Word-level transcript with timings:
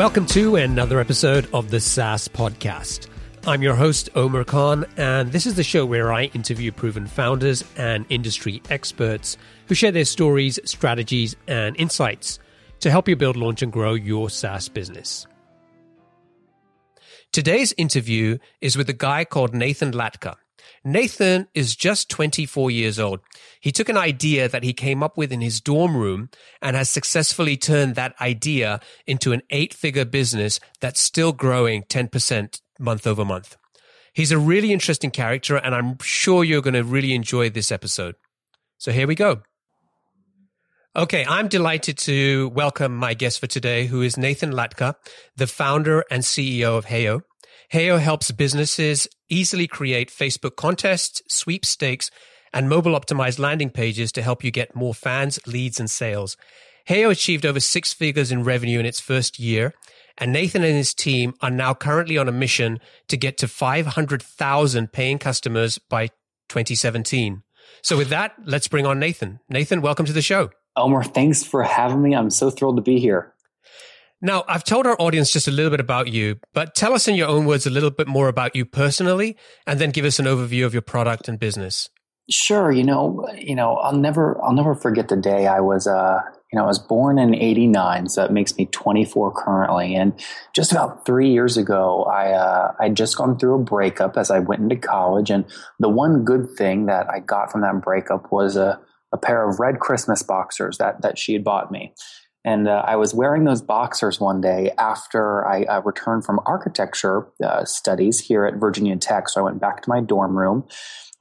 Welcome 0.00 0.24
to 0.28 0.56
another 0.56 0.98
episode 0.98 1.46
of 1.52 1.70
the 1.70 1.78
SaaS 1.78 2.26
Podcast. 2.26 3.08
I'm 3.46 3.60
your 3.60 3.74
host, 3.74 4.08
Omer 4.14 4.44
Khan, 4.44 4.86
and 4.96 5.30
this 5.30 5.44
is 5.44 5.56
the 5.56 5.62
show 5.62 5.84
where 5.84 6.10
I 6.10 6.24
interview 6.32 6.72
proven 6.72 7.06
founders 7.06 7.62
and 7.76 8.06
industry 8.08 8.62
experts 8.70 9.36
who 9.66 9.74
share 9.74 9.92
their 9.92 10.06
stories, 10.06 10.58
strategies, 10.64 11.36
and 11.46 11.76
insights 11.76 12.38
to 12.78 12.90
help 12.90 13.08
you 13.08 13.14
build, 13.14 13.36
launch, 13.36 13.60
and 13.60 13.70
grow 13.70 13.92
your 13.92 14.30
SaaS 14.30 14.70
business. 14.70 15.26
Today's 17.30 17.74
interview 17.76 18.38
is 18.62 18.78
with 18.78 18.88
a 18.88 18.94
guy 18.94 19.26
called 19.26 19.54
Nathan 19.54 19.92
Latka. 19.92 20.36
Nathan 20.84 21.46
is 21.54 21.76
just 21.76 22.08
24 22.08 22.70
years 22.70 22.98
old. 22.98 23.20
He 23.60 23.70
took 23.70 23.90
an 23.90 23.98
idea 23.98 24.48
that 24.48 24.62
he 24.62 24.72
came 24.72 25.02
up 25.02 25.16
with 25.18 25.30
in 25.30 25.42
his 25.42 25.60
dorm 25.60 25.94
room 25.94 26.30
and 26.62 26.74
has 26.74 26.88
successfully 26.88 27.56
turned 27.58 27.96
that 27.96 28.14
idea 28.20 28.80
into 29.06 29.32
an 29.32 29.42
eight 29.50 29.74
figure 29.74 30.06
business 30.06 30.58
that's 30.80 31.00
still 31.00 31.32
growing 31.32 31.82
10% 31.82 32.60
month 32.78 33.06
over 33.06 33.24
month. 33.26 33.56
He's 34.14 34.32
a 34.32 34.38
really 34.38 34.72
interesting 34.72 35.10
character 35.10 35.56
and 35.56 35.74
I'm 35.74 35.98
sure 36.00 36.44
you're 36.44 36.62
going 36.62 36.74
to 36.74 36.84
really 36.84 37.14
enjoy 37.14 37.50
this 37.50 37.70
episode. 37.70 38.14
So 38.78 38.90
here 38.90 39.06
we 39.06 39.14
go. 39.14 39.42
Okay, 40.96 41.24
I'm 41.28 41.46
delighted 41.46 41.98
to 41.98 42.48
welcome 42.48 42.96
my 42.96 43.14
guest 43.14 43.38
for 43.38 43.46
today, 43.46 43.86
who 43.86 44.02
is 44.02 44.16
Nathan 44.16 44.50
Latka, 44.50 44.94
the 45.36 45.46
founder 45.46 46.04
and 46.10 46.22
CEO 46.22 46.76
of 46.76 46.86
Heyo. 46.86 47.22
Heyo 47.72 48.00
helps 48.00 48.32
businesses 48.32 49.06
easily 49.28 49.68
create 49.68 50.10
Facebook 50.10 50.56
contests, 50.56 51.22
sweepstakes, 51.28 52.10
and 52.52 52.68
mobile 52.68 52.98
optimized 52.98 53.38
landing 53.38 53.70
pages 53.70 54.10
to 54.12 54.22
help 54.22 54.42
you 54.42 54.50
get 54.50 54.74
more 54.74 54.92
fans, 54.92 55.38
leads, 55.46 55.78
and 55.78 55.88
sales. 55.88 56.36
Heyo 56.88 57.10
achieved 57.10 57.46
over 57.46 57.60
six 57.60 57.92
figures 57.92 58.32
in 58.32 58.42
revenue 58.42 58.80
in 58.80 58.86
its 58.86 58.98
first 58.98 59.38
year, 59.38 59.72
and 60.18 60.32
Nathan 60.32 60.64
and 60.64 60.74
his 60.74 60.92
team 60.92 61.34
are 61.40 61.50
now 61.50 61.72
currently 61.72 62.18
on 62.18 62.28
a 62.28 62.32
mission 62.32 62.80
to 63.06 63.16
get 63.16 63.38
to 63.38 63.46
500,000 63.46 64.92
paying 64.92 65.18
customers 65.18 65.78
by 65.78 66.08
2017. 66.48 67.44
So 67.82 67.96
with 67.96 68.08
that, 68.08 68.34
let's 68.44 68.66
bring 68.66 68.84
on 68.84 68.98
Nathan. 68.98 69.38
Nathan, 69.48 69.80
welcome 69.80 70.06
to 70.06 70.12
the 70.12 70.22
show. 70.22 70.50
Omer, 70.74 71.04
thanks 71.04 71.44
for 71.44 71.62
having 71.62 72.02
me. 72.02 72.16
I'm 72.16 72.30
so 72.30 72.50
thrilled 72.50 72.76
to 72.76 72.82
be 72.82 72.98
here. 72.98 73.32
Now, 74.22 74.44
I've 74.46 74.64
told 74.64 74.86
our 74.86 75.00
audience 75.00 75.32
just 75.32 75.48
a 75.48 75.50
little 75.50 75.70
bit 75.70 75.80
about 75.80 76.08
you, 76.08 76.36
but 76.52 76.74
tell 76.74 76.92
us 76.92 77.08
in 77.08 77.14
your 77.14 77.28
own 77.28 77.46
words 77.46 77.66
a 77.66 77.70
little 77.70 77.90
bit 77.90 78.06
more 78.06 78.28
about 78.28 78.54
you 78.54 78.66
personally, 78.66 79.36
and 79.66 79.80
then 79.80 79.90
give 79.90 80.04
us 80.04 80.18
an 80.18 80.26
overview 80.26 80.66
of 80.66 80.74
your 80.74 80.82
product 80.82 81.26
and 81.26 81.38
business. 81.38 81.88
Sure. 82.30 82.70
You 82.70 82.84
know, 82.84 83.26
you 83.36 83.54
know, 83.54 83.76
I'll 83.76 83.96
never, 83.96 84.40
I'll 84.44 84.52
never 84.52 84.74
forget 84.74 85.08
the 85.08 85.16
day 85.16 85.46
I 85.46 85.60
was, 85.60 85.86
uh, 85.86 86.20
you 86.52 86.58
know, 86.58 86.64
I 86.64 86.66
was 86.66 86.78
born 86.78 87.18
in 87.18 87.34
'89, 87.34 88.08
so 88.08 88.20
that 88.20 88.32
makes 88.32 88.56
me 88.56 88.66
24 88.66 89.32
currently. 89.32 89.96
And 89.96 90.12
just 90.54 90.70
about 90.70 91.06
three 91.06 91.30
years 91.30 91.56
ago, 91.56 92.04
I, 92.04 92.32
uh, 92.32 92.74
I'd 92.78 92.96
just 92.96 93.16
gone 93.16 93.38
through 93.38 93.54
a 93.54 93.64
breakup 93.64 94.16
as 94.16 94.30
I 94.30 94.40
went 94.40 94.62
into 94.62 94.76
college, 94.76 95.30
and 95.30 95.44
the 95.78 95.88
one 95.88 96.24
good 96.24 96.50
thing 96.56 96.86
that 96.86 97.08
I 97.08 97.20
got 97.20 97.50
from 97.50 97.62
that 97.62 97.80
breakup 97.82 98.30
was 98.30 98.56
a, 98.56 98.80
a 99.12 99.16
pair 99.16 99.48
of 99.48 99.58
red 99.58 99.80
Christmas 99.80 100.22
boxers 100.22 100.78
that 100.78 101.02
that 101.02 101.18
she 101.18 101.32
had 101.32 101.42
bought 101.42 101.72
me. 101.72 101.94
And 102.44 102.68
uh, 102.68 102.82
I 102.86 102.96
was 102.96 103.12
wearing 103.12 103.44
those 103.44 103.60
boxers 103.60 104.18
one 104.18 104.40
day 104.40 104.72
after 104.78 105.46
I 105.46 105.64
uh, 105.64 105.80
returned 105.82 106.24
from 106.24 106.40
architecture 106.46 107.26
uh, 107.44 107.64
studies 107.64 108.18
here 108.18 108.46
at 108.46 108.54
Virginia 108.54 108.96
Tech. 108.96 109.28
So 109.28 109.40
I 109.40 109.44
went 109.44 109.60
back 109.60 109.82
to 109.82 109.90
my 109.90 110.00
dorm 110.00 110.36
room. 110.36 110.66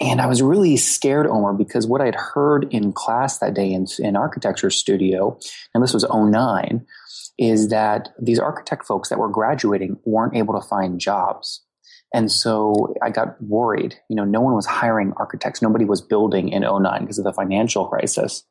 And 0.01 0.21
I 0.21 0.27
was 0.27 0.41
really 0.41 0.77
scared, 0.77 1.27
Omer, 1.27 1.53
because 1.53 1.85
what 1.85 1.99
I'd 1.99 2.15
heard 2.15 2.67
in 2.71 2.93
class 2.93 3.39
that 3.39 3.53
day 3.53 3.73
in, 3.73 3.85
in 3.99 4.15
architecture 4.15 4.69
studio, 4.69 5.37
and 5.73 5.83
this 5.83 5.93
was 5.93 6.05
09, 6.09 6.85
is 7.37 7.67
that 7.69 8.09
these 8.21 8.39
architect 8.39 8.85
folks 8.85 9.09
that 9.09 9.19
were 9.19 9.27
graduating 9.27 9.97
weren't 10.05 10.37
able 10.37 10.53
to 10.59 10.65
find 10.65 11.01
jobs. 11.01 11.65
And 12.13 12.31
so 12.31 12.93
I 13.03 13.09
got 13.09 13.41
worried. 13.41 13.95
You 14.09 14.15
know, 14.15 14.25
no 14.25 14.41
one 14.41 14.55
was 14.55 14.65
hiring 14.65 15.13
architects. 15.17 15.61
Nobody 15.61 15.85
was 15.85 16.01
building 16.01 16.49
in 16.49 16.63
09 16.63 17.01
because 17.01 17.19
of 17.19 17.23
the 17.23 17.33
financial 17.33 17.87
crisis. 17.87 18.43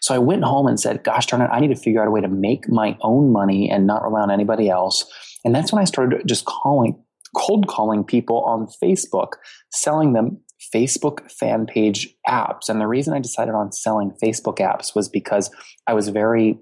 So 0.00 0.14
I 0.14 0.18
went 0.18 0.44
home 0.44 0.66
and 0.66 0.80
said, 0.80 1.04
gosh 1.04 1.26
darn 1.26 1.42
it, 1.42 1.50
I 1.52 1.60
need 1.60 1.68
to 1.68 1.76
figure 1.76 2.00
out 2.00 2.08
a 2.08 2.10
way 2.10 2.20
to 2.20 2.28
make 2.28 2.68
my 2.68 2.96
own 3.02 3.32
money 3.32 3.70
and 3.70 3.86
not 3.86 4.02
rely 4.02 4.20
on 4.20 4.30
anybody 4.30 4.68
else. 4.70 5.04
And 5.44 5.54
that's 5.54 5.72
when 5.72 5.82
I 5.82 5.84
started 5.84 6.22
just 6.26 6.46
calling, 6.46 7.02
cold 7.36 7.66
calling 7.66 8.04
people 8.04 8.42
on 8.44 8.66
Facebook, 8.82 9.32
selling 9.72 10.14
them 10.14 10.40
Facebook 10.74 11.30
fan 11.30 11.66
page 11.66 12.08
apps. 12.26 12.68
And 12.68 12.80
the 12.80 12.86
reason 12.86 13.14
I 13.14 13.18
decided 13.18 13.54
on 13.54 13.72
selling 13.72 14.12
Facebook 14.22 14.58
apps 14.58 14.94
was 14.94 15.08
because 15.08 15.50
I 15.86 15.94
was 15.94 16.08
very 16.08 16.58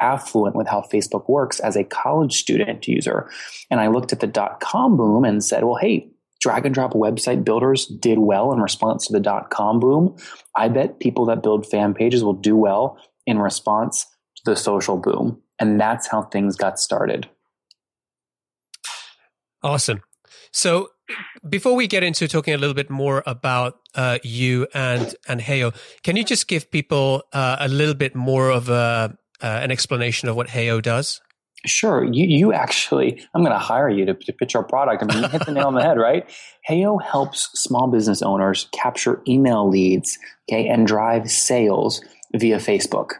affluent 0.00 0.56
with 0.56 0.68
how 0.68 0.80
Facebook 0.92 1.28
works 1.28 1.60
as 1.60 1.76
a 1.76 1.84
college 1.84 2.38
student 2.38 2.86
user. 2.86 3.30
And 3.70 3.80
I 3.80 3.88
looked 3.88 4.12
at 4.12 4.20
the 4.20 4.26
dot 4.26 4.60
com 4.60 4.96
boom 4.96 5.24
and 5.24 5.42
said, 5.42 5.64
well, 5.64 5.76
hey, 5.76 6.08
drag 6.40 6.66
and 6.66 6.74
drop 6.74 6.92
website 6.92 7.44
builders 7.44 7.86
did 7.86 8.18
well 8.18 8.52
in 8.52 8.60
response 8.60 9.06
to 9.06 9.12
the 9.12 9.20
dot 9.20 9.50
com 9.50 9.80
boom. 9.80 10.16
I 10.56 10.68
bet 10.68 11.00
people 11.00 11.24
that 11.26 11.42
build 11.42 11.66
fan 11.66 11.94
pages 11.94 12.22
will 12.22 12.32
do 12.32 12.56
well 12.56 12.98
in 13.26 13.38
response 13.38 14.06
to 14.36 14.42
the 14.44 14.56
social 14.56 14.96
boom. 14.96 15.40
And 15.58 15.80
that's 15.80 16.08
how 16.08 16.22
things 16.22 16.56
got 16.56 16.78
started. 16.78 17.28
Awesome. 19.62 20.02
So 20.52 20.88
before 21.48 21.74
we 21.76 21.86
get 21.86 22.02
into 22.02 22.26
talking 22.26 22.54
a 22.54 22.58
little 22.58 22.74
bit 22.74 22.90
more 22.90 23.22
about 23.26 23.78
uh, 23.94 24.18
you 24.22 24.66
and 24.74 25.14
and 25.28 25.40
Heyo, 25.40 25.74
can 26.02 26.16
you 26.16 26.24
just 26.24 26.48
give 26.48 26.70
people 26.70 27.22
uh, 27.32 27.56
a 27.60 27.68
little 27.68 27.94
bit 27.94 28.14
more 28.14 28.50
of 28.50 28.68
a 28.68 29.16
uh, 29.42 29.46
an 29.46 29.70
explanation 29.70 30.28
of 30.28 30.36
what 30.36 30.48
Heyo 30.48 30.80
does? 30.80 31.20
Sure. 31.64 32.04
You, 32.04 32.24
you 32.24 32.52
actually, 32.52 33.24
I'm 33.34 33.42
going 33.42 33.52
to 33.52 33.58
hire 33.58 33.88
you 33.88 34.04
to, 34.06 34.14
to 34.14 34.32
pitch 34.32 34.56
our 34.56 34.64
product. 34.64 35.02
I 35.02 35.06
mean, 35.06 35.22
you 35.22 35.28
hit 35.28 35.46
the 35.46 35.52
nail 35.52 35.68
on 35.68 35.74
the 35.74 35.82
head, 35.82 35.96
right? 35.96 36.28
Heyo 36.68 37.00
helps 37.00 37.50
small 37.54 37.88
business 37.88 38.20
owners 38.22 38.68
capture 38.72 39.22
email 39.28 39.68
leads, 39.68 40.18
okay, 40.50 40.66
and 40.66 40.86
drive 40.86 41.30
sales 41.30 42.02
via 42.34 42.56
Facebook. 42.56 43.12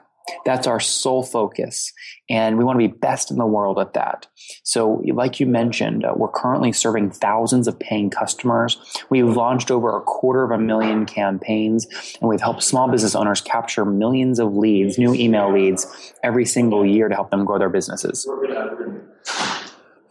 That's 0.45 0.67
our 0.67 0.81
sole 0.81 1.23
focus. 1.23 1.93
And 2.31 2.59
we 2.59 2.65
want 2.65 2.81
to 2.81 2.89
be 2.89 2.93
best 2.93 3.31
in 3.31 3.39
the 3.39 3.47
world 3.47 3.79
at 3.79 3.95
that. 3.95 4.27
So, 4.65 5.03
like 5.13 5.41
you 5.41 5.47
mentioned, 5.47 6.05
uh, 6.05 6.15
we're 6.17 6.31
currently 6.31 6.73
serving 6.73 7.11
thousands 7.11 7.69
of 7.69 7.79
paying 7.79 8.11
customers. 8.11 8.79
We've 9.11 9.29
launched 9.29 9.71
over 9.71 9.97
a 9.97 10.01
quarter 10.01 10.45
of 10.45 10.51
a 10.51 10.59
million 10.59 11.07
campaigns, 11.07 11.87
and 12.21 12.29
we've 12.29 12.41
helped 12.41 12.63
small 12.63 12.89
business 12.89 13.15
owners 13.15 13.41
capture 13.41 13.85
millions 13.85 14.39
of 14.39 14.57
leads, 14.57 14.99
new 14.99 15.15
email 15.15 15.53
leads, 15.53 16.15
every 16.23 16.47
single 16.47 16.87
year 16.87 17.09
to 17.09 17.15
help 17.15 17.31
them 17.31 17.45
grow 17.45 17.59
their 17.59 17.71
businesses. 17.71 18.29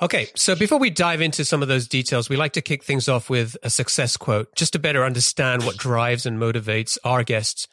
Okay, 0.01 0.29
so 0.35 0.55
before 0.55 0.79
we 0.79 0.89
dive 0.89 1.22
into 1.22 1.45
some 1.45 1.61
of 1.61 1.67
those 1.67 1.88
details, 1.88 2.28
we 2.28 2.35
like 2.35 2.53
to 2.53 2.61
kick 2.61 2.83
things 2.83 3.07
off 3.07 3.29
with 3.29 3.55
a 3.61 3.69
success 3.69 4.17
quote 4.17 4.53
just 4.55 4.73
to 4.73 4.79
better 4.79 5.05
understand 5.05 5.63
what 5.63 5.78
drives 5.78 6.25
and 6.25 6.39
motivates 6.39 6.97
our 7.03 7.23
guests. 7.23 7.67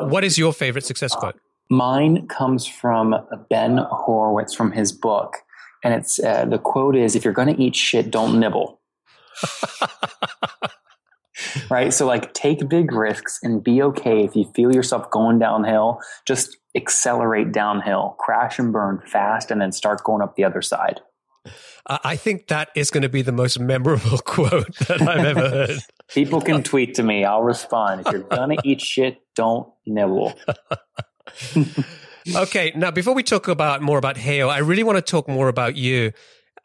What 0.00 0.22
is 0.22 0.38
your 0.38 0.52
favorite 0.52 0.84
success 0.84 1.14
quote? 1.14 1.36
Mine 1.68 2.28
comes 2.28 2.66
from 2.66 3.14
Ben 3.50 3.78
Horowitz 3.78 4.54
from 4.54 4.72
his 4.72 4.92
book, 4.92 5.38
and 5.82 5.94
it's 5.94 6.18
uh, 6.18 6.44
the 6.44 6.58
quote 6.58 6.96
is, 6.96 7.16
"If 7.16 7.24
you're 7.24 7.34
going 7.34 7.54
to 7.54 7.62
eat 7.62 7.76
shit, 7.76 8.10
don't 8.10 8.38
nibble." 8.38 8.80
right. 11.70 11.92
So, 11.92 12.06
like, 12.06 12.32
take 12.34 12.68
big 12.68 12.92
risks 12.92 13.38
and 13.42 13.62
be 13.62 13.82
okay 13.82 14.24
if 14.24 14.36
you 14.36 14.50
feel 14.54 14.74
yourself 14.74 15.10
going 15.10 15.38
downhill. 15.38 16.00
Just 16.26 16.56
accelerate 16.76 17.52
downhill, 17.52 18.16
crash 18.18 18.58
and 18.58 18.72
burn 18.72 19.02
fast, 19.06 19.50
and 19.50 19.60
then 19.60 19.72
start 19.72 20.04
going 20.04 20.22
up 20.22 20.36
the 20.36 20.44
other 20.44 20.62
side. 20.62 21.00
I 21.86 22.16
think 22.16 22.48
that 22.48 22.70
is 22.74 22.90
going 22.90 23.02
to 23.02 23.08
be 23.08 23.22
the 23.22 23.32
most 23.32 23.60
memorable 23.60 24.18
quote 24.18 24.74
that 24.88 25.02
I've 25.02 25.24
ever 25.24 25.48
heard. 25.48 25.78
People 26.08 26.40
can 26.40 26.62
tweet 26.62 26.94
to 26.94 27.02
me. 27.02 27.24
I'll 27.24 27.42
respond. 27.42 28.06
If 28.06 28.12
you're 28.12 28.22
going 28.22 28.56
to 28.56 28.62
eat 28.64 28.80
shit, 28.80 29.18
don't 29.36 29.68
nibble. 29.86 30.34
okay, 32.34 32.72
now 32.74 32.90
before 32.90 33.14
we 33.14 33.22
talk 33.22 33.48
about 33.48 33.82
more 33.82 33.98
about 33.98 34.16
Heyo, 34.16 34.48
I 34.48 34.58
really 34.58 34.82
want 34.82 34.96
to 34.96 35.02
talk 35.02 35.28
more 35.28 35.48
about 35.48 35.76
you. 35.76 36.12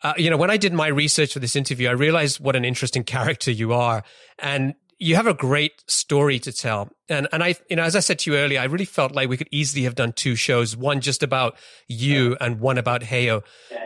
Uh, 0.03 0.13
you 0.17 0.29
know, 0.29 0.37
when 0.37 0.49
I 0.49 0.57
did 0.57 0.73
my 0.73 0.87
research 0.87 1.33
for 1.33 1.39
this 1.39 1.55
interview, 1.55 1.87
I 1.87 1.91
realized 1.91 2.39
what 2.39 2.55
an 2.55 2.65
interesting 2.65 3.03
character 3.03 3.51
you 3.51 3.73
are, 3.73 4.03
and 4.39 4.73
you 4.97 5.15
have 5.15 5.27
a 5.27 5.33
great 5.33 5.83
story 5.87 6.39
to 6.39 6.51
tell. 6.51 6.89
And 7.09 7.27
and 7.31 7.43
I, 7.43 7.55
you 7.69 7.75
know, 7.75 7.83
as 7.83 7.95
I 7.95 7.99
said 7.99 8.19
to 8.19 8.31
you 8.31 8.37
earlier, 8.37 8.59
I 8.59 8.65
really 8.65 8.85
felt 8.85 9.13
like 9.13 9.29
we 9.29 9.37
could 9.37 9.49
easily 9.51 9.83
have 9.83 9.95
done 9.95 10.13
two 10.13 10.35
shows, 10.35 10.77
one 10.77 11.01
just 11.01 11.23
about 11.23 11.55
you 11.87 12.37
and 12.39 12.59
one 12.59 12.77
about 12.77 13.01
Heyo. 13.01 13.43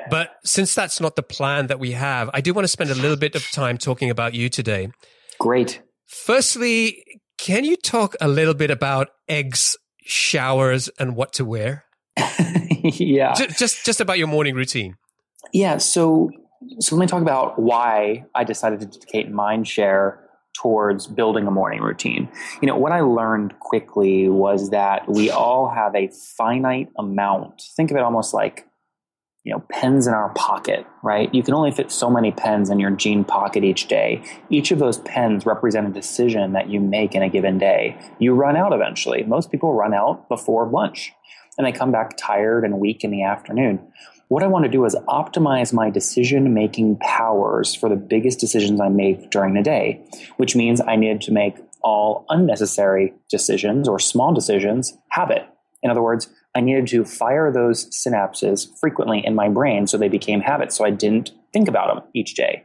But 0.09 0.31
since 0.43 0.75
that's 0.75 0.99
not 0.99 1.15
the 1.15 1.23
plan 1.23 1.67
that 1.67 1.79
we 1.79 1.91
have, 1.91 2.29
I 2.33 2.41
do 2.41 2.53
want 2.53 2.65
to 2.65 2.69
spend 2.69 2.91
a 2.91 2.95
little 2.95 3.17
bit 3.17 3.35
of 3.35 3.49
time 3.51 3.77
talking 3.77 4.09
about 4.09 4.33
you 4.33 4.49
today. 4.49 4.89
Great. 5.39 5.81
Firstly, 6.05 7.03
can 7.37 7.63
you 7.63 7.75
talk 7.75 8.15
a 8.21 8.27
little 8.27 8.53
bit 8.53 8.71
about 8.71 9.09
eggs 9.27 9.75
showers, 10.05 10.89
and 10.97 11.15
what 11.15 11.33
to 11.33 11.45
wear? 11.45 11.83
yeah. 12.83 13.33
Just, 13.33 13.59
just, 13.59 13.85
just 13.85 14.01
about 14.01 14.17
your 14.17 14.27
morning 14.27 14.55
routine. 14.55 14.95
Yeah. 15.51 15.77
So 15.77 16.31
so 16.79 16.95
let 16.95 17.01
me 17.01 17.07
talk 17.07 17.21
about 17.21 17.59
why 17.59 18.25
I 18.33 18.43
decided 18.43 18.79
to 18.79 18.85
dedicate 18.85 19.29
mind 19.29 19.67
share 19.67 20.19
towards 20.53 21.07
building 21.07 21.47
a 21.47 21.51
morning 21.51 21.81
routine. 21.81 22.29
You 22.61 22.67
know, 22.67 22.77
what 22.77 22.91
I 22.91 23.01
learned 23.01 23.59
quickly 23.59 24.29
was 24.29 24.69
that 24.69 25.07
we 25.07 25.29
all 25.29 25.69
have 25.69 25.95
a 25.95 26.09
finite 26.37 26.89
amount. 26.97 27.63
Think 27.75 27.91
of 27.91 27.97
it 27.97 28.03
almost 28.03 28.33
like 28.33 28.65
you 29.45 29.53
know, 29.53 29.63
pens 29.69 30.07
in 30.07 30.13
our 30.13 30.29
pocket, 30.33 30.87
right? 31.03 31.33
You 31.33 31.43
can 31.43 31.53
only 31.53 31.69
fit 31.69 31.91
so 31.91 32.09
many 32.09 32.31
pens 32.31 32.71
in 32.71 32.79
your 32.79 32.89
jean 32.89 33.23
pocket 33.23 33.63
each 33.63 33.87
day. 33.87 34.23
Each 34.49 34.71
of 34.71 34.79
those 34.79 34.97
pens 34.97 35.45
represent 35.45 35.87
a 35.87 35.91
decision 35.91 36.53
that 36.53 36.67
you 36.67 36.79
make 36.79 37.13
in 37.13 37.21
a 37.21 37.29
given 37.29 37.59
day. 37.59 37.95
You 38.17 38.33
run 38.33 38.57
out 38.57 38.73
eventually. 38.73 39.21
Most 39.23 39.51
people 39.51 39.73
run 39.73 39.93
out 39.93 40.27
before 40.29 40.67
lunch 40.67 41.13
and 41.59 41.65
they 41.65 41.71
come 41.71 41.91
back 41.91 42.17
tired 42.17 42.65
and 42.65 42.79
weak 42.79 43.03
in 43.03 43.11
the 43.11 43.23
afternoon. 43.23 43.79
What 44.29 44.41
I 44.41 44.47
want 44.47 44.65
to 44.65 44.71
do 44.71 44.83
is 44.85 44.95
optimize 45.07 45.71
my 45.71 45.91
decision 45.91 46.55
making 46.55 46.97
powers 46.97 47.75
for 47.75 47.87
the 47.87 47.95
biggest 47.95 48.39
decisions 48.39 48.81
I 48.81 48.89
make 48.89 49.29
during 49.29 49.53
the 49.53 49.61
day, 49.61 50.03
which 50.37 50.55
means 50.55 50.81
I 50.81 50.95
need 50.95 51.21
to 51.21 51.31
make 51.31 51.57
all 51.83 52.25
unnecessary 52.29 53.13
decisions 53.29 53.87
or 53.87 53.99
small 53.99 54.33
decisions 54.33 54.97
habit. 55.09 55.43
In 55.83 55.91
other 55.91 56.01
words, 56.01 56.29
I 56.55 56.61
needed 56.61 56.87
to 56.87 57.03
fire 57.03 57.51
those 57.51 57.85
synapses 57.89 58.67
frequently 58.79 59.25
in 59.25 59.35
my 59.35 59.49
brain 59.49 59.87
so 59.87 59.97
they 59.97 60.07
became 60.07 60.39
habits. 60.39 60.75
So 60.75 60.85
I 60.85 60.89
didn't 60.89 61.31
think 61.51 61.67
about 61.67 61.93
them 61.93 62.03
each 62.13 62.35
day. 62.35 62.63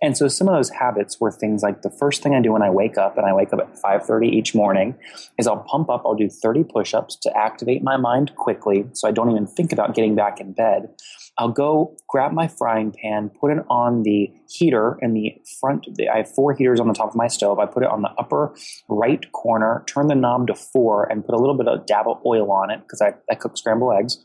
And 0.00 0.16
so 0.16 0.26
some 0.26 0.48
of 0.48 0.54
those 0.54 0.70
habits 0.70 1.20
were 1.20 1.30
things 1.30 1.62
like 1.62 1.82
the 1.82 1.90
first 1.90 2.22
thing 2.22 2.34
I 2.34 2.40
do 2.40 2.52
when 2.52 2.62
I 2.62 2.70
wake 2.70 2.98
up, 2.98 3.16
and 3.16 3.24
I 3.24 3.32
wake 3.32 3.52
up 3.52 3.60
at 3.60 3.76
5:30 3.78 4.28
each 4.28 4.52
morning, 4.52 4.96
is 5.38 5.46
I'll 5.46 5.64
pump 5.68 5.90
up, 5.90 6.02
I'll 6.04 6.16
do 6.16 6.28
30 6.28 6.64
push-ups 6.64 7.16
to 7.22 7.36
activate 7.36 7.84
my 7.84 7.96
mind 7.96 8.34
quickly 8.34 8.86
so 8.94 9.06
I 9.06 9.12
don't 9.12 9.30
even 9.30 9.46
think 9.46 9.72
about 9.72 9.94
getting 9.94 10.16
back 10.16 10.40
in 10.40 10.52
bed. 10.52 10.88
I'll 11.38 11.48
go 11.48 11.96
grab 12.08 12.32
my 12.32 12.46
frying 12.46 12.92
pan, 12.92 13.30
put 13.30 13.52
it 13.52 13.64
on 13.70 14.02
the 14.02 14.30
heater 14.48 14.98
in 15.00 15.14
the 15.14 15.34
front. 15.60 15.86
I 16.12 16.18
have 16.18 16.34
four 16.34 16.52
heaters 16.52 16.78
on 16.78 16.88
the 16.88 16.94
top 16.94 17.08
of 17.08 17.14
my 17.14 17.26
stove. 17.26 17.58
I 17.58 17.66
put 17.66 17.82
it 17.82 17.88
on 17.88 18.02
the 18.02 18.10
upper 18.18 18.54
right 18.88 19.30
corner, 19.32 19.82
turn 19.86 20.08
the 20.08 20.14
knob 20.14 20.48
to 20.48 20.54
four, 20.54 21.10
and 21.10 21.24
put 21.24 21.34
a 21.34 21.38
little 21.38 21.56
bit 21.56 21.68
of 21.68 21.86
dab 21.86 22.06
of 22.06 22.18
oil 22.26 22.52
on 22.52 22.70
it 22.70 22.82
because 22.82 23.00
I, 23.00 23.14
I 23.30 23.34
cook 23.34 23.56
scrambled 23.56 23.94
eggs. 23.98 24.18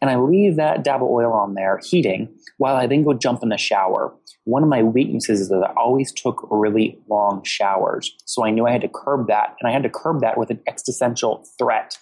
And 0.00 0.10
I 0.10 0.16
leave 0.16 0.56
that 0.56 0.84
dab 0.84 1.02
of 1.02 1.08
oil 1.08 1.32
on 1.32 1.54
there 1.54 1.80
heating 1.82 2.34
while 2.58 2.76
I 2.76 2.86
then 2.86 3.02
go 3.02 3.12
jump 3.12 3.42
in 3.42 3.48
the 3.48 3.58
shower. 3.58 4.14
One 4.44 4.62
of 4.62 4.68
my 4.68 4.82
weaknesses 4.82 5.40
is 5.40 5.48
that 5.48 5.64
I 5.64 5.72
always 5.76 6.12
took 6.12 6.46
really 6.50 6.98
long 7.08 7.42
showers. 7.44 8.12
So 8.24 8.44
I 8.44 8.50
knew 8.50 8.66
I 8.66 8.72
had 8.72 8.80
to 8.82 8.90
curb 8.92 9.28
that. 9.28 9.56
And 9.60 9.68
I 9.68 9.72
had 9.72 9.82
to 9.84 9.90
curb 9.90 10.20
that 10.20 10.38
with 10.38 10.50
an 10.50 10.60
existential 10.66 11.44
threat. 11.58 11.98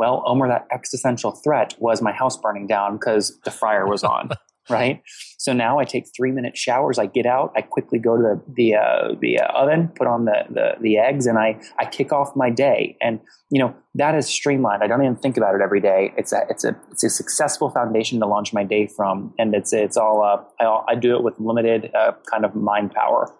Well, 0.00 0.22
Omer, 0.24 0.48
that 0.48 0.66
existential 0.72 1.32
threat 1.32 1.74
was 1.78 2.00
my 2.00 2.10
house 2.10 2.34
burning 2.34 2.66
down 2.66 2.96
because 2.96 3.38
the 3.44 3.50
fryer 3.50 3.86
was 3.86 4.02
on. 4.02 4.30
right? 4.70 5.02
So 5.36 5.52
now 5.52 5.78
I 5.78 5.84
take 5.84 6.06
three 6.16 6.32
minute 6.32 6.56
showers. 6.56 6.98
I 6.98 7.04
get 7.04 7.26
out. 7.26 7.52
I 7.54 7.60
quickly 7.60 7.98
go 7.98 8.16
to 8.16 8.22
the 8.22 8.42
the, 8.54 8.74
uh, 8.76 9.14
the 9.20 9.40
uh, 9.40 9.52
oven, 9.52 9.88
put 9.88 10.06
on 10.06 10.24
the, 10.24 10.44
the 10.48 10.72
the 10.80 10.96
eggs, 10.96 11.26
and 11.26 11.38
I 11.38 11.60
I 11.78 11.84
kick 11.84 12.14
off 12.14 12.34
my 12.34 12.48
day. 12.48 12.96
And 13.02 13.20
you 13.50 13.60
know 13.60 13.74
that 13.94 14.14
is 14.14 14.26
streamlined. 14.26 14.82
I 14.82 14.86
don't 14.86 15.02
even 15.02 15.16
think 15.16 15.36
about 15.36 15.54
it 15.54 15.60
every 15.60 15.82
day. 15.82 16.14
It's 16.16 16.32
a 16.32 16.46
it's 16.48 16.64
a 16.64 16.74
it's 16.90 17.04
a 17.04 17.10
successful 17.10 17.68
foundation 17.68 18.20
to 18.20 18.26
launch 18.26 18.54
my 18.54 18.64
day 18.64 18.86
from, 18.86 19.34
and 19.38 19.54
it's 19.54 19.74
it's 19.74 19.98
all 19.98 20.22
uh, 20.22 20.64
I, 20.64 20.92
I 20.92 20.94
do 20.94 21.14
it 21.14 21.22
with 21.22 21.34
limited 21.38 21.90
uh, 21.94 22.12
kind 22.30 22.46
of 22.46 22.54
mind 22.54 22.92
power. 22.92 23.30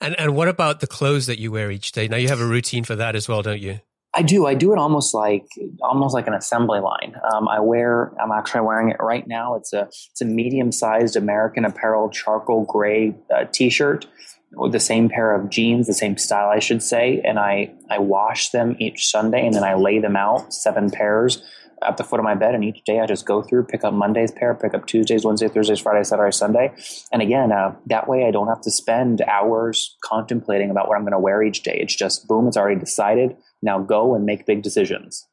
And 0.00 0.18
and 0.18 0.34
what 0.34 0.48
about 0.48 0.80
the 0.80 0.86
clothes 0.86 1.26
that 1.26 1.38
you 1.38 1.52
wear 1.52 1.70
each 1.70 1.92
day? 1.92 2.08
Now 2.08 2.16
you 2.16 2.28
have 2.28 2.40
a 2.40 2.46
routine 2.46 2.84
for 2.84 2.96
that 2.96 3.14
as 3.14 3.28
well, 3.28 3.42
don't 3.42 3.60
you? 3.60 3.80
I 4.14 4.22
do. 4.22 4.46
I 4.46 4.54
do 4.54 4.72
it 4.72 4.78
almost 4.78 5.14
like 5.14 5.46
almost 5.80 6.14
like 6.14 6.26
an 6.26 6.34
assembly 6.34 6.80
line. 6.80 7.14
Um, 7.32 7.48
I 7.48 7.60
wear. 7.60 8.12
I'm 8.20 8.30
actually 8.30 8.60
wearing 8.60 8.90
it 8.90 8.96
right 9.00 9.26
now. 9.26 9.54
It's 9.54 9.72
a 9.72 9.88
it's 10.10 10.20
a 10.20 10.26
medium 10.26 10.70
sized 10.70 11.16
American 11.16 11.64
Apparel 11.64 12.10
charcoal 12.10 12.64
gray 12.64 13.14
uh, 13.34 13.44
T-shirt 13.50 14.06
with 14.52 14.72
the 14.72 14.80
same 14.80 15.08
pair 15.08 15.34
of 15.34 15.48
jeans, 15.48 15.86
the 15.86 15.94
same 15.94 16.18
style, 16.18 16.50
I 16.50 16.58
should 16.58 16.82
say. 16.82 17.22
And 17.24 17.38
I 17.38 17.72
I 17.88 18.00
wash 18.00 18.50
them 18.50 18.76
each 18.78 19.06
Sunday, 19.06 19.46
and 19.46 19.54
then 19.54 19.64
I 19.64 19.74
lay 19.74 19.98
them 19.98 20.16
out 20.16 20.52
seven 20.52 20.90
pairs 20.90 21.42
at 21.82 21.96
the 21.96 22.04
foot 22.04 22.20
of 22.20 22.24
my 22.24 22.34
bed. 22.34 22.54
And 22.54 22.62
each 22.62 22.84
day 22.84 23.00
I 23.00 23.06
just 23.06 23.24
go 23.24 23.40
through, 23.40 23.64
pick 23.64 23.82
up 23.82 23.94
Monday's 23.94 24.30
pair, 24.30 24.54
pick 24.54 24.74
up 24.74 24.86
Tuesdays, 24.86 25.24
Wednesdays, 25.24 25.52
Thursdays, 25.52 25.80
Friday, 25.80 26.04
Saturday, 26.04 26.30
Sunday. 26.32 26.74
And 27.10 27.22
again, 27.22 27.50
uh, 27.50 27.74
that 27.86 28.08
way 28.08 28.26
I 28.26 28.30
don't 28.30 28.48
have 28.48 28.60
to 28.60 28.70
spend 28.70 29.22
hours 29.22 29.96
contemplating 30.04 30.70
about 30.70 30.86
what 30.86 30.96
I'm 30.96 31.02
going 31.02 31.12
to 31.12 31.18
wear 31.18 31.42
each 31.42 31.62
day. 31.62 31.78
It's 31.80 31.96
just 31.96 32.28
boom, 32.28 32.46
it's 32.46 32.58
already 32.58 32.78
decided 32.78 33.36
now 33.62 33.78
go 33.78 34.14
and 34.14 34.24
make 34.24 34.46
big 34.46 34.62
decisions. 34.62 35.26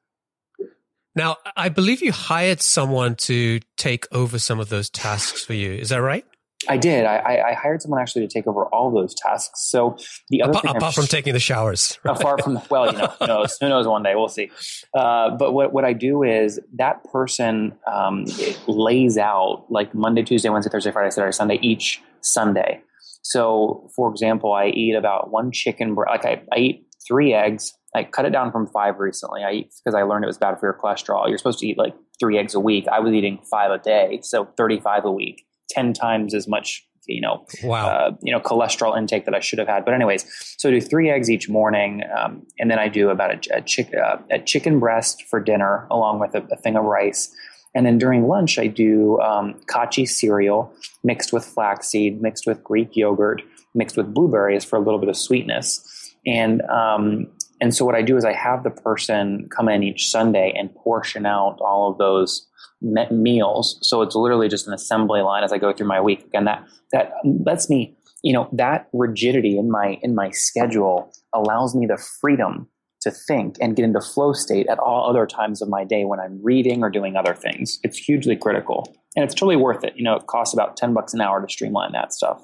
Now, 1.16 1.38
I 1.58 1.70
believe 1.70 2.02
you 2.02 2.12
hired 2.12 2.62
someone 2.62 3.16
to 3.16 3.60
take 3.78 4.08
over 4.12 4.40
some 4.40 4.60
of 4.60 4.70
those 4.70 4.90
tasks 4.90 5.44
for 5.44 5.54
you. 5.54 5.74
Is 5.74 5.90
that 5.90 6.02
right? 6.02 6.24
I 6.68 6.76
did. 6.76 7.06
I, 7.06 7.42
I 7.50 7.54
hired 7.54 7.82
someone 7.82 8.02
actually 8.02 8.28
to 8.28 8.34
take 8.34 8.46
over 8.46 8.66
all 8.66 8.92
those 8.92 9.16
tasks. 9.16 9.70
So 9.70 9.98
the 10.30 10.42
other 10.42 10.52
apart, 10.52 10.66
thing 10.66 10.76
apart 10.76 10.94
from 10.94 11.06
taking 11.06 11.32
the 11.32 11.40
showers, 11.40 11.98
right? 12.04 12.20
apart 12.20 12.44
from 12.44 12.60
well, 12.70 12.92
you 12.92 12.98
know, 12.98 13.08
who 13.20 13.28
knows? 13.28 13.58
Who 13.62 13.70
knows? 13.70 13.88
One 13.88 14.04
day 14.04 14.14
we'll 14.14 14.28
see. 14.28 14.52
Uh, 14.94 15.32
but 15.38 15.54
what 15.54 15.72
what 15.72 15.86
I 15.86 15.94
do 15.94 16.22
is 16.24 16.60
that 16.76 17.04
person 17.06 17.78
um, 17.88 18.26
lays 18.68 19.18
out 19.18 19.66
like 19.70 19.96
Monday, 19.96 20.22
Tuesday, 20.22 20.50
Wednesday, 20.50 20.70
Thursday, 20.70 20.92
Friday, 20.92 21.12
Saturday, 21.12 21.32
Sunday 21.32 21.60
each 21.62 22.02
Sunday. 22.22 22.82
So, 23.22 23.90
for 23.96 24.12
example, 24.12 24.52
I 24.52 24.68
eat 24.68 24.96
about 24.96 25.32
one 25.32 25.52
chicken. 25.52 25.96
Like 25.96 26.26
I, 26.26 26.42
I 26.52 26.58
eat 26.58 26.86
three 27.08 27.34
eggs, 27.34 27.74
I 27.96 28.04
cut 28.04 28.26
it 28.26 28.32
down 28.32 28.52
from 28.52 28.68
five 28.68 29.00
recently. 29.00 29.44
I 29.44 29.52
eat 29.52 29.74
because 29.84 29.96
I 29.96 30.04
learned 30.04 30.24
it 30.24 30.28
was 30.28 30.38
bad 30.38 30.60
for 30.60 30.68
your 30.68 30.78
cholesterol. 30.82 31.28
You're 31.28 31.38
supposed 31.38 31.60
to 31.60 31.68
eat 31.68 31.78
like 31.78 31.96
three 32.20 32.38
eggs 32.38 32.54
a 32.54 32.60
week. 32.60 32.88
I 32.88 33.00
was 33.00 33.14
eating 33.14 33.40
five 33.50 33.72
a 33.72 33.78
day, 33.78 34.20
so 34.22 34.46
35 34.58 35.06
a 35.06 35.12
week, 35.12 35.46
10 35.72 35.94
times 35.94 36.36
as 36.36 36.48
much, 36.48 36.86
you 37.08 37.22
know, 37.22 37.46
wow. 37.64 37.88
Uh, 37.88 38.12
you 38.22 38.32
know, 38.32 38.40
cholesterol 38.40 38.98
intake 38.98 39.26
that 39.26 39.34
I 39.34 39.40
should 39.40 39.58
have 39.58 39.68
had. 39.68 39.86
But 39.86 39.96
anyways, 39.96 40.26
so 40.58 40.70
I 40.70 40.74
do 40.74 40.82
three 40.82 41.10
eggs 41.10 41.32
each 41.32 41.50
morning, 41.50 42.04
um, 42.16 42.46
and 42.60 42.70
then 42.70 42.78
I 42.78 42.90
do 42.90 43.10
about 43.10 43.32
a, 43.32 43.58
a, 43.58 43.62
chick, 43.62 43.92
uh, 43.96 44.18
a 44.30 44.40
chicken 44.40 44.80
breast 44.80 45.24
for 45.24 45.40
dinner, 45.40 45.88
along 45.90 46.20
with 46.20 46.36
a, 46.36 46.46
a, 46.52 46.58
thing 46.58 46.76
of 46.76 46.84
rice. 46.84 47.34
And 47.74 47.86
then 47.86 47.98
during 47.98 48.28
lunch, 48.28 48.60
I 48.60 48.68
do 48.68 49.20
um, 49.22 49.60
Kashi 49.68 50.06
cereal 50.06 50.74
mixed 51.04 51.34
with 51.34 51.46
flaxseed, 51.46 52.22
mixed 52.22 52.46
with 52.46 52.64
Greek 52.64 52.96
yogurt, 52.96 53.42
mixed 53.74 53.98
with 53.98 54.14
blueberries 54.14 54.66
for 54.66 54.76
a 54.76 54.80
little 54.80 55.00
bit 55.00 55.10
of 55.10 55.18
sweetness. 55.18 56.14
And 56.26 56.62
um, 56.64 57.28
and 57.62 57.76
so 57.76 57.86
what 57.86 57.96
I 57.96 58.02
do 58.02 58.18
is 58.18 58.26
I 58.26 58.34
have 58.34 58.64
the 58.64 58.70
person 58.70 59.48
come 59.56 59.70
in 59.70 59.84
each 59.84 60.10
Sunday 60.10 60.54
and 60.58 60.74
portion 60.76 61.26
out 61.26 61.58
all 61.62 61.92
of 61.92 61.98
those 61.98 62.48
meals. 62.82 63.78
So 63.82 64.02
it's 64.02 64.16
literally 64.16 64.48
just 64.48 64.68
an 64.68 64.74
assembly 64.74 65.22
line 65.22 65.44
as 65.44 65.52
I 65.52 65.58
go 65.58 65.74
through 65.74 65.88
my 65.88 66.00
week. 66.00 66.26
Again, 66.26 66.46
that 66.46 66.66
that 66.92 67.12
lets 67.24 67.70
me, 67.70 67.98
you 68.24 68.34
know, 68.34 68.50
that 68.54 68.88
rigidity 68.94 69.58
in 69.58 69.70
my 69.70 70.00
in 70.02 70.16
my 70.16 70.30
schedule 70.32 71.12
allows 71.34 71.76
me 71.76 71.86
the 71.86 72.02
freedom 72.22 72.68
to 73.02 73.12
think 73.12 73.56
and 73.62 73.76
get 73.76 73.86
into 73.86 74.02
flow 74.02 74.34
state 74.34 74.68
at 74.68 74.80
all 74.80 75.10
other 75.10 75.26
times 75.26 75.62
of 75.62 75.70
my 75.70 75.86
day 75.86 76.04
when 76.04 76.20
I'm 76.20 76.40
reading 76.44 76.84
or 76.84 76.90
doing 76.90 77.16
other 77.16 77.34
things. 77.34 77.80
It's 77.84 77.98
hugely 77.98 78.36
critical. 78.36 78.94
And 79.16 79.24
it's 79.24 79.34
totally 79.34 79.56
worth 79.56 79.84
it. 79.84 79.94
You 79.96 80.04
know, 80.04 80.16
it 80.16 80.28
costs 80.28 80.54
about 80.54 80.76
10 80.76 80.94
bucks 80.94 81.14
an 81.14 81.22
hour 81.22 81.42
to 81.42 81.52
streamline 81.52 81.94
that 81.94 82.14
stuff. 82.14 82.44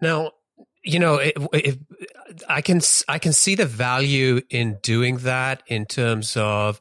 Now, 0.00 0.32
you 0.84 0.98
know, 0.98 1.16
it, 1.16 1.34
it, 1.52 1.78
I 2.48 2.60
can 2.60 2.80
I 3.08 3.18
can 3.18 3.32
see 3.32 3.54
the 3.54 3.66
value 3.66 4.40
in 4.50 4.78
doing 4.82 5.18
that 5.18 5.62
in 5.66 5.86
terms 5.86 6.36
of 6.36 6.80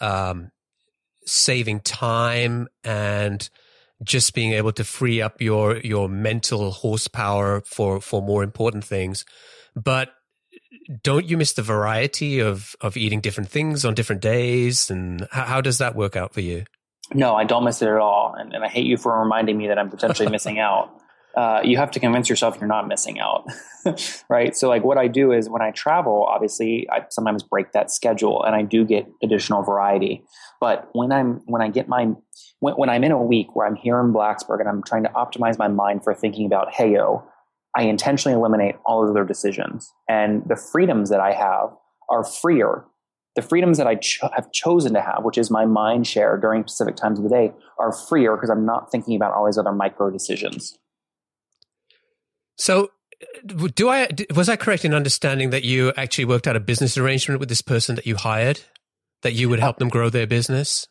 um, 0.00 0.50
saving 1.24 1.80
time 1.80 2.68
and 2.84 3.48
just 4.02 4.34
being 4.34 4.52
able 4.52 4.72
to 4.72 4.84
free 4.84 5.22
up 5.22 5.40
your 5.40 5.78
your 5.78 6.08
mental 6.08 6.70
horsepower 6.70 7.62
for 7.66 8.00
for 8.00 8.22
more 8.22 8.42
important 8.42 8.84
things. 8.84 9.24
But 9.74 10.10
don't 11.02 11.26
you 11.26 11.36
miss 11.36 11.54
the 11.54 11.62
variety 11.62 12.40
of 12.40 12.76
of 12.80 12.96
eating 12.96 13.20
different 13.20 13.50
things 13.50 13.84
on 13.84 13.94
different 13.94 14.22
days? 14.22 14.90
And 14.90 15.26
how, 15.32 15.44
how 15.44 15.60
does 15.60 15.78
that 15.78 15.96
work 15.96 16.16
out 16.16 16.32
for 16.32 16.40
you? 16.40 16.64
No, 17.14 17.36
I 17.36 17.44
don't 17.44 17.64
miss 17.64 17.82
it 17.82 17.88
at 17.88 17.98
all, 17.98 18.34
and, 18.36 18.52
and 18.52 18.64
I 18.64 18.68
hate 18.68 18.86
you 18.86 18.96
for 18.96 19.18
reminding 19.20 19.56
me 19.56 19.68
that 19.68 19.78
I'm 19.78 19.90
potentially 19.90 20.28
missing 20.28 20.58
out 20.60 20.90
uh, 21.36 21.60
you 21.62 21.76
have 21.76 21.90
to 21.90 22.00
convince 22.00 22.30
yourself 22.30 22.56
you're 22.58 22.66
not 22.66 22.88
missing 22.88 23.20
out, 23.20 23.46
right? 24.30 24.56
So, 24.56 24.68
like, 24.68 24.84
what 24.84 24.96
I 24.96 25.06
do 25.06 25.32
is 25.32 25.50
when 25.50 25.60
I 25.60 25.70
travel, 25.70 26.24
obviously, 26.24 26.88
I 26.90 27.04
sometimes 27.10 27.42
break 27.42 27.72
that 27.72 27.90
schedule, 27.90 28.42
and 28.42 28.54
I 28.54 28.62
do 28.62 28.86
get 28.86 29.06
additional 29.22 29.62
variety. 29.62 30.24
But 30.60 30.88
when 30.92 31.12
I'm 31.12 31.42
when 31.44 31.60
I 31.60 31.68
get 31.68 31.88
my 31.88 32.12
when, 32.60 32.74
when 32.74 32.88
I'm 32.88 33.04
in 33.04 33.12
a 33.12 33.22
week 33.22 33.54
where 33.54 33.66
I'm 33.66 33.76
here 33.76 34.00
in 34.00 34.14
Blacksburg 34.14 34.60
and 34.60 34.68
I'm 34.68 34.82
trying 34.82 35.02
to 35.02 35.10
optimize 35.10 35.58
my 35.58 35.68
mind 35.68 36.04
for 36.04 36.14
thinking 36.14 36.46
about 36.46 36.72
heyo, 36.72 37.22
I 37.76 37.82
intentionally 37.82 38.34
eliminate 38.34 38.76
all 38.86 39.06
of 39.06 39.12
their 39.12 39.24
decisions, 39.24 39.92
and 40.08 40.42
the 40.46 40.56
freedoms 40.56 41.10
that 41.10 41.20
I 41.20 41.32
have 41.32 41.70
are 42.08 42.24
freer 42.24 42.86
the 43.34 43.42
freedoms 43.42 43.76
that 43.76 43.86
I 43.86 43.96
cho- 43.96 44.30
have 44.34 44.50
chosen 44.50 44.94
to 44.94 45.02
have, 45.02 45.20
which 45.22 45.36
is 45.36 45.50
my 45.50 45.66
mind 45.66 46.06
share 46.06 46.38
during 46.38 46.62
specific 46.62 46.96
times 46.96 47.18
of 47.18 47.22
the 47.22 47.28
day, 47.28 47.52
are 47.78 47.92
freer 47.92 48.34
because 48.34 48.48
I'm 48.48 48.64
not 48.64 48.90
thinking 48.90 49.14
about 49.14 49.34
all 49.34 49.44
these 49.44 49.58
other 49.58 49.72
micro 49.72 50.10
decisions. 50.10 50.78
So, 52.56 52.90
do 53.46 53.88
I 53.88 54.08
was 54.34 54.48
I 54.48 54.56
correct 54.56 54.84
in 54.84 54.94
understanding 54.94 55.50
that 55.50 55.64
you 55.64 55.92
actually 55.96 56.24
worked 56.24 56.46
out 56.46 56.56
a 56.56 56.60
business 56.60 56.98
arrangement 56.98 57.40
with 57.40 57.48
this 57.48 57.62
person 57.62 57.96
that 57.96 58.06
you 58.06 58.16
hired, 58.16 58.60
that 59.22 59.32
you 59.34 59.48
would 59.48 59.60
help 59.60 59.78
them 59.78 59.88
grow 59.88 60.10
their 60.10 60.26
business? 60.26 60.86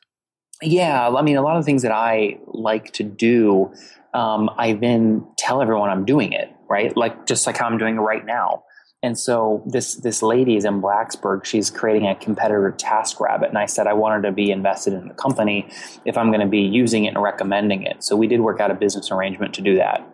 Yeah, 0.62 1.10
I 1.10 1.22
mean, 1.22 1.38
a 1.38 1.42
lot 1.42 1.58
of 1.58 1.66
things 1.66 1.82
that 1.82 1.92
I 1.92 2.38
like 2.48 2.94
to 2.94 3.04
do, 3.04 3.74
um, 4.14 4.50
I 4.58 4.74
then 4.74 5.28
tell 5.38 5.62
everyone 5.62 5.90
I'm 5.90 6.06
doing 6.06 6.32
it, 6.32 6.50
right? 6.70 6.96
Like 6.96 7.26
just 7.26 7.46
like 7.46 7.58
how 7.58 7.66
I'm 7.66 7.78
doing 7.78 7.98
it 7.98 8.00
right 8.00 8.26
now. 8.26 8.64
And 9.04 9.20
so 9.20 9.62
this 9.68 9.96
this 9.96 10.24
lady 10.24 10.56
is 10.56 10.66
in 10.66 10.82
Blacksburg. 10.82 11.46
She's 11.46 11.70
creating 11.70 12.08
a 12.08 12.16
competitor 12.16 12.74
Task 12.76 13.20
Rabbit, 13.20 13.50
and 13.50 13.58
I 13.58 13.68
said 13.68 13.86
I 13.86 13.94
wanted 13.94 14.24
to 14.28 14.32
be 14.32 14.50
invested 14.50 14.94
in 14.94 15.08
the 15.08 15.14
company 15.14 15.70
if 16.06 16.18
I'm 16.18 16.30
going 16.30 16.40
to 16.40 16.48
be 16.48 16.62
using 16.62 17.06
it 17.06 17.10
and 17.10 17.22
recommending 17.22 17.84
it. 17.84 18.04
So 18.04 18.16
we 18.16 18.26
did 18.26 18.40
work 18.40 18.60
out 18.60 18.72
a 18.72 18.74
business 18.74 19.12
arrangement 19.12 19.54
to 19.56 19.62
do 19.62 19.76
that. 19.76 20.08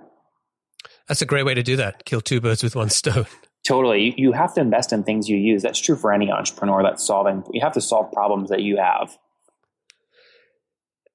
That's 1.07 1.21
a 1.21 1.25
great 1.25 1.45
way 1.45 1.53
to 1.53 1.63
do 1.63 1.75
that. 1.77 2.05
Kill 2.05 2.21
two 2.21 2.41
birds 2.41 2.63
with 2.63 2.75
one 2.75 2.89
stone. 2.89 3.25
Totally. 3.67 4.15
You 4.17 4.31
have 4.31 4.53
to 4.55 4.61
invest 4.61 4.91
in 4.91 5.03
things 5.03 5.29
you 5.29 5.37
use. 5.37 5.61
That's 5.61 5.79
true 5.79 5.95
for 5.95 6.11
any 6.11 6.31
entrepreneur 6.31 6.81
that's 6.81 7.05
solving. 7.05 7.43
You 7.51 7.61
have 7.61 7.73
to 7.73 7.81
solve 7.81 8.11
problems 8.11 8.49
that 8.49 8.61
you 8.61 8.77
have. 8.77 9.15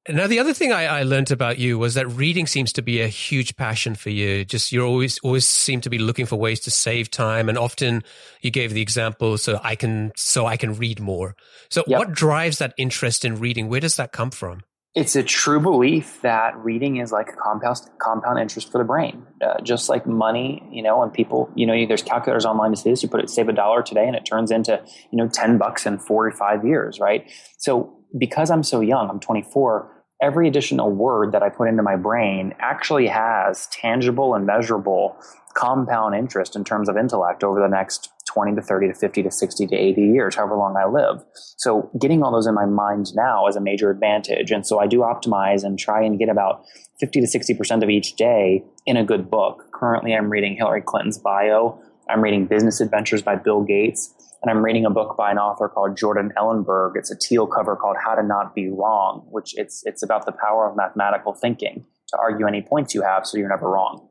Now, 0.08 0.28
the 0.28 0.38
other 0.38 0.54
thing 0.54 0.72
I, 0.72 0.84
I 0.84 1.02
learned 1.02 1.32
about 1.32 1.58
you 1.58 1.78
was 1.78 1.94
that 1.94 2.06
reading 2.06 2.46
seems 2.46 2.72
to 2.74 2.82
be 2.82 3.00
a 3.00 3.08
huge 3.08 3.56
passion 3.56 3.96
for 3.96 4.10
you. 4.10 4.44
Just 4.44 4.70
you 4.70 4.82
always 4.82 5.18
always 5.20 5.48
seem 5.48 5.80
to 5.80 5.90
be 5.90 5.98
looking 5.98 6.26
for 6.26 6.36
ways 6.36 6.60
to 6.60 6.70
save 6.70 7.10
time, 7.10 7.48
and 7.48 7.58
often 7.58 8.04
you 8.40 8.52
gave 8.52 8.72
the 8.72 8.80
example 8.80 9.36
so 9.36 9.58
I 9.64 9.74
can 9.74 10.12
so 10.14 10.46
I 10.46 10.56
can 10.56 10.74
read 10.74 11.00
more. 11.00 11.34
So, 11.70 11.82
yep. 11.88 11.98
what 11.98 12.12
drives 12.12 12.58
that 12.58 12.72
interest 12.76 13.24
in 13.24 13.40
reading? 13.40 13.68
Where 13.68 13.80
does 13.80 13.96
that 13.96 14.12
come 14.12 14.30
from? 14.30 14.62
It's 14.96 15.14
a 15.14 15.22
true 15.22 15.60
belief 15.60 16.22
that 16.22 16.56
reading 16.56 16.96
is 16.96 17.12
like 17.12 17.28
a 17.28 17.36
compound 17.36 17.76
compound 17.98 18.38
interest 18.38 18.72
for 18.72 18.78
the 18.78 18.84
brain, 18.84 19.26
uh, 19.42 19.60
just 19.60 19.90
like 19.90 20.06
money. 20.06 20.66
You 20.72 20.82
know, 20.82 21.02
and 21.02 21.12
people, 21.12 21.50
you 21.54 21.66
know, 21.66 21.86
there's 21.86 22.02
calculators 22.02 22.46
online 22.46 22.70
to 22.70 22.76
say 22.78 22.90
this. 22.90 23.02
You 23.02 23.10
put 23.10 23.20
it, 23.20 23.28
save 23.28 23.50
a 23.50 23.52
dollar 23.52 23.82
today, 23.82 24.06
and 24.06 24.16
it 24.16 24.24
turns 24.24 24.50
into 24.50 24.82
you 25.12 25.18
know 25.18 25.28
ten 25.28 25.58
bucks 25.58 25.84
in 25.84 25.98
four 25.98 26.26
or 26.26 26.32
five 26.32 26.64
years, 26.64 26.98
right? 26.98 27.30
So 27.58 27.94
because 28.18 28.50
I'm 28.50 28.62
so 28.62 28.80
young, 28.80 29.10
I'm 29.10 29.20
24. 29.20 29.92
Every 30.22 30.48
additional 30.48 30.90
word 30.90 31.32
that 31.32 31.42
I 31.42 31.50
put 31.50 31.68
into 31.68 31.82
my 31.82 31.96
brain 31.96 32.54
actually 32.58 33.06
has 33.08 33.66
tangible 33.66 34.34
and 34.34 34.46
measurable 34.46 35.18
compound 35.54 36.14
interest 36.14 36.56
in 36.56 36.64
terms 36.64 36.88
of 36.88 36.96
intellect 36.96 37.44
over 37.44 37.60
the 37.60 37.68
next 37.68 38.10
20 38.36 38.54
to 38.54 38.60
30 38.60 38.88
to 38.88 38.94
50 38.94 39.22
to 39.22 39.30
60 39.30 39.66
to 39.68 39.74
80 39.74 40.02
years, 40.02 40.34
however 40.34 40.56
long 40.56 40.76
I 40.76 40.84
live. 40.86 41.24
So 41.56 41.90
getting 41.98 42.22
all 42.22 42.30
those 42.30 42.46
in 42.46 42.54
my 42.54 42.66
mind 42.66 43.14
now 43.14 43.46
is 43.46 43.56
a 43.56 43.62
major 43.62 43.90
advantage. 43.90 44.50
And 44.50 44.66
so 44.66 44.78
I 44.78 44.86
do 44.86 44.98
optimize 44.98 45.64
and 45.64 45.78
try 45.78 46.04
and 46.04 46.18
get 46.18 46.28
about 46.28 46.62
50 47.00 47.22
to 47.22 47.26
60% 47.26 47.82
of 47.82 47.88
each 47.88 48.14
day 48.16 48.62
in 48.84 48.98
a 48.98 49.04
good 49.04 49.30
book. 49.30 49.64
Currently, 49.72 50.14
I'm 50.14 50.28
reading 50.28 50.54
Hillary 50.54 50.82
Clinton's 50.82 51.16
bio. 51.16 51.80
I'm 52.10 52.20
reading 52.20 52.46
Business 52.46 52.82
Adventures 52.82 53.22
by 53.22 53.36
Bill 53.36 53.62
Gates. 53.62 54.12
And 54.42 54.50
I'm 54.50 54.62
reading 54.62 54.84
a 54.84 54.90
book 54.90 55.16
by 55.16 55.30
an 55.30 55.38
author 55.38 55.66
called 55.70 55.96
Jordan 55.96 56.30
Ellenberg. 56.36 56.92
It's 56.96 57.10
a 57.10 57.16
teal 57.18 57.46
cover 57.46 57.74
called 57.74 57.96
How 58.04 58.14
to 58.14 58.22
Not 58.22 58.54
Be 58.54 58.68
Wrong, 58.68 59.26
which 59.30 59.56
it's, 59.56 59.82
it's 59.86 60.02
about 60.02 60.26
the 60.26 60.32
power 60.32 60.68
of 60.68 60.76
mathematical 60.76 61.32
thinking 61.32 61.86
to 62.08 62.18
argue 62.18 62.46
any 62.46 62.60
points 62.60 62.94
you 62.94 63.00
have 63.00 63.26
so 63.26 63.38
you're 63.38 63.48
never 63.48 63.70
wrong. 63.70 64.10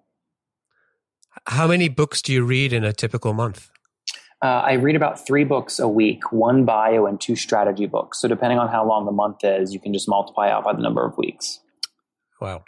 How 1.46 1.68
many 1.68 1.90
books 1.90 2.24
do 2.24 2.34
you 2.34 2.44
read 2.44 2.74
in 2.74 2.84
a 2.84 2.92
typical 2.92 3.32
month? 3.34 3.70
Uh, 4.42 4.48
I 4.66 4.74
read 4.74 4.96
about 4.96 5.26
three 5.26 5.44
books 5.44 5.80
a 5.80 5.88
week, 5.88 6.32
one 6.32 6.66
bio 6.66 7.06
and 7.06 7.20
two 7.20 7.36
strategy 7.36 7.86
books. 7.86 8.20
So 8.20 8.28
depending 8.28 8.60
on 8.60 8.68
how 8.68 8.88
long 8.88 9.06
the 9.06 9.12
month 9.12 9.44
is, 9.44 9.74
you 9.74 9.80
can 9.80 9.94
just 9.94 10.10
multiply 10.10 10.50
out 10.50 10.64
by 10.64 10.74
the 10.74 10.82
number 10.82 11.06
of 11.06 11.18
weeks. 11.18 11.60
Wow. 12.42 12.64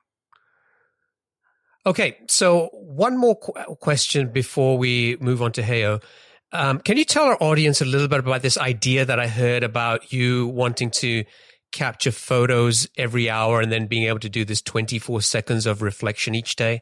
Okay, 1.85 2.17
so 2.27 2.69
one 2.73 3.17
more 3.17 3.37
qu- 3.37 3.75
question 3.75 4.29
before 4.31 4.77
we 4.77 5.17
move 5.19 5.41
on 5.41 5.51
to 5.53 5.61
Heyo. 5.61 6.03
Um, 6.51 6.79
can 6.79 6.97
you 6.97 7.05
tell 7.05 7.25
our 7.25 7.37
audience 7.41 7.81
a 7.81 7.85
little 7.85 8.07
bit 8.07 8.19
about 8.19 8.41
this 8.41 8.57
idea 8.57 9.05
that 9.05 9.19
I 9.19 9.27
heard 9.27 9.63
about 9.63 10.11
you 10.11 10.47
wanting 10.47 10.89
to 10.91 11.25
capture 11.71 12.11
photos 12.11 12.87
every 12.97 13.29
hour 13.29 13.61
and 13.61 13.71
then 13.71 13.87
being 13.87 14.03
able 14.03 14.19
to 14.19 14.29
do 14.29 14.45
this 14.45 14.61
24 14.61 15.21
seconds 15.21 15.65
of 15.65 15.81
reflection 15.81 16.35
each 16.35 16.55
day? 16.55 16.81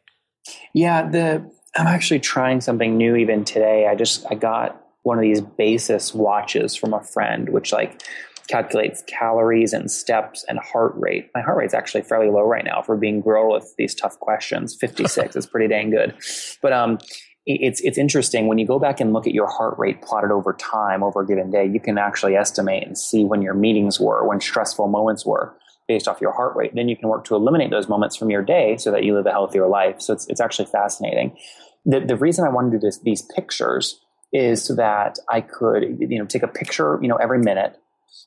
Yeah, 0.74 1.10
the 1.10 1.52
I'm 1.76 1.88
actually 1.88 2.20
trying 2.20 2.62
something 2.62 2.98
new 2.98 3.16
even 3.16 3.44
today. 3.44 3.88
I 3.88 3.96
just 3.96 4.26
I 4.30 4.36
got 4.36 4.82
one 5.04 5.18
of 5.18 5.22
these 5.22 5.42
Basis 5.42 6.14
watches 6.14 6.76
from 6.76 6.94
a 6.94 7.04
friend, 7.04 7.50
which 7.50 7.74
like 7.74 8.02
calculates 8.48 9.04
calories 9.08 9.74
and 9.74 9.90
steps 9.92 10.46
and 10.48 10.60
heart 10.60 10.94
rate. 10.96 11.30
My 11.34 11.42
heart 11.42 11.58
rate's 11.58 11.74
actually 11.74 12.04
fairly 12.04 12.30
low 12.30 12.44
right 12.44 12.64
now 12.64 12.82
for 12.82 12.96
being 12.96 13.22
girl 13.22 13.52
with 13.52 13.74
these 13.78 13.94
tough 13.94 14.20
questions. 14.20 14.76
56 14.80 15.36
is 15.36 15.46
pretty 15.46 15.68
dang 15.68 15.90
good. 15.90 16.16
But 16.62 16.74
um 16.74 17.00
it's 17.48 17.80
it's 17.82 17.98
interesting 17.98 18.48
when 18.48 18.58
you 18.58 18.66
go 18.66 18.80
back 18.80 19.00
and 19.00 19.14
look 19.14 19.28
at 19.28 19.34
your 19.34 19.48
heart 19.48 19.78
rate 19.78 20.02
plotted 20.02 20.32
over 20.32 20.54
time 20.54 21.04
over 21.04 21.22
a 21.22 21.28
given 21.28 21.52
day, 21.52 21.66
you 21.66 21.80
can 21.80 21.98
actually 21.98 22.36
estimate 22.36 22.88
and 22.88 22.98
see 22.98 23.24
when 23.24 23.44
your 23.44 23.54
meetings 23.54 24.00
were, 24.00 24.28
when 24.28 24.42
stressful 24.42 24.88
moments 24.88 25.26
were 25.26 25.56
based 25.88 26.08
off 26.08 26.20
your 26.20 26.32
heart 26.32 26.56
rate. 26.56 26.74
Then 26.74 26.90
you 26.90 26.98
can 26.98 27.08
work 27.08 27.26
to 27.26 27.36
eliminate 27.36 27.70
those 27.70 27.88
moments 27.88 28.16
from 28.16 28.32
your 28.32 28.42
day 28.42 28.78
so 28.78 28.92
that 28.92 29.04
you 29.04 29.14
live 29.14 29.28
a 29.28 29.32
healthier 29.32 29.68
life. 29.68 30.02
So 30.02 30.14
it's 30.14 30.26
it's 30.28 30.42
actually 30.42 30.66
fascinating 30.66 31.38
the, 31.86 32.00
the 32.00 32.18
reason 32.18 32.46
I 32.46 32.50
wanted 32.50 32.82
to 32.82 32.90
do 32.90 32.98
these 33.04 33.22
pictures 33.22 34.00
is 34.34 34.64
so 34.64 34.76
that 34.76 35.18
I 35.30 35.42
could, 35.42 35.98
you 36.00 36.20
know, 36.20 36.26
take 36.26 36.44
a 36.44 36.48
picture, 36.48 37.00
you 37.02 37.08
know, 37.08 37.16
every 37.16 37.40
minute. 37.40 37.78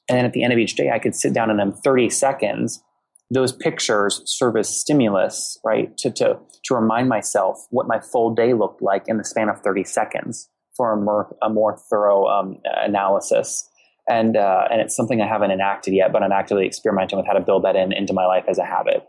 And 0.08 0.16
then 0.16 0.24
at 0.24 0.32
the 0.32 0.42
end 0.42 0.52
of 0.52 0.58
each 0.58 0.76
day, 0.76 0.90
I 0.90 0.98
could 0.98 1.14
sit 1.14 1.34
down 1.34 1.50
and 1.50 1.60
in 1.60 1.72
30 1.72 2.08
seconds, 2.10 2.82
those 3.30 3.52
pictures 3.52 4.22
serve 4.24 4.56
as 4.56 4.68
stimulus, 4.68 5.58
right? 5.64 5.94
To, 5.98 6.10
to, 6.12 6.38
to 6.64 6.74
remind 6.74 7.08
myself 7.08 7.66
what 7.70 7.86
my 7.86 8.00
full 8.00 8.34
day 8.34 8.54
looked 8.54 8.80
like 8.80 9.04
in 9.06 9.18
the 9.18 9.24
span 9.24 9.50
of 9.50 9.60
30 9.60 9.84
seconds 9.84 10.48
for 10.76 10.92
a 10.92 10.96
more, 10.96 11.36
a 11.42 11.50
more 11.50 11.76
thorough 11.90 12.26
um, 12.26 12.58
analysis. 12.64 13.68
And, 14.08 14.36
uh, 14.36 14.68
and 14.70 14.80
it's 14.80 14.96
something 14.96 15.20
I 15.20 15.26
haven't 15.26 15.50
enacted 15.50 15.92
yet, 15.92 16.12
but 16.12 16.22
I'm 16.22 16.32
actively 16.32 16.64
experimenting 16.64 17.18
with 17.18 17.26
how 17.26 17.34
to 17.34 17.40
build 17.40 17.64
that 17.64 17.76
in 17.76 17.92
into 17.92 18.14
my 18.14 18.24
life 18.24 18.44
as 18.48 18.56
a 18.56 18.64
habit. 18.64 19.02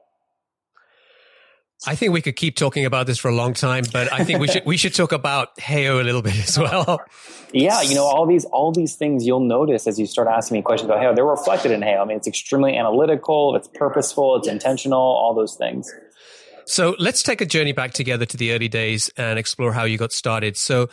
I 1.89 1.95
think 1.95 2.13
we 2.13 2.21
could 2.21 2.35
keep 2.35 2.55
talking 2.55 2.85
about 2.85 3.07
this 3.07 3.17
for 3.17 3.29
a 3.29 3.33
long 3.33 3.55
time, 3.55 3.83
but 3.91 4.13
I 4.13 4.23
think 4.23 4.39
we 4.39 4.47
should 4.47 4.63
we 4.63 4.77
should 4.77 4.93
talk 4.93 5.11
about 5.11 5.55
Heyo 5.57 5.99
a 5.99 6.03
little 6.03 6.21
bit 6.21 6.37
as 6.37 6.55
well. 6.55 7.01
Yeah, 7.51 7.81
you 7.81 7.95
know, 7.95 8.03
all 8.03 8.27
these 8.27 8.45
all 8.45 8.71
these 8.71 8.95
things 8.95 9.25
you'll 9.25 9.39
notice 9.39 9.87
as 9.87 9.97
you 9.97 10.05
start 10.05 10.27
asking 10.27 10.57
me 10.57 10.61
questions 10.61 10.87
about 10.87 11.01
Heyo, 11.01 11.15
they're 11.15 11.25
reflected 11.25 11.71
in 11.71 11.81
Heyo. 11.81 11.99
I 11.99 12.05
mean, 12.05 12.17
it's 12.17 12.27
extremely 12.27 12.77
analytical, 12.77 13.55
it's 13.55 13.67
purposeful, 13.67 14.35
it's 14.35 14.47
intentional, 14.47 14.99
all 14.99 15.33
those 15.33 15.55
things. 15.55 15.91
So 16.65 16.95
let's 16.99 17.23
take 17.23 17.41
a 17.41 17.45
journey 17.47 17.71
back 17.71 17.93
together 17.93 18.27
to 18.27 18.37
the 18.37 18.53
early 18.53 18.67
days 18.67 19.09
and 19.17 19.39
explore 19.39 19.73
how 19.73 19.85
you 19.85 19.97
got 19.97 20.11
started. 20.11 20.57
So 20.57 20.89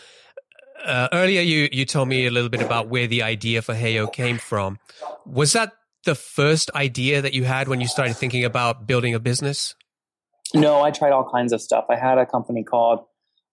uh, 0.82 1.08
earlier, 1.12 1.42
you 1.42 1.68
you 1.72 1.84
told 1.84 2.08
me 2.08 2.24
a 2.24 2.30
little 2.30 2.48
bit 2.48 2.62
about 2.62 2.88
where 2.88 3.06
the 3.06 3.22
idea 3.22 3.60
for 3.60 3.74
Heyo 3.74 4.10
came 4.10 4.38
from. 4.38 4.78
Was 5.26 5.52
that 5.52 5.72
the 6.06 6.14
first 6.14 6.70
idea 6.74 7.20
that 7.20 7.34
you 7.34 7.44
had 7.44 7.68
when 7.68 7.82
you 7.82 7.86
started 7.86 8.16
thinking 8.16 8.46
about 8.46 8.86
building 8.86 9.12
a 9.12 9.20
business? 9.20 9.74
No, 10.60 10.82
I 10.82 10.90
tried 10.90 11.12
all 11.12 11.28
kinds 11.30 11.52
of 11.52 11.60
stuff. 11.60 11.84
I 11.90 11.96
had 11.96 12.18
a 12.18 12.26
company 12.26 12.64
called 12.64 13.00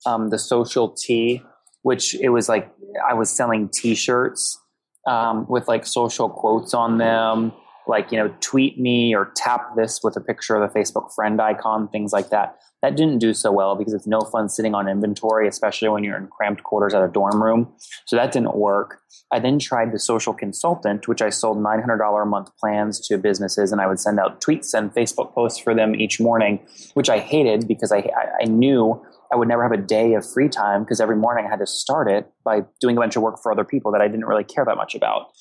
um, 0.05 0.29
the 0.29 0.39
Social 0.39 0.89
T, 0.89 1.41
which 1.81 2.15
it 2.15 2.29
was 2.29 2.49
like 2.49 2.71
I 3.07 3.13
was 3.13 3.29
selling 3.29 3.69
T-shirts 3.69 4.59
um, 5.07 5.45
with 5.49 5.67
like 5.67 5.85
social 5.85 6.29
quotes 6.29 6.73
on 6.73 6.97
them, 6.97 7.51
like 7.87 8.11
you 8.11 8.17
know, 8.17 8.33
tweet 8.39 8.79
me 8.79 9.13
or 9.13 9.31
tap 9.35 9.75
this 9.75 9.99
with 10.03 10.15
a 10.15 10.21
picture 10.21 10.55
of 10.55 10.71
the 10.71 10.79
Facebook 10.79 11.13
friend 11.13 11.41
icon, 11.41 11.89
things 11.89 12.13
like 12.13 12.29
that. 12.29 12.57
That 12.83 12.97
didn't 12.97 13.19
do 13.19 13.33
so 13.33 13.49
well 13.49 13.77
because 13.77 13.93
it's 13.93 14.05
no 14.05 14.19
fun 14.19 14.49
sitting 14.49 14.75
on 14.75 14.89
inventory, 14.89 15.47
especially 15.47 15.87
when 15.87 16.03
you're 16.03 16.17
in 16.17 16.27
cramped 16.27 16.63
quarters 16.63 16.93
at 16.93 17.01
a 17.01 17.07
dorm 17.07 17.41
room. 17.41 17.73
So 18.05 18.17
that 18.17 18.33
didn't 18.33 18.55
work. 18.55 18.99
I 19.31 19.39
then 19.39 19.57
tried 19.57 19.93
the 19.93 19.99
social 19.99 20.33
consultant, 20.33 21.07
which 21.07 21.21
I 21.21 21.29
sold 21.29 21.57
$900 21.57 22.21
a 22.21 22.25
month 22.25 22.49
plans 22.59 22.99
to 23.07 23.17
businesses, 23.17 23.71
and 23.71 23.79
I 23.79 23.87
would 23.87 24.01
send 24.01 24.19
out 24.19 24.41
tweets 24.41 24.73
and 24.73 24.93
Facebook 24.93 25.33
posts 25.33 25.59
for 25.59 25.73
them 25.73 25.95
each 25.95 26.19
morning, 26.19 26.59
which 26.93 27.09
I 27.09 27.19
hated 27.19 27.69
because 27.69 27.93
I, 27.93 28.03
I 28.41 28.45
knew 28.45 29.01
I 29.31 29.37
would 29.37 29.47
never 29.47 29.63
have 29.63 29.71
a 29.71 29.77
day 29.77 30.13
of 30.15 30.29
free 30.29 30.49
time 30.49 30.83
because 30.83 30.99
every 30.99 31.15
morning 31.15 31.45
I 31.47 31.49
had 31.49 31.59
to 31.59 31.65
start 31.65 32.09
it 32.11 32.29
by 32.43 32.63
doing 32.81 32.97
a 32.97 32.99
bunch 32.99 33.15
of 33.15 33.23
work 33.23 33.41
for 33.41 33.51
other 33.53 33.63
people 33.63 33.93
that 33.93 34.01
I 34.01 34.09
didn't 34.09 34.25
really 34.25 34.43
care 34.43 34.65
that 34.65 34.75
much 34.75 34.93
about. 34.93 35.31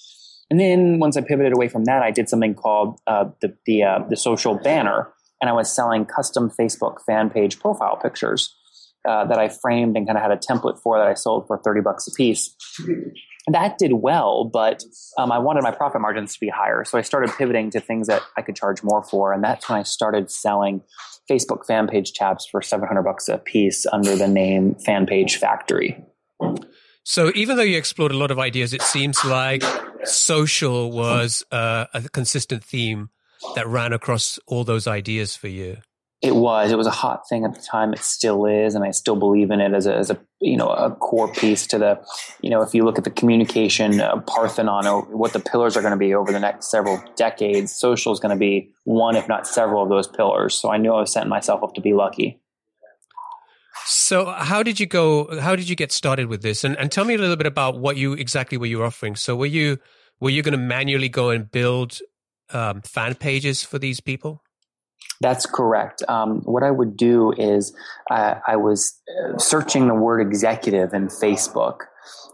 And 0.48 0.60
then 0.60 1.00
once 1.00 1.16
I 1.16 1.22
pivoted 1.22 1.52
away 1.52 1.66
from 1.66 1.86
that, 1.86 2.02
I 2.02 2.12
did 2.12 2.28
something 2.28 2.54
called 2.54 3.00
uh, 3.08 3.30
the 3.40 3.56
the, 3.66 3.82
uh, 3.82 3.98
the 4.08 4.16
social 4.16 4.54
banner, 4.54 5.08
and 5.42 5.50
I 5.50 5.52
was 5.52 5.74
selling 5.74 6.06
custom 6.06 6.50
Facebook 6.50 7.02
fan 7.04 7.28
page 7.28 7.58
profile 7.58 7.96
pictures 7.96 8.56
uh, 9.06 9.26
that 9.26 9.38
I 9.38 9.48
framed 9.48 9.96
and 9.96 10.06
kind 10.06 10.16
of 10.16 10.22
had 10.22 10.30
a 10.30 10.36
template 10.36 10.78
for 10.80 10.98
that 10.98 11.08
I 11.08 11.14
sold 11.14 11.48
for 11.48 11.58
30 11.58 11.80
bucks 11.80 12.06
a 12.06 12.12
piece. 12.12 12.54
That 13.48 13.76
did 13.76 13.94
well, 13.94 14.44
but 14.44 14.84
um, 15.18 15.32
I 15.32 15.40
wanted 15.40 15.64
my 15.64 15.72
profit 15.72 16.00
margins 16.00 16.34
to 16.34 16.40
be 16.40 16.48
higher. 16.48 16.84
So 16.84 16.96
I 16.96 17.02
started 17.02 17.32
pivoting 17.36 17.70
to 17.70 17.80
things 17.80 18.06
that 18.06 18.22
I 18.36 18.42
could 18.42 18.54
charge 18.54 18.84
more 18.84 19.02
for. 19.02 19.32
And 19.32 19.42
that's 19.42 19.68
when 19.68 19.80
I 19.80 19.82
started 19.82 20.30
selling 20.30 20.80
Facebook 21.28 21.66
fan 21.66 21.88
page 21.88 22.12
tabs 22.12 22.46
for 22.48 22.62
700 22.62 23.02
bucks 23.02 23.28
a 23.28 23.38
piece 23.38 23.84
under 23.92 24.14
the 24.14 24.28
name 24.28 24.76
Fan 24.76 25.06
Page 25.06 25.38
Factory. 25.38 26.04
So 27.02 27.32
even 27.34 27.56
though 27.56 27.64
you 27.64 27.76
explored 27.76 28.12
a 28.12 28.16
lot 28.16 28.30
of 28.30 28.38
ideas, 28.38 28.72
it 28.72 28.82
seems 28.82 29.24
like 29.24 29.64
social 30.04 30.92
was 30.92 31.44
uh, 31.50 31.86
a 31.92 32.02
consistent 32.02 32.62
theme 32.62 33.10
that 33.54 33.66
ran 33.66 33.92
across 33.92 34.38
all 34.46 34.64
those 34.64 34.86
ideas 34.86 35.36
for 35.36 35.48
you? 35.48 35.78
It 36.22 36.36
was. 36.36 36.70
It 36.70 36.78
was 36.78 36.86
a 36.86 36.90
hot 36.90 37.28
thing 37.28 37.44
at 37.44 37.52
the 37.52 37.60
time. 37.60 37.92
It 37.92 37.98
still 37.98 38.46
is, 38.46 38.76
and 38.76 38.84
I 38.84 38.92
still 38.92 39.16
believe 39.16 39.50
in 39.50 39.60
it 39.60 39.72
as 39.74 39.86
a, 39.86 39.96
as 39.96 40.08
a 40.08 40.18
you 40.40 40.56
know 40.56 40.68
a 40.68 40.92
core 40.94 41.32
piece 41.32 41.66
to 41.68 41.78
the 41.78 42.00
you 42.40 42.48
know 42.48 42.62
if 42.62 42.74
you 42.74 42.84
look 42.84 42.96
at 42.96 43.02
the 43.02 43.10
communication 43.10 44.00
uh, 44.00 44.20
Parthenon 44.20 44.86
or 44.86 45.02
what 45.02 45.32
the 45.32 45.40
pillars 45.40 45.76
are 45.76 45.80
going 45.80 45.92
to 45.92 45.96
be 45.96 46.14
over 46.14 46.30
the 46.30 46.38
next 46.38 46.70
several 46.70 47.02
decades, 47.16 47.74
social 47.74 48.12
is 48.12 48.20
going 48.20 48.30
to 48.30 48.38
be 48.38 48.70
one, 48.84 49.16
if 49.16 49.26
not 49.26 49.48
several, 49.48 49.82
of 49.82 49.88
those 49.88 50.06
pillars. 50.06 50.54
So 50.54 50.70
I 50.70 50.76
knew 50.76 50.92
I 50.92 51.00
was 51.00 51.12
setting 51.12 51.28
myself 51.28 51.64
up 51.64 51.74
to 51.74 51.80
be 51.80 51.92
lucky. 51.92 52.40
So 53.84 54.12
So 54.12 54.26
how 54.26 54.62
did 54.62 54.78
you 54.78 54.86
go? 54.86 55.40
How 55.40 55.56
did 55.56 55.68
you 55.68 55.74
get 55.74 55.90
started 55.90 56.26
with 56.26 56.42
this? 56.42 56.62
And, 56.62 56.76
and 56.78 56.92
tell 56.92 57.04
me 57.04 57.14
a 57.14 57.18
little 57.18 57.36
bit 57.36 57.46
about 57.46 57.78
what 57.80 57.96
you 57.96 58.12
exactly 58.12 58.58
were 58.58 58.66
you 58.66 58.84
offering. 58.84 59.16
So 59.16 59.34
were 59.34 59.46
you 59.46 59.78
were 60.20 60.30
you 60.30 60.42
going 60.42 60.52
to 60.52 60.58
manually 60.58 61.08
go 61.08 61.30
and 61.30 61.50
build 61.50 61.98
um, 62.52 62.82
fan 62.82 63.14
pages 63.14 63.62
for 63.62 63.78
these 63.78 64.00
people? 64.00 64.42
That's 65.20 65.46
correct. 65.46 66.02
Um, 66.08 66.40
what 66.44 66.62
I 66.62 66.70
would 66.70 66.96
do 66.96 67.32
is 67.32 67.74
uh, 68.10 68.34
I 68.46 68.56
was 68.56 69.00
uh, 69.08 69.38
searching 69.38 69.86
the 69.86 69.94
word 69.94 70.20
executive 70.20 70.92
in 70.92 71.08
Facebook. 71.08 71.82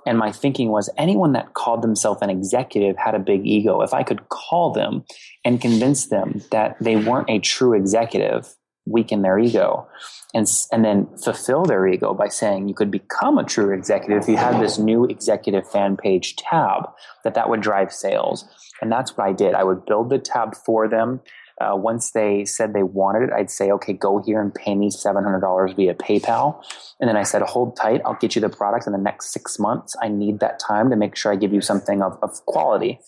And 0.07 0.17
my 0.17 0.33
thinking 0.33 0.71
was 0.71 0.89
anyone 0.97 1.33
that 1.33 1.53
called 1.53 1.83
themselves 1.83 2.23
an 2.23 2.31
executive 2.31 2.97
had 2.97 3.15
a 3.15 3.19
big 3.19 3.47
ego. 3.47 3.83
If 3.83 3.93
I 3.93 4.03
could 4.03 4.29
call 4.31 4.73
them 4.73 5.05
and 5.45 5.61
convince 5.61 6.09
them 6.09 6.41
that 6.51 6.77
they 6.81 6.97
weren't 6.97 7.29
a 7.29 7.41
true 7.41 7.75
executive, 7.75 8.55
weaken 8.89 9.23
their 9.23 9.39
ego 9.39 9.87
and, 10.35 10.47
and 10.73 10.85
then 10.85 11.09
fulfill 11.17 11.65
their 11.65 11.87
ego 11.87 12.15
by 12.15 12.29
saying 12.29 12.69
you 12.69 12.75
could 12.75 12.91
become 12.91 13.39
a 13.39 13.45
true 13.45 13.73
executive 13.73 14.23
if 14.23 14.29
you 14.29 14.37
had 14.37 14.61
this 14.61 14.79
new 14.79 15.05
executive 15.05 15.69
fan 15.71 15.97
page 15.97 16.37
tab 16.37 16.91
that 17.25 17.35
that 17.35 17.49
would 17.49 17.61
drive 17.61 17.93
sales. 17.93 18.45
And 18.81 18.93
that's 18.93 19.17
what 19.17 19.27
i 19.27 19.33
did. 19.33 19.55
I 19.55 19.65
would 19.65 19.87
build 19.87 20.11
the 20.11 20.19
tab 20.19 20.55
for 20.55 20.89
them. 20.89 21.21
Uh, 21.61 21.75
once 21.75 22.13
they 22.13 22.45
said 22.45 22.73
they 22.73 22.85
wanted 22.85 23.21
it 23.21 23.33
i'd 23.33 23.51
say 23.51 23.73
okay 23.73 23.93
go 23.93 24.23
here 24.25 24.41
and 24.41 24.55
pay 24.55 24.77
me 24.77 24.91
$700 24.91 25.75
via 25.75 25.93
paypal. 25.93 26.63
And 27.01 27.09
then 27.09 27.17
i 27.17 27.25
said 27.25 27.43
hold 27.43 27.77
tight. 27.77 28.01
I'll 28.05 28.15
get 28.15 28.37
you 28.37 28.41
the 28.41 28.49
product 28.49 28.87
in 28.87 28.93
the 28.93 28.99
next 28.99 29.33
six 29.33 29.59
months. 29.59 29.97
I 30.01 30.09
need 30.09 30.39
that 30.41 30.61
time 30.61 30.91
to 30.91 30.97
make 30.97 31.17
sure 31.17 31.33
i 31.33 31.37
give 31.37 31.53
you 31.53 31.61
something 31.61 32.03
of, 32.03 32.17
of 32.23 32.31
quality. 32.47 33.01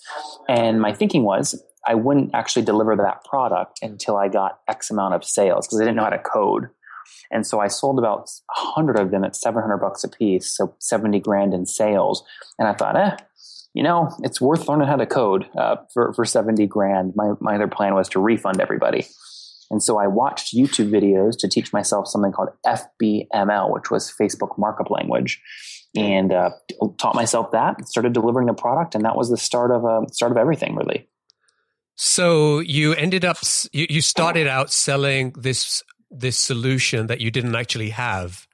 And 0.48 0.80
my 0.80 0.92
thinking 0.92 1.22
was 1.22 1.62
I 1.86 1.94
wouldn't 1.94 2.34
actually 2.34 2.64
deliver 2.64 2.96
that 2.96 3.24
product 3.24 3.78
until 3.82 4.16
I 4.16 4.28
got 4.28 4.60
X 4.68 4.90
amount 4.90 5.14
of 5.14 5.24
sales 5.24 5.66
because 5.66 5.80
I 5.80 5.84
didn't 5.84 5.96
know 5.96 6.04
how 6.04 6.10
to 6.10 6.18
code. 6.18 6.68
And 7.30 7.46
so 7.46 7.60
I 7.60 7.68
sold 7.68 7.98
about 7.98 8.28
100 8.56 8.98
of 8.98 9.10
them 9.10 9.24
at 9.24 9.36
700 9.36 9.78
bucks 9.78 10.04
a 10.04 10.08
piece, 10.08 10.54
so 10.54 10.74
70 10.78 11.20
grand 11.20 11.54
in 11.54 11.66
sales. 11.66 12.24
And 12.58 12.68
I 12.68 12.74
thought, 12.74 12.96
eh, 12.96 13.16
you 13.74 13.82
know, 13.82 14.10
it's 14.22 14.40
worth 14.40 14.68
learning 14.68 14.88
how 14.88 14.96
to 14.96 15.06
code 15.06 15.46
uh, 15.56 15.76
for, 15.92 16.12
for 16.14 16.24
70 16.24 16.66
grand. 16.66 17.12
My, 17.16 17.32
my 17.40 17.54
other 17.54 17.68
plan 17.68 17.94
was 17.94 18.08
to 18.10 18.20
refund 18.20 18.60
everybody. 18.60 19.06
And 19.70 19.82
so 19.82 19.98
I 19.98 20.08
watched 20.08 20.54
YouTube 20.54 20.90
videos 20.90 21.38
to 21.38 21.48
teach 21.48 21.72
myself 21.72 22.08
something 22.08 22.32
called 22.32 22.48
FBML, 22.66 23.72
which 23.72 23.90
was 23.90 24.12
Facebook 24.20 24.58
markup 24.58 24.90
language, 24.90 25.40
and 25.96 26.32
uh, 26.32 26.50
taught 26.98 27.14
myself 27.14 27.52
that. 27.52 27.86
Started 27.86 28.12
delivering 28.12 28.48
the 28.48 28.52
product, 28.52 28.96
and 28.96 29.04
that 29.04 29.16
was 29.16 29.30
the 29.30 29.36
start 29.36 29.70
of 29.70 29.84
uh, 29.84 30.06
start 30.10 30.32
of 30.32 30.38
everything, 30.38 30.74
really. 30.74 31.08
So 32.02 32.60
you 32.60 32.94
ended 32.94 33.26
up 33.26 33.36
you, 33.72 33.86
you 33.90 34.00
started 34.00 34.46
out 34.46 34.72
selling 34.72 35.34
this 35.36 35.82
this 36.10 36.38
solution 36.38 37.08
that 37.08 37.20
you 37.20 37.30
didn't 37.30 37.54
actually 37.54 37.90
have. 37.90 38.46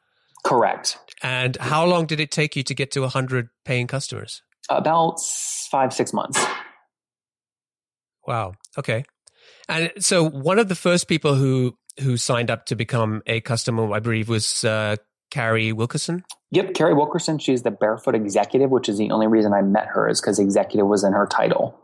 Correct. 0.44 0.98
And 1.22 1.56
how 1.58 1.86
long 1.86 2.06
did 2.06 2.18
it 2.18 2.32
take 2.32 2.56
you 2.56 2.64
to 2.64 2.74
get 2.74 2.90
to 2.90 3.02
100 3.02 3.48
paying 3.64 3.86
customers? 3.86 4.42
About 4.68 5.20
5 5.20 5.92
6 5.92 6.12
months. 6.12 6.44
Wow. 8.26 8.54
Okay. 8.76 9.04
And 9.68 9.92
so 10.00 10.28
one 10.28 10.58
of 10.58 10.68
the 10.68 10.74
first 10.74 11.06
people 11.06 11.36
who 11.36 11.78
who 12.00 12.16
signed 12.16 12.50
up 12.50 12.66
to 12.66 12.74
become 12.74 13.22
a 13.28 13.40
customer, 13.42 13.92
I 13.92 14.00
believe, 14.00 14.28
was 14.28 14.64
uh, 14.64 14.96
Carrie 15.30 15.72
Wilkerson. 15.72 16.24
Yep, 16.50 16.74
Carrie 16.74 16.94
Wilkerson. 16.94 17.38
She's 17.38 17.62
the 17.62 17.70
barefoot 17.70 18.16
executive, 18.16 18.70
which 18.70 18.88
is 18.88 18.98
the 18.98 19.12
only 19.12 19.28
reason 19.28 19.52
I 19.52 19.62
met 19.62 19.86
her 19.86 20.08
is 20.08 20.20
because 20.20 20.40
executive 20.40 20.88
was 20.88 21.04
in 21.04 21.12
her 21.12 21.28
title. 21.28 21.80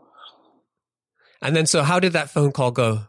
And 1.43 1.55
then, 1.55 1.65
so 1.65 1.83
how 1.83 1.99
did 1.99 2.13
that 2.13 2.29
phone 2.29 2.51
call 2.51 2.71
go? 2.71 3.01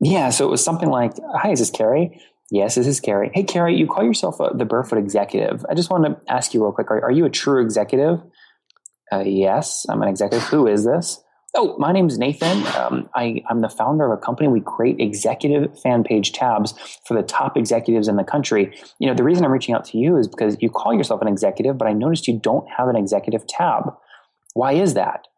Yeah, 0.00 0.30
so 0.30 0.46
it 0.46 0.50
was 0.50 0.64
something 0.64 0.88
like, 0.88 1.12
"Hi, 1.36 1.50
is 1.50 1.60
this 1.60 1.70
Carrie?" 1.70 2.20
Yes, 2.50 2.74
this 2.74 2.86
is 2.86 3.00
Carrie. 3.00 3.30
Hey, 3.34 3.44
Carrie, 3.44 3.76
you 3.76 3.86
call 3.86 4.04
yourself 4.04 4.40
a, 4.40 4.50
the 4.54 4.64
Barefoot 4.64 4.98
Executive. 4.98 5.64
I 5.68 5.74
just 5.74 5.90
want 5.90 6.04
to 6.04 6.32
ask 6.32 6.54
you 6.54 6.62
real 6.62 6.72
quick: 6.72 6.90
Are, 6.90 7.04
are 7.04 7.10
you 7.10 7.24
a 7.24 7.30
true 7.30 7.62
executive? 7.62 8.20
Uh, 9.12 9.20
yes, 9.20 9.86
I'm 9.88 10.02
an 10.02 10.08
executive. 10.08 10.48
Who 10.48 10.66
is 10.66 10.84
this? 10.84 11.20
Oh, 11.56 11.76
my 11.78 11.92
name's 11.92 12.18
Nathan. 12.18 12.66
Um, 12.76 13.08
I, 13.14 13.42
I'm 13.48 13.60
the 13.60 13.68
founder 13.68 14.10
of 14.10 14.18
a 14.18 14.20
company. 14.20 14.48
We 14.48 14.60
create 14.60 14.98
executive 14.98 15.78
fan 15.80 16.02
page 16.02 16.32
tabs 16.32 16.74
for 17.06 17.14
the 17.14 17.22
top 17.22 17.56
executives 17.56 18.08
in 18.08 18.16
the 18.16 18.24
country. 18.24 18.76
You 18.98 19.06
know, 19.06 19.14
the 19.14 19.22
reason 19.22 19.44
I'm 19.44 19.52
reaching 19.52 19.72
out 19.72 19.84
to 19.86 19.98
you 19.98 20.16
is 20.16 20.26
because 20.26 20.56
you 20.60 20.68
call 20.68 20.92
yourself 20.92 21.22
an 21.22 21.28
executive, 21.28 21.78
but 21.78 21.86
I 21.86 21.92
noticed 21.92 22.26
you 22.26 22.40
don't 22.40 22.66
have 22.76 22.88
an 22.88 22.96
executive 22.96 23.46
tab. 23.46 23.92
Why 24.54 24.72
is 24.72 24.94
that? 24.94 25.28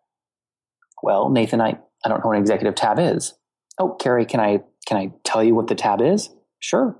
Well, 1.03 1.29
Nathan, 1.29 1.61
I, 1.61 1.79
I 2.07 2.09
don't 2.09 2.21
know 2.21 2.29
what 2.29 2.37
an 2.37 2.42
executive 2.42 2.77
tab 2.77 3.01
is. 3.01 3.35
Oh, 3.81 3.97
Carrie, 4.01 4.27
can 4.27 4.38
I 4.38 4.62
can 4.87 4.97
I 4.97 5.11
tell 5.25 5.42
you 5.42 5.57
what 5.57 5.66
the 5.66 5.75
tab 5.75 6.01
is? 6.01 6.31
Sure. 6.61 6.97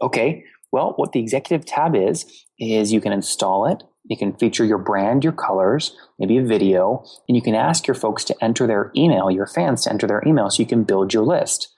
Okay. 0.00 0.42
Well, 0.72 0.94
what 0.96 1.12
the 1.12 1.20
executive 1.20 1.64
tab 1.64 1.94
is 1.94 2.26
is 2.58 2.92
you 2.92 3.00
can 3.00 3.12
install 3.12 3.66
it. 3.66 3.84
You 4.02 4.16
can 4.16 4.32
feature 4.32 4.64
your 4.64 4.78
brand, 4.78 5.22
your 5.22 5.32
colors, 5.32 5.96
maybe 6.18 6.38
a 6.38 6.42
video, 6.42 7.04
and 7.28 7.36
you 7.36 7.42
can 7.42 7.54
ask 7.54 7.86
your 7.86 7.94
folks 7.94 8.24
to 8.24 8.44
enter 8.44 8.66
their 8.66 8.90
email, 8.96 9.30
your 9.30 9.46
fans 9.46 9.84
to 9.84 9.90
enter 9.90 10.08
their 10.08 10.24
email 10.26 10.50
so 10.50 10.60
you 10.60 10.66
can 10.66 10.82
build 10.82 11.14
your 11.14 11.24
list. 11.24 11.68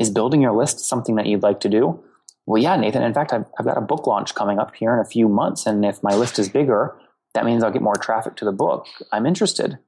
Is 0.00 0.10
building 0.10 0.42
your 0.42 0.58
list 0.58 0.80
something 0.80 1.14
that 1.14 1.26
you'd 1.26 1.44
like 1.44 1.60
to 1.60 1.68
do? 1.68 2.02
Well, 2.46 2.60
yeah, 2.60 2.74
Nathan. 2.74 3.04
In 3.04 3.14
fact, 3.14 3.32
I've, 3.32 3.46
I've 3.60 3.66
got 3.66 3.78
a 3.78 3.82
book 3.82 4.08
launch 4.08 4.34
coming 4.34 4.58
up 4.58 4.74
here 4.74 4.92
in 4.92 4.98
a 4.98 5.08
few 5.08 5.28
months. 5.28 5.66
And 5.66 5.84
if 5.84 6.02
my 6.02 6.16
list 6.16 6.40
is 6.40 6.48
bigger, 6.48 6.96
that 7.34 7.44
means 7.44 7.62
I'll 7.62 7.70
get 7.70 7.82
more 7.82 7.94
traffic 7.94 8.34
to 8.36 8.44
the 8.44 8.50
book. 8.50 8.86
I'm 9.12 9.24
interested. 9.24 9.78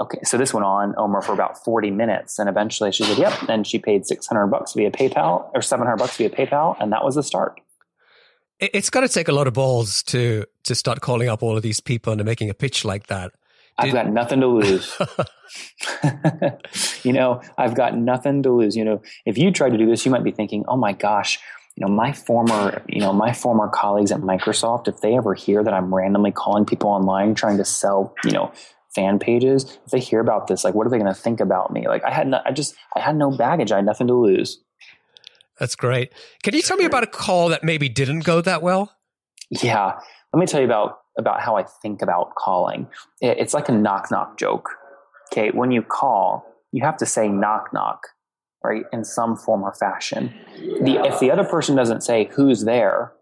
Okay, 0.00 0.20
so 0.24 0.38
this 0.38 0.54
went 0.54 0.64
on, 0.64 0.94
Omer, 0.96 1.20
for 1.20 1.32
about 1.32 1.62
40 1.62 1.90
minutes. 1.90 2.38
And 2.38 2.48
eventually 2.48 2.90
she 2.90 3.04
said, 3.04 3.18
yep. 3.18 3.34
And 3.48 3.66
she 3.66 3.78
paid 3.78 4.06
600 4.06 4.46
bucks 4.46 4.72
via 4.72 4.90
PayPal 4.90 5.50
or 5.54 5.60
700 5.60 5.96
bucks 5.98 6.16
via 6.16 6.30
PayPal. 6.30 6.74
And 6.80 6.90
that 6.92 7.04
was 7.04 7.16
the 7.16 7.22
start. 7.22 7.60
It's 8.58 8.90
got 8.90 9.00
to 9.00 9.08
take 9.08 9.28
a 9.28 9.32
lot 9.32 9.46
of 9.46 9.54
balls 9.54 10.02
to, 10.04 10.46
to 10.64 10.74
start 10.74 11.00
calling 11.00 11.28
up 11.28 11.42
all 11.42 11.56
of 11.56 11.62
these 11.62 11.80
people 11.80 12.12
and 12.12 12.24
making 12.24 12.48
a 12.50 12.54
pitch 12.54 12.84
like 12.84 13.08
that. 13.08 13.32
Did- 13.32 13.88
I've 13.88 13.92
got 13.92 14.10
nothing 14.10 14.40
to 14.40 14.46
lose. 14.46 14.98
you 17.04 17.12
know, 17.12 17.42
I've 17.58 17.74
got 17.74 17.96
nothing 17.96 18.42
to 18.42 18.50
lose. 18.50 18.76
You 18.76 18.84
know, 18.84 19.02
if 19.26 19.36
you 19.38 19.50
tried 19.50 19.70
to 19.70 19.78
do 19.78 19.86
this, 19.86 20.04
you 20.04 20.10
might 20.10 20.24
be 20.24 20.30
thinking, 20.30 20.64
oh 20.68 20.76
my 20.76 20.92
gosh, 20.92 21.38
you 21.76 21.86
know, 21.86 21.92
my 21.92 22.12
former, 22.12 22.82
you 22.88 23.00
know, 23.00 23.12
my 23.12 23.32
former 23.32 23.68
colleagues 23.68 24.12
at 24.12 24.20
Microsoft, 24.20 24.88
if 24.88 25.00
they 25.00 25.16
ever 25.16 25.34
hear 25.34 25.62
that 25.62 25.72
I'm 25.72 25.94
randomly 25.94 26.32
calling 26.32 26.64
people 26.64 26.90
online 26.90 27.34
trying 27.34 27.56
to 27.58 27.64
sell, 27.64 28.14
you 28.24 28.32
know, 28.32 28.52
fan 28.94 29.18
pages, 29.18 29.78
if 29.84 29.90
they 29.92 30.00
hear 30.00 30.20
about 30.20 30.46
this, 30.46 30.64
like, 30.64 30.74
what 30.74 30.86
are 30.86 30.90
they 30.90 30.98
going 30.98 31.12
to 31.12 31.20
think 31.20 31.40
about 31.40 31.72
me? 31.72 31.88
Like, 31.88 32.04
I 32.04 32.10
had, 32.10 32.28
no, 32.28 32.40
I 32.44 32.52
just, 32.52 32.74
I 32.96 33.00
had 33.00 33.16
no 33.16 33.30
baggage. 33.30 33.72
I 33.72 33.76
had 33.76 33.86
nothing 33.86 34.06
to 34.08 34.14
lose. 34.14 34.60
That's 35.58 35.76
great. 35.76 36.12
Can 36.42 36.54
you 36.54 36.62
tell 36.62 36.78
me 36.78 36.86
about 36.86 37.02
a 37.04 37.06
call 37.06 37.50
that 37.50 37.62
maybe 37.62 37.88
didn't 37.88 38.20
go 38.20 38.40
that 38.40 38.62
well? 38.62 38.96
Yeah, 39.50 39.98
let 40.32 40.40
me 40.40 40.46
tell 40.46 40.60
you 40.60 40.66
about 40.66 40.98
about 41.18 41.40
how 41.40 41.56
I 41.56 41.64
think 41.64 42.02
about 42.02 42.34
calling. 42.36 42.88
It's 43.20 43.52
like 43.52 43.68
a 43.68 43.72
knock 43.72 44.10
knock 44.10 44.38
joke. 44.38 44.70
Okay, 45.30 45.50
when 45.50 45.70
you 45.70 45.82
call, 45.82 46.46
you 46.72 46.82
have 46.82 46.96
to 46.98 47.06
say 47.06 47.28
knock 47.28 47.70
knock, 47.74 48.06
right, 48.64 48.84
in 48.92 49.04
some 49.04 49.36
form 49.36 49.62
or 49.62 49.74
fashion. 49.74 50.32
The 50.82 51.02
if 51.04 51.18
the 51.20 51.30
other 51.30 51.44
person 51.44 51.76
doesn't 51.76 52.02
say 52.02 52.30
who's 52.32 52.64
there, 52.64 53.12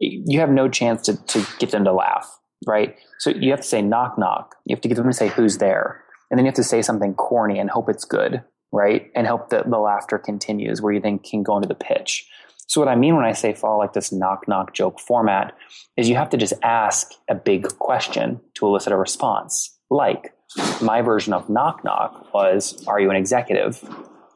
you 0.00 0.40
have 0.40 0.50
no 0.50 0.68
chance 0.68 1.02
to 1.02 1.16
to 1.28 1.46
get 1.58 1.70
them 1.70 1.84
to 1.84 1.92
laugh 1.92 2.39
right? 2.66 2.96
So 3.18 3.30
you 3.30 3.50
have 3.50 3.60
to 3.60 3.66
say 3.66 3.82
knock 3.82 4.18
knock. 4.18 4.56
You 4.64 4.74
have 4.74 4.82
to 4.82 4.88
get 4.88 4.96
them 4.96 5.06
to 5.06 5.12
say 5.12 5.28
who's 5.28 5.58
there. 5.58 6.02
And 6.30 6.38
then 6.38 6.44
you 6.44 6.48
have 6.48 6.56
to 6.56 6.64
say 6.64 6.82
something 6.82 7.14
corny 7.14 7.58
and 7.58 7.70
hope 7.70 7.88
it's 7.88 8.04
good, 8.04 8.42
right? 8.72 9.10
And 9.14 9.26
hope 9.26 9.50
that 9.50 9.68
the 9.68 9.78
laughter 9.78 10.18
continues 10.18 10.80
where 10.80 10.92
you 10.92 11.00
then 11.00 11.18
can 11.18 11.42
go 11.42 11.56
into 11.56 11.68
the 11.68 11.74
pitch. 11.74 12.28
So 12.68 12.80
what 12.80 12.88
I 12.88 12.94
mean 12.94 13.16
when 13.16 13.24
I 13.24 13.32
say 13.32 13.52
follow 13.52 13.78
like 13.78 13.94
this 13.94 14.12
knock 14.12 14.46
knock 14.46 14.74
joke 14.74 15.00
format 15.00 15.56
is 15.96 16.08
you 16.08 16.14
have 16.14 16.30
to 16.30 16.36
just 16.36 16.52
ask 16.62 17.10
a 17.28 17.34
big 17.34 17.78
question 17.78 18.40
to 18.54 18.66
elicit 18.66 18.92
a 18.92 18.96
response. 18.96 19.76
Like 19.90 20.32
my 20.80 21.02
version 21.02 21.32
of 21.32 21.48
knock 21.48 21.82
knock 21.84 22.32
was, 22.32 22.84
are 22.86 23.00
you 23.00 23.10
an 23.10 23.16
executive? 23.16 23.82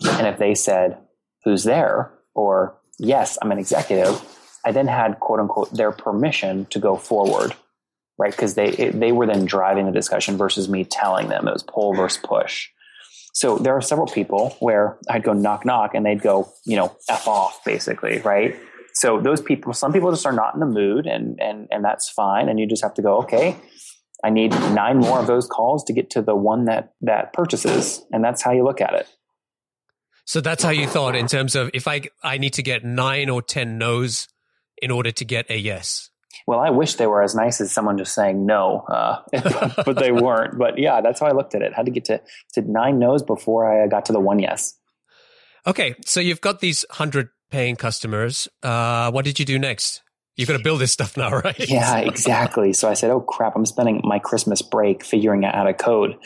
And 0.04 0.26
if 0.26 0.38
they 0.38 0.54
said, 0.56 0.98
who's 1.44 1.62
there? 1.62 2.12
Or 2.34 2.76
yes, 2.98 3.38
I'm 3.40 3.52
an 3.52 3.58
executive. 3.58 4.20
I 4.64 4.72
then 4.72 4.88
had 4.88 5.20
quote 5.20 5.38
unquote 5.38 5.72
their 5.72 5.92
permission 5.92 6.66
to 6.70 6.80
go 6.80 6.96
forward 6.96 7.54
right? 8.18 8.30
Because 8.30 8.54
they 8.54 8.68
it, 8.68 8.98
they 8.98 9.12
were 9.12 9.26
then 9.26 9.44
driving 9.44 9.86
the 9.86 9.92
discussion 9.92 10.36
versus 10.36 10.68
me 10.68 10.84
telling 10.84 11.28
them. 11.28 11.48
It 11.48 11.52
was 11.52 11.62
pull 11.62 11.94
versus 11.94 12.20
push. 12.22 12.68
So 13.32 13.58
there 13.58 13.76
are 13.76 13.82
several 13.82 14.06
people 14.06 14.56
where 14.60 14.96
I'd 15.10 15.24
go 15.24 15.32
knock 15.32 15.64
knock 15.64 15.94
and 15.94 16.06
they'd 16.06 16.22
go, 16.22 16.52
you 16.64 16.76
know, 16.76 16.96
f 17.08 17.26
off 17.26 17.64
basically, 17.64 18.18
right? 18.20 18.56
So 18.94 19.20
those 19.20 19.40
people, 19.40 19.72
some 19.72 19.92
people 19.92 20.12
just 20.12 20.24
are 20.24 20.32
not 20.32 20.54
in 20.54 20.60
the 20.60 20.66
mood, 20.66 21.06
and 21.06 21.40
and 21.40 21.66
and 21.70 21.84
that's 21.84 22.08
fine. 22.08 22.48
And 22.48 22.60
you 22.60 22.66
just 22.66 22.82
have 22.82 22.94
to 22.94 23.02
go, 23.02 23.18
okay, 23.22 23.56
I 24.22 24.30
need 24.30 24.52
nine 24.52 24.98
more 24.98 25.18
of 25.18 25.26
those 25.26 25.46
calls 25.46 25.84
to 25.84 25.92
get 25.92 26.10
to 26.10 26.22
the 26.22 26.36
one 26.36 26.66
that 26.66 26.94
that 27.00 27.32
purchases, 27.32 28.04
and 28.12 28.22
that's 28.22 28.40
how 28.40 28.52
you 28.52 28.64
look 28.64 28.80
at 28.80 28.94
it. 28.94 29.08
So 30.24 30.40
that's 30.40 30.62
how 30.62 30.70
you 30.70 30.86
thought 30.86 31.16
in 31.16 31.26
terms 31.26 31.56
of 31.56 31.70
if 31.74 31.88
I 31.88 32.02
I 32.22 32.38
need 32.38 32.54
to 32.54 32.62
get 32.62 32.84
nine 32.84 33.28
or 33.28 33.42
ten 33.42 33.78
no's 33.78 34.28
in 34.80 34.92
order 34.92 35.10
to 35.10 35.24
get 35.24 35.50
a 35.50 35.56
yes. 35.58 36.10
Well, 36.46 36.60
I 36.60 36.70
wish 36.70 36.94
they 36.94 37.06
were 37.06 37.22
as 37.22 37.34
nice 37.34 37.60
as 37.60 37.72
someone 37.72 37.98
just 37.98 38.14
saying 38.14 38.44
no, 38.44 38.84
uh, 38.88 39.22
but 39.84 39.98
they 39.98 40.12
weren't. 40.12 40.58
But 40.58 40.78
yeah, 40.78 41.00
that's 41.00 41.20
how 41.20 41.26
I 41.26 41.32
looked 41.32 41.54
at 41.54 41.62
it. 41.62 41.72
Had 41.72 41.86
to 41.86 41.92
get 41.92 42.04
to, 42.06 42.20
to 42.54 42.62
nine 42.62 42.98
no's 42.98 43.22
before 43.22 43.70
I 43.70 43.86
got 43.86 44.06
to 44.06 44.12
the 44.12 44.20
one 44.20 44.38
yes. 44.38 44.78
Okay, 45.66 45.94
so 46.04 46.20
you've 46.20 46.40
got 46.40 46.60
these 46.60 46.84
hundred 46.90 47.30
paying 47.50 47.76
customers. 47.76 48.48
Uh, 48.62 49.10
what 49.10 49.24
did 49.24 49.38
you 49.38 49.44
do 49.44 49.58
next? 49.58 50.02
You've 50.36 50.48
got 50.48 50.56
to 50.56 50.62
build 50.62 50.80
this 50.80 50.92
stuff 50.92 51.16
now, 51.16 51.30
right? 51.44 51.68
Yeah, 51.68 51.98
exactly. 51.98 52.72
So 52.72 52.88
I 52.88 52.94
said, 52.94 53.10
"Oh 53.10 53.20
crap! 53.20 53.56
I'm 53.56 53.66
spending 53.66 54.00
my 54.04 54.18
Christmas 54.18 54.62
break 54.62 55.04
figuring 55.04 55.44
out 55.44 55.54
how 55.54 55.64
to 55.64 55.74
code." 55.74 56.16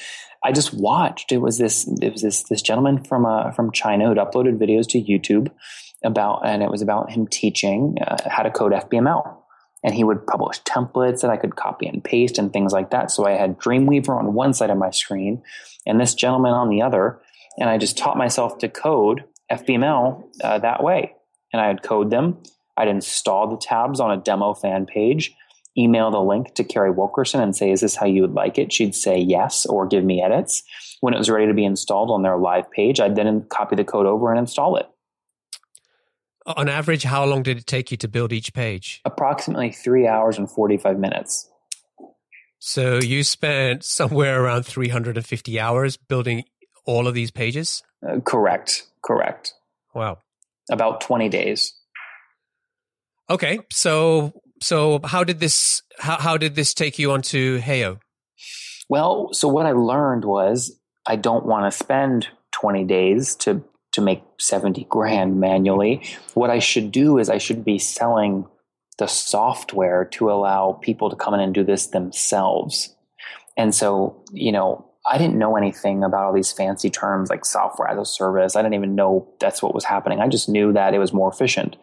I 0.45 0.53
just 0.53 0.73
watched. 0.73 1.33
It 1.33 1.39
was 1.39 1.59
this. 1.59 1.87
It 2.01 2.13
was 2.13 2.23
this 2.23 2.45
this 2.45 2.63
gentleman 2.63 3.05
from 3.05 3.27
uh, 3.27 3.51
from 3.53 3.73
China 3.73 4.09
who'd 4.09 4.19
uploaded 4.19 4.59
videos 4.59 4.89
to 4.91 5.03
YouTube 5.03 5.51
about, 6.05 6.47
and 6.47 6.63
it 6.63 6.71
was 6.71 6.83
about 6.83 7.11
him 7.11 7.27
teaching 7.27 7.97
uh, 8.01 8.17
how 8.29 8.43
to 8.43 8.51
code 8.51 8.73
FBML. 8.73 9.38
And 9.85 9.95
he 9.95 10.05
would 10.05 10.27
publish 10.27 10.61
templates 10.63 11.21
that 11.21 11.31
I 11.31 11.37
could 11.37 11.57
copy 11.57 11.87
and 11.87 12.03
paste 12.03 12.39
and 12.39 12.53
things 12.53 12.73
like 12.73 12.91
that. 12.91 13.11
So 13.11 13.27
I 13.27 13.33
had 13.33 13.59
Dreamweaver 13.59 14.19
on 14.19 14.35
one 14.35 14.53
side 14.53 14.71
of 14.71 14.79
my 14.79 14.91
screen, 14.91 15.43
and 15.87 16.01
this 16.01 16.15
gentleman 16.15 16.53
on 16.53 16.69
the 16.69 16.83
other, 16.83 17.21
and 17.59 17.71
I 17.71 17.79
just 17.79 17.97
taught 17.97 18.17
myself 18.17 18.59
to 18.59 18.69
code 18.69 19.25
FBML 19.51 20.23
uh, 20.43 20.59
that 20.59 20.83
way. 20.83 21.15
And 21.53 21.63
I 21.63 21.69
would 21.69 21.83
code 21.83 22.11
them. 22.11 22.43
I'd 22.77 22.89
install 22.89 23.49
the 23.49 23.57
tabs 23.57 24.01
on 24.01 24.11
a 24.11 24.17
demo 24.17 24.55
fan 24.55 24.87
page 24.87 25.35
email 25.79 26.11
the 26.11 26.21
link 26.21 26.55
to 26.55 26.65
Carrie 26.65 26.91
Wilkerson 26.91 27.41
and 27.41 27.57
say, 27.57 27.71
Is 27.71 27.81
this 27.81 27.95
how 27.95 28.07
you 28.07 28.23
would 28.23 28.35
like 28.35 28.59
it? 28.59 28.73
She'd 28.73 28.95
say 28.95 29.19
yes 29.19 29.65
or 29.65 29.87
give 29.87 30.05
me 30.05 30.21
edits. 30.21 30.63
When 31.01 31.15
it 31.15 31.19
was 31.19 31.31
ready 31.31 31.47
to 31.47 31.55
be 31.55 31.65
installed 31.65 32.11
on 32.11 32.23
their 32.23 32.37
live 32.37 32.71
page, 32.71 32.99
I'd 32.99 33.15
then 33.15 33.47
copy 33.49 33.77
the 33.77 33.85
code 33.85 34.07
over 34.07 34.31
and 34.31 34.39
install 34.39 34.77
it. 34.77 34.89
On 36.57 36.69
average, 36.69 37.03
how 37.03 37.25
long 37.27 37.43
did 37.43 37.59
it 37.59 37.67
take 37.67 37.91
you 37.91 37.99
to 37.99 38.09
build 38.09 38.33
each 38.33 38.55
page? 38.55 39.03
Approximately 39.05 39.73
three 39.73 40.07
hours 40.07 40.39
and 40.39 40.51
45 40.51 40.99
minutes. 40.99 41.51
So 42.59 42.99
you 42.99 43.23
spent 43.23 43.85
somewhere 43.85 44.43
around 44.43 44.65
350 44.65 45.61
hours 45.61 45.97
building 45.99 46.45
all 46.87 47.07
of 47.07 47.13
these 47.13 47.31
pages? 47.31 47.83
Uh, 48.07 48.21
correct. 48.21 48.87
Correct. 49.05 49.53
Wow. 49.95 50.19
About 50.71 51.03
20 51.03 51.29
days. 51.29 51.75
Okay. 53.29 53.61
So 53.71 54.33
so 54.61 55.01
how 55.05 55.23
did 55.25 55.39
this 55.39 55.83
how, 55.99 56.17
how 56.17 56.37
did 56.37 56.55
this 56.55 56.73
take 56.75 56.99
you 56.99 57.13
onto 57.13 57.61
Heyo? 57.61 58.01
Well, 58.89 59.29
so 59.33 59.49
what 59.49 59.67
I 59.67 59.73
learned 59.73 60.25
was 60.25 60.79
I 61.07 61.17
don't 61.17 61.45
want 61.45 61.71
to 61.71 61.77
spend 61.77 62.29
20 62.53 62.85
days 62.85 63.37
to 63.37 63.63
to 63.93 64.01
make 64.01 64.23
70 64.39 64.87
grand 64.91 65.41
manually. 65.41 66.03
What 66.35 66.51
I 66.51 66.59
should 66.59 66.93
do 66.93 67.19
is 67.19 67.31
I 67.31 67.39
should 67.39 67.65
be 67.65 67.79
selling 67.79 68.47
the 68.99 69.07
software 69.07 70.05
to 70.05 70.31
allow 70.31 70.79
people 70.83 71.09
to 71.11 71.17
come 71.17 71.35
in 71.35 71.41
and 71.41 71.55
do 71.55 71.65
this 71.65 71.89
themselves. 71.89 72.95
And 73.57 73.75
so, 73.75 74.23
you 74.33 74.53
know, 74.53 74.85
I 75.11 75.17
didn't 75.17 75.39
know 75.39 75.57
anything 75.57 76.05
about 76.05 76.25
all 76.25 76.33
these 76.35 76.53
fancy 76.53 76.91
terms 76.91 77.31
like 77.31 77.45
software 77.45 77.89
as 77.89 77.99
a 77.99 78.05
service. 78.05 78.57
I 78.57 78.63
didn't 78.63 78.75
even 78.75 78.95
know 78.95 79.27
that's 79.41 79.63
what 79.63 79.75
was 79.75 79.85
happening. 79.85 80.21
I 80.21 80.29
just 80.29 80.49
knew 80.49 80.73
that 80.75 80.93
it 80.93 80.99
was 80.99 81.13
more 81.13 81.31
efficient. 81.31 81.77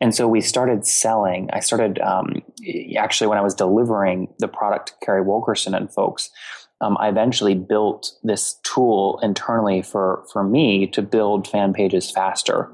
And 0.00 0.14
so 0.14 0.28
we 0.28 0.40
started 0.40 0.86
selling. 0.86 1.48
I 1.52 1.60
started 1.60 1.98
um, 2.00 2.42
actually 2.98 3.28
when 3.28 3.38
I 3.38 3.42
was 3.42 3.54
delivering 3.54 4.28
the 4.38 4.48
product 4.48 4.88
to 4.88 5.06
Carrie 5.06 5.22
Wilkerson 5.22 5.74
and 5.74 5.90
folks. 5.90 6.30
Um, 6.80 6.96
I 7.00 7.08
eventually 7.08 7.54
built 7.54 8.12
this 8.22 8.58
tool 8.62 9.18
internally 9.22 9.82
for 9.82 10.24
for 10.32 10.44
me 10.44 10.86
to 10.88 11.02
build 11.02 11.48
fan 11.48 11.72
pages 11.72 12.10
faster. 12.10 12.70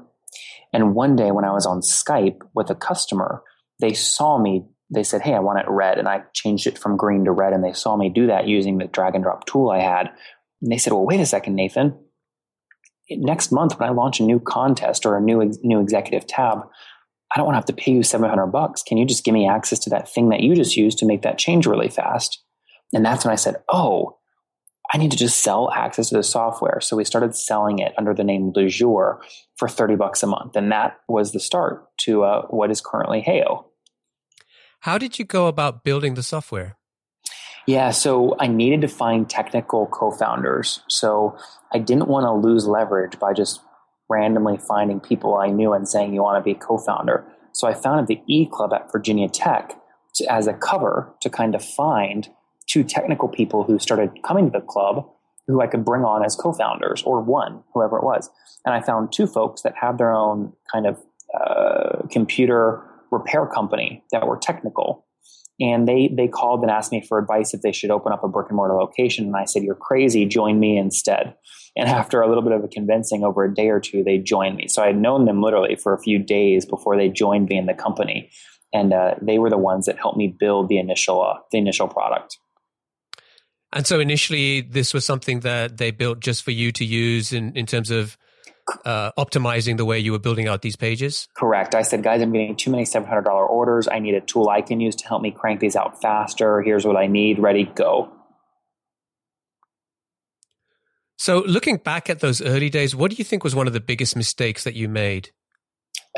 And 0.73 0.95
one 0.95 1.15
day 1.15 1.31
when 1.31 1.45
I 1.45 1.51
was 1.51 1.65
on 1.65 1.81
Skype 1.81 2.41
with 2.53 2.69
a 2.69 2.75
customer, 2.75 3.43
they 3.79 3.93
saw 3.93 4.37
me 4.37 4.65
they 4.93 5.03
said, 5.03 5.21
Hey, 5.21 5.33
I 5.33 5.39
want 5.39 5.59
it 5.59 5.65
red. 5.67 5.97
And 5.97 6.07
I 6.07 6.23
changed 6.33 6.67
it 6.67 6.77
from 6.77 6.97
green 6.97 7.25
to 7.25 7.31
red. 7.31 7.53
And 7.53 7.63
they 7.63 7.73
saw 7.73 7.97
me 7.97 8.09
do 8.09 8.27
that 8.27 8.47
using 8.47 8.77
the 8.77 8.85
drag 8.85 9.15
and 9.15 9.23
drop 9.23 9.45
tool 9.45 9.69
I 9.69 9.79
had. 9.79 10.11
And 10.61 10.71
they 10.71 10.77
said, 10.77 10.93
Well, 10.93 11.05
wait 11.05 11.19
a 11.19 11.25
second, 11.25 11.55
Nathan. 11.55 11.97
Next 13.09 13.51
month, 13.51 13.79
when 13.79 13.89
I 13.89 13.91
launch 13.91 14.19
a 14.19 14.23
new 14.23 14.39
contest 14.39 15.05
or 15.05 15.17
a 15.17 15.21
new, 15.21 15.51
new 15.61 15.81
executive 15.81 16.25
tab, 16.25 16.59
I 17.33 17.37
don't 17.37 17.45
want 17.45 17.55
to 17.55 17.57
have 17.57 17.65
to 17.65 17.73
pay 17.73 17.91
you 17.91 18.03
700 18.03 18.47
bucks. 18.47 18.83
Can 18.83 18.97
you 18.97 19.05
just 19.05 19.25
give 19.25 19.33
me 19.33 19.47
access 19.47 19.79
to 19.79 19.89
that 19.89 20.07
thing 20.07 20.29
that 20.29 20.41
you 20.41 20.55
just 20.55 20.77
used 20.77 20.99
to 20.99 21.05
make 21.05 21.23
that 21.23 21.37
change 21.37 21.65
really 21.65 21.89
fast? 21.89 22.42
And 22.93 23.05
that's 23.05 23.25
when 23.25 23.31
I 23.31 23.35
said, 23.35 23.55
Oh, 23.69 24.17
I 24.93 24.97
need 24.97 25.11
to 25.11 25.17
just 25.17 25.41
sell 25.41 25.71
access 25.71 26.09
to 26.09 26.17
the 26.17 26.23
software. 26.23 26.79
So 26.81 26.95
we 26.95 27.05
started 27.05 27.35
selling 27.35 27.79
it 27.79 27.93
under 27.97 28.13
the 28.13 28.23
name 28.23 28.53
Lujure 28.53 29.17
for 29.55 29.67
30 29.67 29.95
bucks 29.95 30.21
a 30.21 30.27
month. 30.27 30.55
And 30.55 30.71
that 30.71 30.97
was 31.07 31.31
the 31.31 31.39
start 31.39 31.85
to 32.01 32.23
uh, 32.23 32.41
what 32.47 32.69
is 32.69 32.79
currently 32.79 33.23
Heyo. 33.27 33.65
How 34.81 34.97
did 34.97 35.17
you 35.17 35.25
go 35.25 35.47
about 35.47 35.83
building 35.83 36.13
the 36.13 36.23
software? 36.23 36.77
Yeah, 37.65 37.91
so 37.91 38.35
I 38.39 38.47
needed 38.47 38.81
to 38.81 38.89
find 38.89 39.29
technical 39.29 39.87
co 39.87 40.11
founders. 40.11 40.81
So 40.89 41.37
I 41.73 41.79
didn't 41.79 42.09
want 42.09 42.25
to 42.25 42.33
lose 42.33 42.67
leverage 42.67 43.17
by 43.17 43.33
just 43.33 43.61
randomly 44.09 44.57
finding 44.57 44.99
people 44.99 45.35
I 45.35 45.47
knew 45.47 45.73
and 45.73 45.87
saying, 45.87 46.13
You 46.13 46.21
want 46.21 46.43
to 46.43 46.43
be 46.43 46.57
a 46.57 46.61
co 46.61 46.77
founder. 46.77 47.25
So 47.53 47.67
I 47.67 47.73
founded 47.73 48.07
the 48.07 48.21
E 48.27 48.47
Club 48.51 48.73
at 48.73 48.91
Virginia 48.91 49.29
Tech 49.29 49.75
to, 50.15 50.31
as 50.31 50.47
a 50.47 50.53
cover 50.53 51.15
to 51.21 51.29
kind 51.29 51.55
of 51.55 51.63
find 51.63 52.27
two 52.67 52.83
technical 52.83 53.27
people 53.27 53.63
who 53.63 53.79
started 53.79 54.11
coming 54.23 54.51
to 54.51 54.59
the 54.59 54.65
club 54.65 55.09
who 55.47 55.61
I 55.61 55.67
could 55.67 55.83
bring 55.83 56.03
on 56.03 56.23
as 56.23 56.35
co 56.35 56.53
founders 56.53 57.03
or 57.03 57.21
one, 57.21 57.63
whoever 57.73 57.97
it 57.97 58.03
was. 58.03 58.29
And 58.65 58.73
I 58.73 58.81
found 58.81 59.11
two 59.11 59.27
folks 59.27 59.61
that 59.63 59.73
have 59.79 59.97
their 59.97 60.13
own 60.13 60.53
kind 60.71 60.87
of 60.87 60.97
uh, 61.37 62.07
computer 62.09 62.81
repair 63.11 63.45
company 63.45 64.03
that 64.11 64.25
were 64.25 64.37
technical. 64.37 65.05
And 65.59 65.87
they, 65.87 66.07
they 66.15 66.27
called 66.27 66.61
and 66.61 66.71
asked 66.71 66.91
me 66.91 67.05
for 67.07 67.19
advice 67.19 67.53
if 67.53 67.61
they 67.61 67.71
should 67.71 67.91
open 67.91 68.11
up 68.11 68.23
a 68.23 68.27
brick 68.27 68.47
and 68.49 68.55
mortar 68.55 68.73
location. 68.73 69.25
And 69.25 69.35
I 69.35 69.45
said, 69.45 69.63
You're 69.63 69.75
crazy, 69.75 70.25
join 70.25 70.59
me 70.59 70.77
instead. 70.77 71.35
And 71.75 71.89
after 71.89 72.21
a 72.21 72.27
little 72.27 72.43
bit 72.43 72.53
of 72.53 72.63
a 72.63 72.67
convincing 72.67 73.23
over 73.23 73.43
a 73.43 73.53
day 73.53 73.69
or 73.69 73.79
two, 73.79 74.03
they 74.03 74.17
joined 74.17 74.55
me. 74.55 74.67
So 74.67 74.81
I 74.81 74.87
had 74.87 74.97
known 74.97 75.25
them 75.25 75.41
literally 75.41 75.75
for 75.75 75.93
a 75.93 76.01
few 76.01 76.19
days 76.19 76.65
before 76.65 76.97
they 76.97 77.09
joined 77.09 77.49
me 77.49 77.57
in 77.57 77.65
the 77.65 77.73
company. 77.73 78.31
And 78.73 78.91
uh, 78.91 79.15
they 79.21 79.37
were 79.37 79.51
the 79.51 79.57
ones 79.57 79.85
that 79.85 79.99
helped 79.99 80.17
me 80.17 80.35
build 80.39 80.67
the 80.67 80.79
initial, 80.79 81.21
uh, 81.21 81.37
the 81.51 81.59
initial 81.59 81.87
product. 81.87 82.37
And 83.73 83.87
so 83.87 83.99
initially, 83.99 84.61
this 84.61 84.93
was 84.93 85.05
something 85.05 85.41
that 85.41 85.77
they 85.77 85.91
built 85.91 86.19
just 86.19 86.43
for 86.43 86.51
you 86.51 86.71
to 86.73 86.85
use 86.85 87.33
in, 87.33 87.55
in 87.57 87.65
terms 87.65 87.89
of 87.89 88.17
uh, 88.85 89.11
optimizing 89.17 89.77
the 89.77 89.85
way 89.85 89.99
you 89.99 90.11
were 90.11 90.19
building 90.19 90.47
out 90.47 90.61
these 90.61 90.75
pages? 90.75 91.27
Correct. 91.35 91.75
I 91.75 91.81
said, 91.81 92.03
guys, 92.03 92.21
I'm 92.21 92.31
getting 92.31 92.55
too 92.55 92.71
many 92.71 92.83
$700 92.83 93.25
orders. 93.25 93.87
I 93.91 93.99
need 93.99 94.15
a 94.15 94.21
tool 94.21 94.49
I 94.49 94.61
can 94.61 94.79
use 94.79 94.95
to 94.97 95.07
help 95.07 95.21
me 95.21 95.31
crank 95.31 95.59
these 95.59 95.75
out 95.75 96.01
faster. 96.01 96.61
Here's 96.61 96.85
what 96.85 96.95
I 96.95 97.07
need. 97.07 97.39
Ready, 97.39 97.65
go. 97.65 98.11
So, 101.17 101.39
looking 101.39 101.77
back 101.77 102.09
at 102.09 102.19
those 102.19 102.41
early 102.41 102.69
days, 102.69 102.95
what 102.95 103.09
do 103.09 103.15
you 103.17 103.23
think 103.23 103.43
was 103.43 103.55
one 103.55 103.67
of 103.67 103.73
the 103.73 103.79
biggest 103.79 104.15
mistakes 104.15 104.65
that 104.65 104.75
you 104.75 104.89
made? 104.89 105.29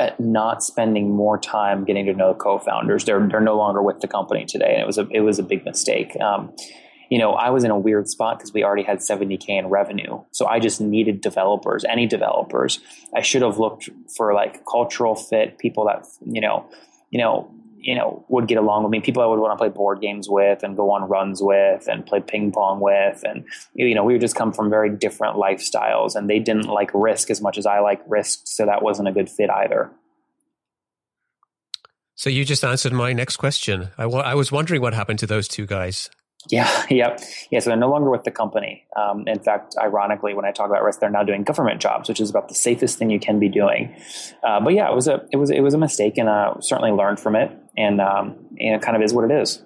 At 0.00 0.18
not 0.18 0.62
spending 0.64 1.14
more 1.14 1.38
time 1.38 1.84
getting 1.84 2.06
to 2.06 2.12
know 2.12 2.34
co-founders. 2.34 3.04
They're 3.04 3.26
they're 3.28 3.40
no 3.40 3.56
longer 3.56 3.82
with 3.82 4.00
the 4.00 4.08
company 4.08 4.44
today, 4.44 4.72
and 4.72 4.82
it 4.82 4.86
was 4.86 4.98
a 4.98 5.06
it 5.10 5.20
was 5.20 5.38
a 5.38 5.42
big 5.42 5.64
mistake. 5.64 6.20
Um, 6.20 6.52
you 7.10 7.18
know, 7.18 7.32
I 7.32 7.50
was 7.50 7.64
in 7.64 7.70
a 7.70 7.78
weird 7.78 8.08
spot 8.08 8.38
because 8.38 8.52
we 8.52 8.64
already 8.64 8.82
had 8.82 8.98
70K 8.98 9.48
in 9.50 9.66
revenue. 9.68 10.20
So 10.32 10.46
I 10.46 10.58
just 10.58 10.80
needed 10.80 11.20
developers, 11.20 11.84
any 11.84 12.06
developers. 12.06 12.80
I 13.14 13.22
should 13.22 13.42
have 13.42 13.58
looked 13.58 13.88
for 14.16 14.34
like 14.34 14.64
cultural 14.64 15.14
fit, 15.14 15.58
people 15.58 15.86
that, 15.86 16.06
you 16.24 16.40
know, 16.40 16.68
you 17.10 17.18
know, 17.18 17.50
you 17.78 17.94
know, 17.94 18.24
would 18.28 18.48
get 18.48 18.58
along 18.58 18.82
with 18.82 18.90
me, 18.90 19.00
people 19.00 19.22
I 19.22 19.26
would 19.26 19.38
want 19.38 19.56
to 19.56 19.56
play 19.56 19.68
board 19.68 20.00
games 20.00 20.28
with 20.28 20.64
and 20.64 20.76
go 20.76 20.90
on 20.90 21.08
runs 21.08 21.40
with 21.40 21.86
and 21.86 22.04
play 22.04 22.20
ping 22.20 22.50
pong 22.50 22.80
with. 22.80 23.22
And, 23.24 23.44
you 23.74 23.94
know, 23.94 24.02
we 24.02 24.12
would 24.14 24.20
just 24.20 24.34
come 24.34 24.52
from 24.52 24.68
very 24.70 24.90
different 24.90 25.36
lifestyles 25.36 26.16
and 26.16 26.28
they 26.28 26.40
didn't 26.40 26.66
like 26.66 26.90
risk 26.92 27.30
as 27.30 27.40
much 27.40 27.58
as 27.58 27.64
I 27.64 27.78
like 27.78 28.02
risk. 28.08 28.40
So 28.44 28.66
that 28.66 28.82
wasn't 28.82 29.06
a 29.08 29.12
good 29.12 29.30
fit 29.30 29.50
either. 29.50 29.92
So 32.16 32.30
you 32.30 32.44
just 32.44 32.64
answered 32.64 32.92
my 32.92 33.12
next 33.12 33.36
question. 33.36 33.90
I, 33.98 34.04
w- 34.04 34.22
I 34.22 34.34
was 34.34 34.50
wondering 34.50 34.80
what 34.80 34.94
happened 34.94 35.20
to 35.20 35.26
those 35.26 35.46
two 35.46 35.66
guys. 35.66 36.10
Yeah, 36.48 36.86
yep. 36.90 37.20
Yeah, 37.50 37.60
so 37.60 37.70
they're 37.70 37.76
no 37.76 37.90
longer 37.90 38.10
with 38.10 38.24
the 38.24 38.30
company. 38.30 38.86
Um, 38.96 39.26
in 39.26 39.38
fact, 39.38 39.74
ironically, 39.80 40.34
when 40.34 40.44
I 40.44 40.52
talk 40.52 40.68
about 40.68 40.82
risk, 40.82 41.00
they're 41.00 41.10
now 41.10 41.22
doing 41.22 41.42
government 41.42 41.80
jobs, 41.80 42.08
which 42.08 42.20
is 42.20 42.30
about 42.30 42.48
the 42.48 42.54
safest 42.54 42.98
thing 42.98 43.10
you 43.10 43.20
can 43.20 43.38
be 43.38 43.48
doing. 43.48 43.96
Uh, 44.42 44.60
but 44.60 44.72
yeah, 44.74 44.90
it 44.90 44.94
was 44.94 45.08
a 45.08 45.26
it 45.32 45.36
was 45.36 45.50
it 45.50 45.60
was 45.60 45.74
a 45.74 45.78
mistake, 45.78 46.18
and 46.18 46.28
uh, 46.28 46.54
certainly 46.60 46.92
learned 46.92 47.20
from 47.20 47.36
it, 47.36 47.50
and 47.76 48.00
um, 48.00 48.36
and 48.58 48.76
it 48.76 48.82
kind 48.82 48.96
of 48.96 49.02
is 49.02 49.12
what 49.12 49.30
it 49.30 49.34
is. 49.34 49.62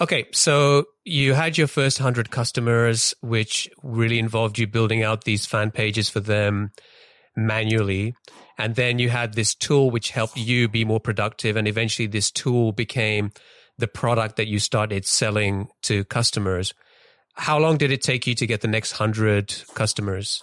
Okay, 0.00 0.26
so 0.32 0.84
you 1.04 1.34
had 1.34 1.56
your 1.56 1.68
first 1.68 1.98
hundred 1.98 2.30
customers, 2.30 3.14
which 3.20 3.68
really 3.82 4.18
involved 4.18 4.58
you 4.58 4.66
building 4.66 5.02
out 5.02 5.24
these 5.24 5.46
fan 5.46 5.70
pages 5.70 6.08
for 6.08 6.20
them 6.20 6.72
manually. 7.36 8.14
And 8.58 8.74
then 8.74 8.98
you 8.98 9.10
had 9.10 9.34
this 9.34 9.54
tool 9.54 9.90
which 9.90 10.10
helped 10.10 10.36
you 10.36 10.68
be 10.68 10.84
more 10.84 11.00
productive. 11.00 11.56
And 11.56 11.66
eventually 11.66 12.06
this 12.06 12.30
tool 12.30 12.72
became 12.72 13.32
the 13.78 13.88
product 13.88 14.36
that 14.36 14.46
you 14.46 14.58
started 14.58 15.04
selling 15.04 15.68
to 15.82 16.04
customers. 16.04 16.74
How 17.34 17.58
long 17.58 17.76
did 17.76 17.90
it 17.90 18.02
take 18.02 18.26
you 18.26 18.34
to 18.36 18.46
get 18.46 18.60
the 18.60 18.68
next 18.68 18.92
hundred 18.92 19.54
customers? 19.74 20.42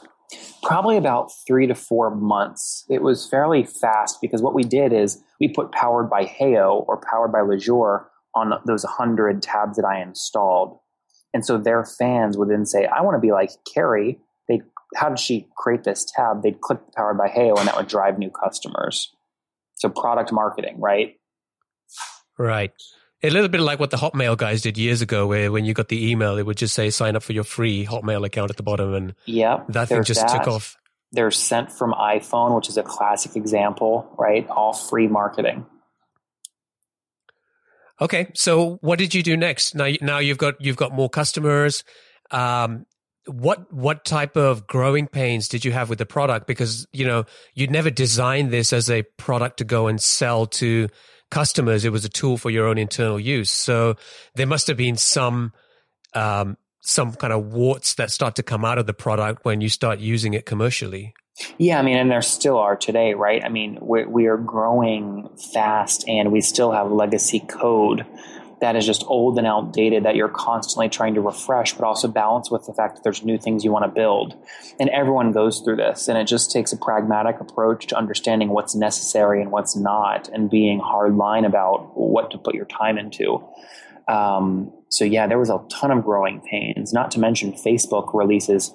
Probably 0.63 0.97
about 0.97 1.31
three 1.47 1.67
to 1.67 1.75
four 1.75 2.13
months. 2.13 2.85
It 2.89 3.01
was 3.01 3.27
fairly 3.27 3.63
fast 3.63 4.19
because 4.21 4.41
what 4.41 4.53
we 4.53 4.63
did 4.63 4.93
is 4.93 5.21
we 5.39 5.47
put 5.47 5.71
powered 5.71 6.09
by 6.09 6.25
Heyo 6.25 6.85
or 6.87 7.01
powered 7.09 7.31
by 7.31 7.39
Lujure 7.39 8.05
on 8.33 8.53
those 8.65 8.83
100 8.83 9.41
tabs 9.41 9.77
that 9.77 9.85
I 9.85 10.01
installed. 10.01 10.79
And 11.33 11.45
so 11.45 11.57
their 11.57 11.85
fans 11.85 12.37
would 12.37 12.49
then 12.49 12.65
say, 12.65 12.85
I 12.85 13.01
want 13.01 13.15
to 13.15 13.19
be 13.19 13.31
like 13.31 13.51
Carrie. 13.73 14.19
They, 14.47 14.61
how 14.95 15.09
did 15.09 15.19
she 15.19 15.47
create 15.57 15.83
this 15.83 16.05
tab? 16.15 16.43
They'd 16.43 16.61
click 16.61 16.79
powered 16.95 17.17
by 17.17 17.27
Heyo 17.27 17.57
and 17.57 17.67
that 17.67 17.75
would 17.75 17.87
drive 17.87 18.17
new 18.17 18.29
customers. 18.29 19.13
So 19.75 19.89
product 19.89 20.31
marketing, 20.31 20.79
right? 20.79 21.15
Right. 22.37 22.73
A 23.23 23.29
little 23.29 23.49
bit 23.49 23.61
like 23.61 23.79
what 23.79 23.91
the 23.91 23.97
Hotmail 23.97 24.35
guys 24.35 24.61
did 24.61 24.77
years 24.77 25.01
ago, 25.01 25.27
where 25.27 25.51
when 25.51 25.63
you 25.63 25.73
got 25.73 25.89
the 25.89 26.09
email, 26.09 26.37
it 26.37 26.45
would 26.45 26.57
just 26.57 26.73
say 26.73 26.89
sign 26.89 27.15
up 27.15 27.21
for 27.21 27.33
your 27.33 27.43
free 27.43 27.85
Hotmail 27.85 28.25
account 28.25 28.49
at 28.49 28.57
the 28.57 28.63
bottom, 28.63 28.93
and 28.93 29.15
yep, 29.25 29.67
that 29.69 29.89
thing 29.89 30.03
just 30.03 30.21
that. 30.21 30.29
took 30.29 30.47
off. 30.47 30.75
They're 31.11 31.29
sent 31.29 31.71
from 31.71 31.91
iPhone, 31.93 32.55
which 32.55 32.69
is 32.69 32.77
a 32.77 32.83
classic 32.83 33.35
example, 33.35 34.09
right? 34.17 34.47
All 34.49 34.73
free 34.73 35.07
marketing. 35.07 35.65
Okay, 37.99 38.31
so 38.33 38.79
what 38.81 38.97
did 38.97 39.13
you 39.13 39.21
do 39.21 39.37
next? 39.37 39.75
Now, 39.75 39.87
now 40.01 40.17
you've 40.17 40.39
got 40.39 40.59
you've 40.59 40.77
got 40.77 40.91
more 40.91 41.09
customers. 41.09 41.83
Um, 42.31 42.87
what 43.27 43.71
what 43.71 44.03
type 44.03 44.35
of 44.35 44.65
growing 44.65 45.07
pains 45.07 45.47
did 45.47 45.63
you 45.63 45.71
have 45.71 45.89
with 45.89 45.99
the 45.99 46.07
product? 46.07 46.47
Because 46.47 46.87
you 46.91 47.05
know 47.05 47.25
you'd 47.53 47.69
never 47.69 47.91
designed 47.91 48.49
this 48.49 48.73
as 48.73 48.89
a 48.89 49.03
product 49.03 49.57
to 49.57 49.63
go 49.63 49.85
and 49.85 50.01
sell 50.01 50.47
to 50.47 50.87
customers. 51.31 51.83
It 51.83 51.91
was 51.91 52.05
a 52.05 52.09
tool 52.09 52.37
for 52.37 52.51
your 52.51 52.67
own 52.67 52.77
internal 52.77 53.19
use. 53.19 53.49
So 53.49 53.95
there 54.35 54.45
must 54.45 54.67
have 54.67 54.77
been 54.77 54.97
some 54.97 55.53
um, 56.13 56.57
some 56.81 57.13
kind 57.13 57.33
of 57.33 57.45
warts 57.47 57.95
that 57.95 58.11
start 58.11 58.35
to 58.35 58.43
come 58.43 58.65
out 58.65 58.77
of 58.77 58.85
the 58.85 58.93
product 58.93 59.45
when 59.45 59.61
you 59.61 59.69
start 59.69 59.99
using 59.99 60.33
it 60.33 60.45
commercially. 60.45 61.13
Yeah, 61.57 61.79
I 61.79 61.81
mean, 61.81 61.97
and 61.97 62.11
there 62.11 62.21
still 62.21 62.57
are 62.57 62.75
today, 62.75 63.13
right? 63.13 63.43
I 63.43 63.49
mean, 63.49 63.79
we 63.81 64.05
we 64.05 64.27
are 64.27 64.37
growing 64.37 65.29
fast, 65.53 66.07
and 66.07 66.31
we 66.31 66.41
still 66.41 66.71
have 66.71 66.91
legacy 66.91 67.39
code 67.39 68.05
that 68.61 68.75
is 68.75 68.85
just 68.85 69.03
old 69.07 69.39
and 69.39 69.47
outdated 69.47 70.05
that 70.05 70.15
you're 70.15 70.29
constantly 70.29 70.87
trying 70.87 71.15
to 71.15 71.21
refresh, 71.21 71.73
but 71.73 71.83
also 71.83 72.07
balance 72.07 72.51
with 72.51 72.67
the 72.67 72.73
fact 72.73 72.95
that 72.95 73.03
there's 73.03 73.23
new 73.23 73.39
things 73.39 73.65
you 73.65 73.71
want 73.71 73.83
to 73.85 73.91
build. 73.91 74.35
And 74.79 74.87
everyone 74.89 75.31
goes 75.31 75.61
through 75.61 75.77
this, 75.77 76.07
and 76.07 76.17
it 76.17 76.25
just 76.25 76.51
takes 76.51 76.71
a 76.71 76.77
pragmatic 76.77 77.39
approach 77.39 77.87
to 77.87 77.97
understanding 77.97 78.49
what's 78.49 78.75
necessary 78.75 79.41
and 79.41 79.51
what's 79.51 79.75
not, 79.75 80.29
and 80.29 80.49
being 80.49 80.79
hard 80.79 81.15
line 81.15 81.43
about 81.43 81.97
what 81.97 82.29
to 82.31 82.37
put 82.37 82.53
your 82.53 82.65
time 82.65 82.99
into. 82.99 83.43
Um, 84.07 84.71
so 84.89 85.05
yeah, 85.05 85.25
there 85.25 85.39
was 85.39 85.49
a 85.49 85.59
ton 85.69 85.89
of 85.89 86.03
growing 86.03 86.39
pains. 86.41 86.93
Not 86.93 87.09
to 87.11 87.19
mention 87.19 87.53
Facebook 87.53 88.13
releases 88.13 88.73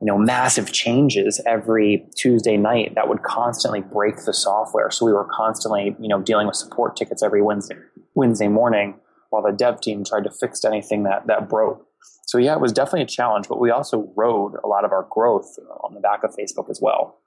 you 0.00 0.06
know 0.06 0.18
massive 0.18 0.70
changes 0.70 1.40
every 1.46 2.06
Tuesday 2.16 2.56
night 2.56 2.94
that 2.96 3.08
would 3.08 3.22
constantly 3.22 3.80
break 3.80 4.16
the 4.26 4.34
software. 4.34 4.90
So 4.90 5.06
we 5.06 5.12
were 5.12 5.26
constantly 5.32 5.96
you 5.98 6.08
know 6.08 6.20
dealing 6.20 6.46
with 6.46 6.56
support 6.56 6.96
tickets 6.96 7.22
every 7.22 7.42
Wednesday 7.42 7.76
Wednesday 8.14 8.48
morning 8.48 9.00
while 9.34 9.42
the 9.42 9.56
dev 9.56 9.80
team 9.80 10.04
tried 10.04 10.24
to 10.24 10.30
fix 10.30 10.64
anything 10.64 11.02
that 11.02 11.26
that 11.26 11.48
broke. 11.48 11.86
So 12.26 12.38
yeah, 12.38 12.54
it 12.54 12.60
was 12.60 12.72
definitely 12.72 13.02
a 13.02 13.06
challenge, 13.06 13.48
but 13.48 13.60
we 13.60 13.70
also 13.70 14.10
rode 14.16 14.54
a 14.62 14.66
lot 14.66 14.84
of 14.84 14.92
our 14.92 15.06
growth 15.10 15.58
on 15.82 15.94
the 15.94 16.00
back 16.00 16.24
of 16.24 16.34
Facebook 16.34 16.70
as 16.70 16.80
well. 16.80 17.18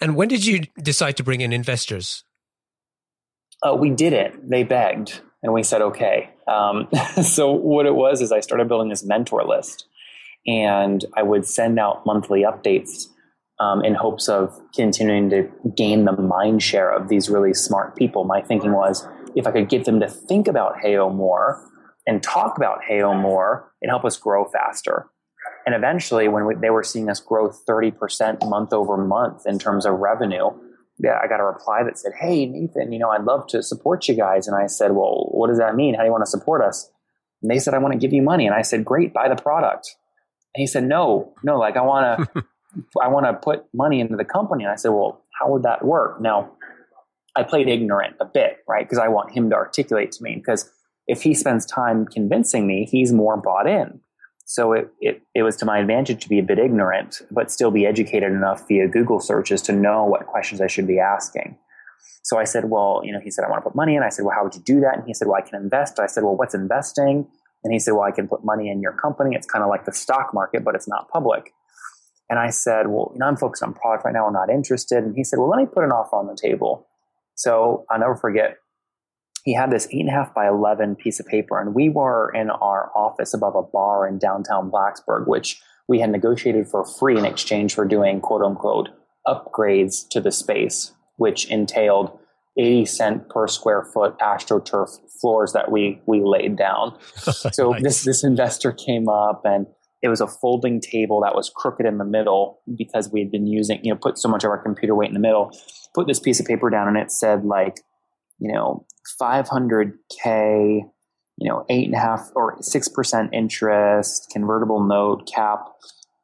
And 0.00 0.16
when 0.16 0.28
did 0.28 0.46
you 0.46 0.62
decide 0.82 1.16
to 1.18 1.22
bring 1.22 1.40
in 1.40 1.52
investors? 1.52 2.24
Uh, 3.62 3.74
we 3.74 3.90
did 3.90 4.12
it. 4.12 4.48
They 4.48 4.64
begged, 4.64 5.20
and 5.42 5.52
we 5.52 5.62
said 5.62 5.82
okay. 5.82 6.30
Um, 6.48 6.88
so 7.22 7.52
what 7.52 7.86
it 7.86 7.94
was 7.94 8.20
is 8.20 8.32
I 8.32 8.40
started 8.40 8.68
building 8.68 8.88
this 8.88 9.04
mentor 9.04 9.44
list 9.44 9.86
and 10.46 11.04
I 11.16 11.22
would 11.22 11.46
send 11.46 11.78
out 11.78 12.04
monthly 12.04 12.42
updates 12.42 13.06
um, 13.60 13.84
in 13.84 13.94
hopes 13.94 14.28
of 14.28 14.58
continuing 14.74 15.30
to 15.30 15.48
gain 15.76 16.04
the 16.04 16.12
mind 16.12 16.62
share 16.62 16.90
of 16.90 17.08
these 17.08 17.30
really 17.30 17.54
smart 17.54 17.94
people. 17.96 18.24
My 18.24 18.40
thinking 18.40 18.72
was 18.72 19.06
if 19.34 19.46
I 19.46 19.52
could 19.52 19.68
get 19.68 19.84
them 19.84 20.00
to 20.00 20.08
think 20.08 20.48
about 20.48 20.76
Heyo 20.84 21.14
more 21.14 21.68
and 22.06 22.22
talk 22.22 22.56
about 22.56 22.80
Heyo 22.88 23.20
more, 23.20 23.72
and 23.80 23.90
help 23.90 24.04
us 24.04 24.16
grow 24.16 24.44
faster. 24.44 25.08
And 25.64 25.74
eventually, 25.74 26.26
when 26.26 26.46
we, 26.46 26.54
they 26.56 26.70
were 26.70 26.82
seeing 26.82 27.08
us 27.08 27.20
grow 27.20 27.48
30% 27.48 28.48
month 28.48 28.72
over 28.72 28.96
month 28.96 29.42
in 29.46 29.58
terms 29.60 29.86
of 29.86 30.00
revenue, 30.00 30.50
yeah, 30.98 31.18
I 31.22 31.28
got 31.28 31.38
a 31.38 31.44
reply 31.44 31.84
that 31.84 31.98
said, 31.98 32.12
Hey, 32.20 32.46
Nathan, 32.46 32.92
you 32.92 32.98
know, 32.98 33.10
I'd 33.10 33.22
love 33.22 33.46
to 33.48 33.62
support 33.62 34.08
you 34.08 34.14
guys. 34.14 34.48
And 34.48 34.56
I 34.56 34.66
said, 34.66 34.92
Well, 34.92 35.28
what 35.30 35.48
does 35.48 35.58
that 35.58 35.76
mean? 35.76 35.94
How 35.94 36.00
do 36.00 36.06
you 36.06 36.12
want 36.12 36.24
to 36.24 36.30
support 36.30 36.62
us? 36.62 36.90
And 37.40 37.50
they 37.50 37.60
said, 37.60 37.74
I 37.74 37.78
want 37.78 37.92
to 37.92 37.98
give 37.98 38.12
you 38.12 38.22
money. 38.22 38.46
And 38.46 38.54
I 38.54 38.62
said, 38.62 38.84
Great, 38.84 39.14
buy 39.14 39.28
the 39.28 39.40
product. 39.40 39.94
And 40.54 40.60
he 40.60 40.66
said, 40.66 40.84
no, 40.84 41.32
no, 41.42 41.58
like 41.58 41.76
I 41.76 41.82
want 41.82 42.34
to, 42.34 42.44
I 43.02 43.08
want 43.08 43.26
to 43.26 43.34
put 43.34 43.64
money 43.72 44.00
into 44.00 44.16
the 44.16 44.24
company. 44.24 44.64
And 44.64 44.72
I 44.72 44.76
said, 44.76 44.90
well, 44.90 45.24
how 45.38 45.50
would 45.50 45.62
that 45.62 45.84
work? 45.84 46.20
Now, 46.20 46.52
I 47.36 47.42
played 47.42 47.68
ignorant 47.68 48.16
a 48.20 48.24
bit, 48.24 48.58
right? 48.68 48.84
Because 48.84 48.98
I 48.98 49.08
want 49.08 49.32
him 49.32 49.50
to 49.50 49.56
articulate 49.56 50.12
to 50.12 50.22
me. 50.22 50.34
Because 50.36 50.70
if 51.06 51.22
he 51.22 51.34
spends 51.34 51.66
time 51.66 52.06
convincing 52.06 52.66
me, 52.66 52.86
he's 52.90 53.12
more 53.12 53.36
bought 53.36 53.66
in. 53.66 54.00
So 54.44 54.72
it, 54.72 54.92
it, 55.00 55.22
it 55.34 55.42
was 55.42 55.56
to 55.56 55.64
my 55.64 55.78
advantage 55.78 56.22
to 56.22 56.28
be 56.28 56.38
a 56.38 56.42
bit 56.42 56.58
ignorant, 56.58 57.22
but 57.30 57.50
still 57.50 57.70
be 57.70 57.86
educated 57.86 58.32
enough 58.32 58.68
via 58.68 58.86
Google 58.88 59.20
searches 59.20 59.62
to 59.62 59.72
know 59.72 60.04
what 60.04 60.26
questions 60.26 60.60
I 60.60 60.66
should 60.66 60.86
be 60.86 60.98
asking. 60.98 61.56
So 62.24 62.38
I 62.38 62.44
said, 62.44 62.66
well, 62.66 63.00
you 63.04 63.12
know, 63.12 63.20
he 63.20 63.30
said, 63.30 63.44
I 63.44 63.50
want 63.50 63.64
to 63.64 63.70
put 63.70 63.76
money 63.76 63.96
in. 63.96 64.02
I 64.02 64.10
said, 64.10 64.24
well, 64.24 64.34
how 64.34 64.44
would 64.44 64.54
you 64.54 64.60
do 64.60 64.80
that? 64.80 64.98
And 64.98 65.04
he 65.06 65.14
said, 65.14 65.26
well, 65.26 65.40
I 65.42 65.48
can 65.48 65.60
invest. 65.60 65.98
I 65.98 66.06
said, 66.06 66.22
well, 66.22 66.36
what's 66.36 66.54
investing? 66.54 67.26
And 67.64 67.72
he 67.72 67.78
said, 67.78 67.92
Well, 67.92 68.02
I 68.02 68.10
can 68.10 68.28
put 68.28 68.44
money 68.44 68.70
in 68.70 68.80
your 68.80 68.92
company. 68.92 69.36
It's 69.36 69.46
kind 69.46 69.62
of 69.62 69.70
like 69.70 69.84
the 69.84 69.92
stock 69.92 70.34
market, 70.34 70.64
but 70.64 70.74
it's 70.74 70.88
not 70.88 71.08
public. 71.08 71.52
And 72.28 72.38
I 72.38 72.50
said, 72.50 72.88
Well, 72.88 73.10
you 73.14 73.20
know, 73.20 73.26
I'm 73.26 73.36
focused 73.36 73.62
on 73.62 73.74
product 73.74 74.04
right 74.04 74.14
now. 74.14 74.26
I'm 74.26 74.32
not 74.32 74.50
interested. 74.50 75.04
And 75.04 75.14
he 75.14 75.24
said, 75.24 75.38
Well, 75.38 75.48
let 75.48 75.58
me 75.58 75.66
put 75.66 75.84
an 75.84 75.92
offer 75.92 76.16
on 76.16 76.26
the 76.26 76.36
table. 76.36 76.88
So 77.42 77.84
I'll 77.90 77.98
never 77.98 78.14
forget. 78.14 78.58
He 79.44 79.52
had 79.52 79.72
this 79.72 79.88
eight 79.90 80.00
and 80.00 80.08
a 80.08 80.12
half 80.12 80.32
by 80.32 80.46
11 80.46 80.94
piece 80.94 81.18
of 81.18 81.26
paper, 81.26 81.60
and 81.60 81.74
we 81.74 81.88
were 81.88 82.30
in 82.32 82.50
our 82.50 82.92
office 82.94 83.34
above 83.34 83.56
a 83.56 83.62
bar 83.62 84.06
in 84.06 84.18
downtown 84.18 84.70
Blacksburg, 84.70 85.26
which 85.26 85.60
we 85.88 85.98
had 85.98 86.10
negotiated 86.10 86.68
for 86.68 86.84
free 86.84 87.18
in 87.18 87.24
exchange 87.24 87.74
for 87.74 87.84
doing 87.84 88.20
quote 88.20 88.42
unquote 88.42 88.90
upgrades 89.26 90.08
to 90.10 90.20
the 90.20 90.30
space, 90.30 90.92
which 91.16 91.50
entailed 91.50 92.16
80 92.56 92.84
cent 92.84 93.28
per 93.28 93.48
square 93.48 93.82
foot 93.92 94.16
astroturf 94.20 94.90
floors 95.20 95.52
that 95.52 95.72
we 95.72 96.00
we 96.06 96.22
laid 96.22 96.56
down. 96.56 96.96
So 97.52 97.72
nice. 97.72 97.82
this 97.82 98.04
this 98.04 98.24
investor 98.24 98.70
came 98.70 99.08
up 99.08 99.42
and 99.44 99.66
it 100.02 100.08
was 100.08 100.20
a 100.20 100.26
folding 100.26 100.80
table 100.80 101.20
that 101.22 101.34
was 101.34 101.50
crooked 101.54 101.86
in 101.86 101.98
the 101.98 102.04
middle 102.04 102.60
because 102.76 103.10
we 103.10 103.20
had 103.20 103.30
been 103.30 103.46
using, 103.46 103.82
you 103.84 103.92
know, 103.92 103.98
put 104.00 104.18
so 104.18 104.28
much 104.28 104.44
of 104.44 104.50
our 104.50 104.58
computer 104.58 104.94
weight 104.94 105.08
in 105.08 105.14
the 105.14 105.20
middle. 105.20 105.56
Put 105.94 106.06
this 106.06 106.20
piece 106.20 106.40
of 106.40 106.46
paper 106.46 106.70
down 106.70 106.88
and 106.88 106.96
it 106.96 107.12
said 107.12 107.44
like, 107.44 107.80
you 108.38 108.52
know, 108.52 108.84
500k, 109.20 110.80
you 111.36 111.48
know, 111.48 111.64
eight 111.68 111.86
and 111.86 111.94
a 111.94 111.98
half 111.98 112.30
or 112.34 112.56
six 112.60 112.88
percent 112.88 113.30
interest, 113.32 114.28
convertible 114.32 114.82
note 114.82 115.30
cap. 115.32 115.68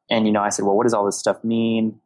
And 0.09 0.25
you 0.25 0.33
know, 0.33 0.41
I 0.41 0.49
said, 0.49 0.65
well, 0.65 0.75
what 0.75 0.83
does 0.83 0.93
all 0.93 1.05
this 1.05 1.19
stuff 1.19 1.43
mean? 1.43 1.99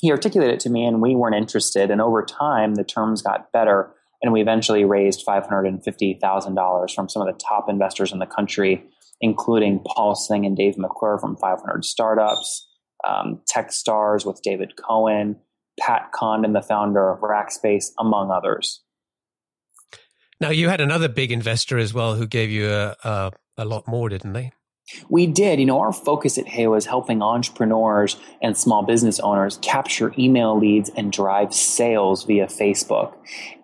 he 0.00 0.10
articulated 0.10 0.54
it 0.54 0.60
to 0.60 0.70
me 0.70 0.84
and 0.86 1.02
we 1.02 1.14
weren't 1.14 1.36
interested. 1.36 1.90
And 1.90 2.00
over 2.00 2.24
time, 2.24 2.74
the 2.74 2.84
terms 2.84 3.20
got 3.22 3.52
better. 3.52 3.92
And 4.22 4.32
we 4.32 4.40
eventually 4.40 4.84
raised 4.84 5.24
$550,000 5.26 6.94
from 6.94 7.08
some 7.08 7.22
of 7.22 7.28
the 7.28 7.38
top 7.38 7.68
investors 7.68 8.12
in 8.12 8.18
the 8.18 8.26
country, 8.26 8.84
including 9.20 9.80
Paul 9.86 10.14
Singh 10.14 10.46
and 10.46 10.56
Dave 10.56 10.78
McClure 10.78 11.18
from 11.18 11.36
500 11.36 11.84
Startups, 11.84 12.68
um, 13.06 13.40
Techstars 13.52 14.26
with 14.26 14.40
David 14.42 14.74
Cohen, 14.76 15.36
Pat 15.78 16.12
Condon, 16.12 16.52
the 16.52 16.62
founder 16.62 17.10
of 17.10 17.20
Rackspace, 17.20 17.86
among 17.98 18.30
others. 18.30 18.82
Now, 20.40 20.50
you 20.50 20.68
had 20.68 20.80
another 20.80 21.08
big 21.08 21.32
investor 21.32 21.78
as 21.78 21.92
well 21.92 22.14
who 22.14 22.26
gave 22.26 22.50
you 22.50 22.70
a, 22.70 22.96
a, 23.04 23.32
a 23.58 23.64
lot 23.64 23.86
more, 23.86 24.08
didn't 24.08 24.32
they? 24.32 24.52
We 25.08 25.26
did. 25.26 25.60
You 25.60 25.66
know, 25.66 25.80
our 25.80 25.92
focus 25.92 26.38
at 26.38 26.46
Heyo 26.46 26.76
is 26.76 26.86
helping 26.86 27.22
entrepreneurs 27.22 28.16
and 28.42 28.56
small 28.56 28.82
business 28.82 29.20
owners 29.20 29.58
capture 29.62 30.12
email 30.18 30.58
leads 30.58 30.90
and 30.96 31.12
drive 31.12 31.54
sales 31.54 32.24
via 32.24 32.46
Facebook. 32.46 33.14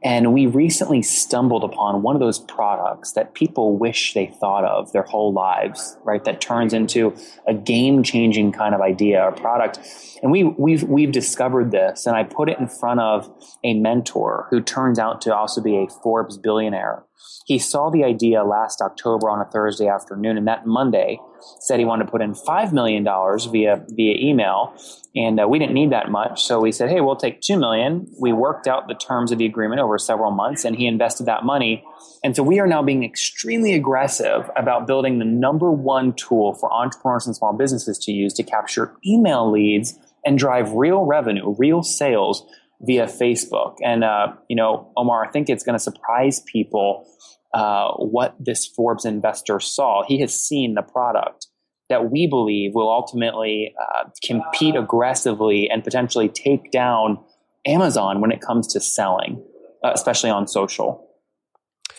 And 0.03 0.33
we 0.33 0.47
recently 0.47 1.03
stumbled 1.03 1.65
upon 1.65 2.03
one 2.03 2.15
of 2.15 2.21
those 2.21 2.39
products 2.39 3.13
that 3.13 3.35
people 3.35 3.77
wish 3.77 4.15
they 4.15 4.27
thought 4.27 4.65
of 4.65 4.93
their 4.93 5.03
whole 5.03 5.33
lives, 5.33 5.97
right? 6.05 6.23
That 6.25 6.41
turns 6.41 6.73
into 6.73 7.15
a 7.47 7.55
game 7.55 8.03
changing 8.03 8.53
kind 8.53 8.75
of 8.75 8.81
idea 8.81 9.23
or 9.23 9.33
product. 9.33 9.81
And 10.23 10.31
we, 10.31 10.45
we've, 10.45 10.85
we've 10.85 11.13
discovered 11.13 11.71
this 11.71 12.07
and 12.07 12.17
I 12.17 12.23
put 12.23 12.49
it 12.49 12.59
in 12.59 12.69
front 12.69 13.01
of 13.01 13.29
a 13.65 13.75
mentor 13.75 14.47
who 14.51 14.61
turns 14.61 14.99
out 14.99 15.21
to 15.23 15.35
also 15.35 15.61
be 15.61 15.77
a 15.77 15.89
Forbes 15.89 16.39
billionaire 16.39 17.06
he 17.47 17.59
saw 17.59 17.91
the 17.91 18.03
idea 18.03 18.43
last 18.43 18.81
October 18.81 19.31
on 19.31 19.41
a 19.41 19.45
Thursday 19.45 19.87
afternoon, 19.87 20.37
and 20.37 20.49
that 20.49 20.67
Monday 20.67 21.21
said 21.61 21.79
he 21.79 21.85
wanted 21.85 22.07
to 22.07 22.11
put 22.11 22.21
in 22.21 22.33
$5 22.33 22.73
million 22.73 23.05
via, 23.05 23.85
via 23.89 24.15
email. 24.19 24.75
And 25.15 25.41
uh, 25.41 25.47
we 25.49 25.61
didn't 25.61 25.75
need 25.75 25.93
that 25.93 26.11
much. 26.11 26.43
So 26.43 26.61
we 26.61 26.73
said, 26.73 26.91
hey, 26.91 27.01
we'll 27.01 27.15
take 27.15 27.41
$2 27.41 27.59
million. 27.59 28.07
We 28.21 28.33
worked 28.33 28.67
out 28.67 28.89
the 28.89 28.95
terms 28.95 29.31
of 29.31 29.39
the 29.39 29.47
agreement 29.47 29.81
over 29.81 29.97
several 29.97 30.33
months, 30.33 30.65
and 30.65 30.75
he 30.75 30.87
invested 30.87 31.27
that 31.27 31.45
money. 31.45 31.85
And 32.25 32.35
so 32.35 32.43
we 32.43 32.59
are 32.59 32.67
now 32.67 32.83
being 32.83 33.05
extremely 33.05 33.75
aggressive 33.75 34.51
about 34.57 34.89
building 34.89 35.21
the 35.21 35.25
number 35.25 35.71
one 35.71 36.15
tool 36.15 36.55
for 36.55 36.73
entrepreneurs 36.73 37.27
and 37.27 37.37
small 37.37 37.53
businesses 37.53 37.97
to 38.01 38.13
use 38.13 38.35
to 38.35 38.43
capture 38.43 38.93
email 39.07 39.51
leads 39.51 39.97
and 40.25 40.37
drive 40.37 40.73
real 40.73 41.05
revenue, 41.05 41.55
real 41.57 41.85
sales 41.85 42.45
via 42.81 43.07
Facebook. 43.07 43.77
And, 43.85 44.05
uh, 44.05 44.35
you 44.49 44.57
know, 44.57 44.93
Omer, 44.97 45.25
I 45.25 45.31
think 45.31 45.49
it's 45.49 45.65
going 45.65 45.75
to 45.75 45.83
surprise 45.83 46.41
people 46.41 47.07
uh, 47.55 47.93
what 47.95 48.35
this 48.39 48.67
Forbes 48.67 49.05
investor 49.05 49.61
saw. 49.61 50.03
He 50.07 50.21
has 50.21 50.39
seen 50.39 50.75
the 50.75 50.83
product 50.83 51.47
that 51.89 52.11
we 52.11 52.27
believe 52.27 52.73
will 52.75 52.91
ultimately 52.91 53.75
uh, 53.81 54.09
compete 54.25 54.75
aggressively 54.75 55.71
and 55.71 55.85
potentially 55.85 56.29
take 56.29 56.71
down 56.71 57.19
Amazon 57.65 58.21
when 58.21 58.33
it 58.33 58.41
comes 58.41 58.67
to 58.69 58.81
selling, 58.81 59.43
uh, 59.85 59.93
especially 59.95 60.31
on 60.31 60.47
social. 60.47 61.09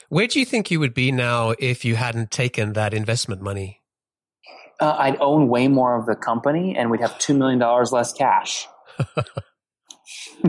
Where 0.10 0.28
do 0.28 0.40
you 0.40 0.46
think 0.46 0.72
you 0.72 0.80
would 0.80 0.94
be 0.94 1.12
now 1.12 1.54
if 1.60 1.84
you 1.84 1.96
hadn't 1.96 2.32
taken 2.32 2.74
that 2.74 2.94
investment 2.94 3.42
money? 3.42 3.82
Uh, 4.80 4.96
I'd 4.98 5.18
own 5.20 5.48
way 5.48 5.68
more 5.68 5.98
of 5.98 6.06
the 6.06 6.16
company 6.16 6.76
and 6.78 6.92
we'd 6.92 7.02
have 7.02 7.14
$2 7.14 7.36
million 7.36 7.60
less 7.92 8.14
cash. 8.14 8.68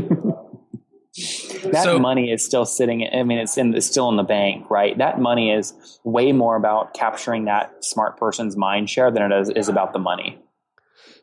that 1.72 1.82
so, 1.82 1.98
money 1.98 2.30
is 2.30 2.44
still 2.44 2.64
sitting. 2.64 3.08
I 3.12 3.22
mean, 3.22 3.38
it's 3.38 3.56
in 3.56 3.74
it's 3.74 3.86
still 3.86 4.08
in 4.08 4.16
the 4.16 4.22
bank, 4.22 4.70
right? 4.70 4.96
That 4.98 5.20
money 5.20 5.52
is 5.52 5.74
way 6.04 6.32
more 6.32 6.56
about 6.56 6.94
capturing 6.94 7.46
that 7.46 7.84
smart 7.84 8.16
person's 8.18 8.56
mind 8.56 8.88
share 8.88 9.10
than 9.10 9.30
it 9.30 9.40
is, 9.40 9.50
is 9.50 9.68
about 9.68 9.92
the 9.92 9.98
money. 9.98 10.38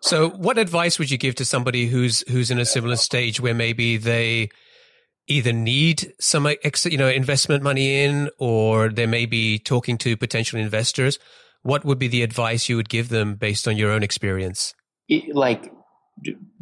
So, 0.01 0.29
what 0.29 0.57
advice 0.57 0.99
would 0.99 1.09
you 1.09 1.17
give 1.17 1.35
to 1.35 1.45
somebody 1.45 1.87
who's 1.87 2.27
who's 2.29 2.51
in 2.51 2.59
a 2.59 2.65
similar 2.65 2.95
stage 2.95 3.39
where 3.39 3.53
maybe 3.53 3.97
they 3.97 4.49
either 5.27 5.53
need 5.53 6.13
some 6.19 6.47
you 6.83 6.97
know 6.97 7.07
investment 7.09 7.63
money 7.63 8.03
in, 8.03 8.29
or 8.37 8.89
they 8.89 9.05
may 9.05 9.25
be 9.25 9.59
talking 9.59 9.97
to 9.99 10.17
potential 10.17 10.59
investors? 10.59 11.19
What 11.61 11.83
would 11.85 11.97
be 11.97 12.07
the 12.07 12.21
advice 12.21 12.69
you 12.69 12.75
would 12.75 12.89
give 12.89 13.09
them 13.09 13.35
based 13.35 13.67
on 13.67 13.77
your 13.77 13.91
own 13.91 14.03
experience? 14.03 14.75
Like 15.31 15.71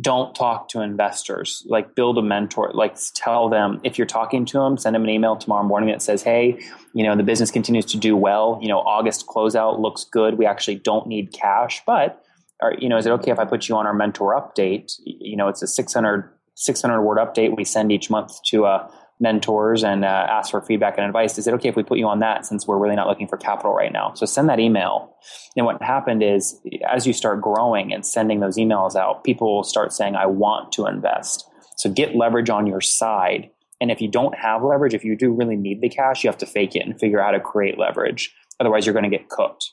don't 0.01 0.35
talk 0.35 0.67
to 0.69 0.81
investors. 0.81 1.63
Like 1.67 1.95
build 1.95 2.17
a 2.17 2.21
mentor. 2.21 2.71
Like 2.73 2.97
tell 3.13 3.49
them 3.49 3.79
if 3.83 3.97
you're 3.97 4.07
talking 4.07 4.45
to 4.45 4.59
them 4.59 4.77
send 4.77 4.95
them 4.95 5.03
an 5.03 5.09
email 5.09 5.35
tomorrow 5.35 5.63
morning 5.63 5.89
that 5.89 6.01
says 6.01 6.23
hey 6.23 6.59
you 6.93 7.03
know 7.03 7.15
the 7.15 7.23
business 7.23 7.51
continues 7.51 7.85
to 7.85 7.97
do 7.97 8.15
well. 8.15 8.59
You 8.61 8.67
know 8.67 8.79
august 8.79 9.27
closeout 9.27 9.79
looks 9.79 10.03
good. 10.03 10.37
We 10.37 10.45
actually 10.45 10.75
don't 10.75 11.07
need 11.07 11.31
cash 11.33 11.81
but 11.85 12.23
are, 12.61 12.73
you 12.79 12.89
know 12.89 12.97
is 12.97 13.05
it 13.05 13.11
okay 13.11 13.31
if 13.31 13.39
i 13.39 13.45
put 13.45 13.67
you 13.67 13.75
on 13.75 13.85
our 13.85 13.93
mentor 13.93 14.33
update? 14.33 14.93
You 15.05 15.37
know 15.37 15.47
it's 15.47 15.61
a 15.61 15.67
600 15.67 16.29
600 16.55 17.01
word 17.01 17.17
update 17.17 17.55
we 17.55 17.63
send 17.63 17.91
each 17.91 18.09
month 18.09 18.41
to 18.43 18.65
a 18.65 18.89
mentors 19.19 19.83
and 19.83 20.03
uh, 20.03 20.27
ask 20.29 20.51
for 20.51 20.61
feedback 20.61 20.97
and 20.97 21.05
advice. 21.05 21.37
Is 21.37 21.47
it 21.47 21.53
okay 21.55 21.69
if 21.69 21.75
we 21.75 21.83
put 21.83 21.97
you 21.97 22.07
on 22.07 22.19
that 22.19 22.45
since 22.45 22.67
we're 22.67 22.77
really 22.77 22.95
not 22.95 23.07
looking 23.07 23.27
for 23.27 23.37
capital 23.37 23.73
right 23.73 23.91
now? 23.91 24.13
So 24.15 24.25
send 24.25 24.49
that 24.49 24.59
email. 24.59 25.15
And 25.55 25.65
what 25.65 25.81
happened 25.81 26.23
is, 26.23 26.59
as 26.89 27.07
you 27.07 27.13
start 27.13 27.41
growing 27.41 27.93
and 27.93 28.05
sending 28.05 28.39
those 28.39 28.57
emails 28.57 28.95
out, 28.95 29.23
people 29.23 29.55
will 29.55 29.63
start 29.63 29.93
saying, 29.93 30.15
I 30.15 30.25
want 30.25 30.71
to 30.73 30.87
invest. 30.87 31.47
So 31.77 31.89
get 31.89 32.15
leverage 32.15 32.49
on 32.49 32.67
your 32.67 32.81
side. 32.81 33.49
And 33.79 33.91
if 33.91 34.01
you 34.01 34.07
don't 34.07 34.35
have 34.35 34.63
leverage, 34.63 34.93
if 34.93 35.03
you 35.03 35.17
do 35.17 35.31
really 35.31 35.55
need 35.55 35.81
the 35.81 35.89
cash, 35.89 36.23
you 36.23 36.29
have 36.29 36.37
to 36.39 36.45
fake 36.45 36.75
it 36.75 36.85
and 36.85 36.99
figure 36.99 37.19
out 37.19 37.33
how 37.33 37.37
to 37.37 37.39
create 37.39 37.77
leverage. 37.77 38.33
Otherwise, 38.59 38.85
you're 38.85 38.93
going 38.93 39.09
to 39.09 39.15
get 39.15 39.29
cooked. 39.29 39.71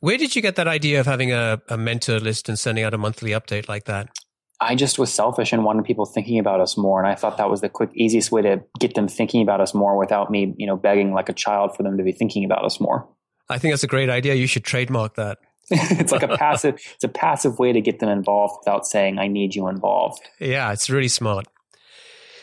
Where 0.00 0.16
did 0.16 0.34
you 0.34 0.42
get 0.42 0.56
that 0.56 0.68
idea 0.68 1.00
of 1.00 1.06
having 1.06 1.32
a, 1.32 1.60
a 1.68 1.76
mentor 1.76 2.20
list 2.20 2.48
and 2.48 2.58
sending 2.58 2.84
out 2.84 2.94
a 2.94 2.98
monthly 2.98 3.30
update 3.30 3.68
like 3.68 3.84
that? 3.84 4.08
I 4.60 4.74
just 4.74 4.98
was 4.98 5.12
selfish 5.12 5.52
and 5.52 5.64
wanted 5.64 5.86
people 5.86 6.04
thinking 6.04 6.38
about 6.38 6.60
us 6.60 6.76
more. 6.76 6.98
And 7.02 7.08
I 7.08 7.14
thought 7.14 7.38
that 7.38 7.48
was 7.48 7.62
the 7.62 7.70
quick, 7.70 7.90
easiest 7.94 8.30
way 8.30 8.42
to 8.42 8.62
get 8.78 8.94
them 8.94 9.08
thinking 9.08 9.42
about 9.42 9.60
us 9.60 9.72
more 9.72 9.96
without 9.96 10.30
me, 10.30 10.54
you 10.58 10.66
know, 10.66 10.76
begging 10.76 11.14
like 11.14 11.28
a 11.30 11.32
child 11.32 11.74
for 11.74 11.82
them 11.82 11.96
to 11.96 12.04
be 12.04 12.12
thinking 12.12 12.44
about 12.44 12.64
us 12.64 12.78
more. 12.78 13.08
I 13.48 13.58
think 13.58 13.72
that's 13.72 13.84
a 13.84 13.88
great 13.88 14.10
idea. 14.10 14.34
You 14.34 14.46
should 14.46 14.64
trademark 14.64 15.14
that. 15.14 15.38
it's 15.70 16.12
like 16.12 16.22
a 16.22 16.36
passive, 16.36 16.74
it's 16.94 17.04
a 17.04 17.08
passive 17.08 17.58
way 17.58 17.72
to 17.72 17.80
get 17.80 18.00
them 18.00 18.08
involved 18.08 18.56
without 18.60 18.86
saying, 18.86 19.18
I 19.18 19.28
need 19.28 19.54
you 19.54 19.68
involved. 19.68 20.20
Yeah, 20.40 20.72
it's 20.72 20.90
really 20.90 21.08
smart. 21.08 21.46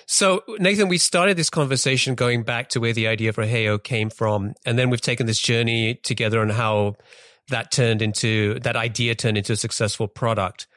So, 0.10 0.44
Nathan, 0.60 0.88
we 0.88 0.98
started 0.98 1.36
this 1.36 1.50
conversation 1.50 2.16
going 2.16 2.44
back 2.44 2.70
to 2.70 2.80
where 2.80 2.94
the 2.94 3.08
idea 3.08 3.34
for 3.34 3.46
Heyo 3.46 3.84
came 3.84 4.10
from. 4.10 4.54
And 4.66 4.80
then 4.80 4.90
we've 4.90 5.02
taken 5.02 5.26
this 5.26 5.40
journey 5.40 5.96
together 5.96 6.40
on 6.40 6.50
how 6.50 6.96
that 7.50 7.72
turned 7.72 8.02
into, 8.02 8.58
that 8.62 8.78
idea 8.78 9.16
turned 9.16 9.38
into 9.38 9.52
a 9.52 9.58
successful 9.58 10.08
product. 10.08 10.68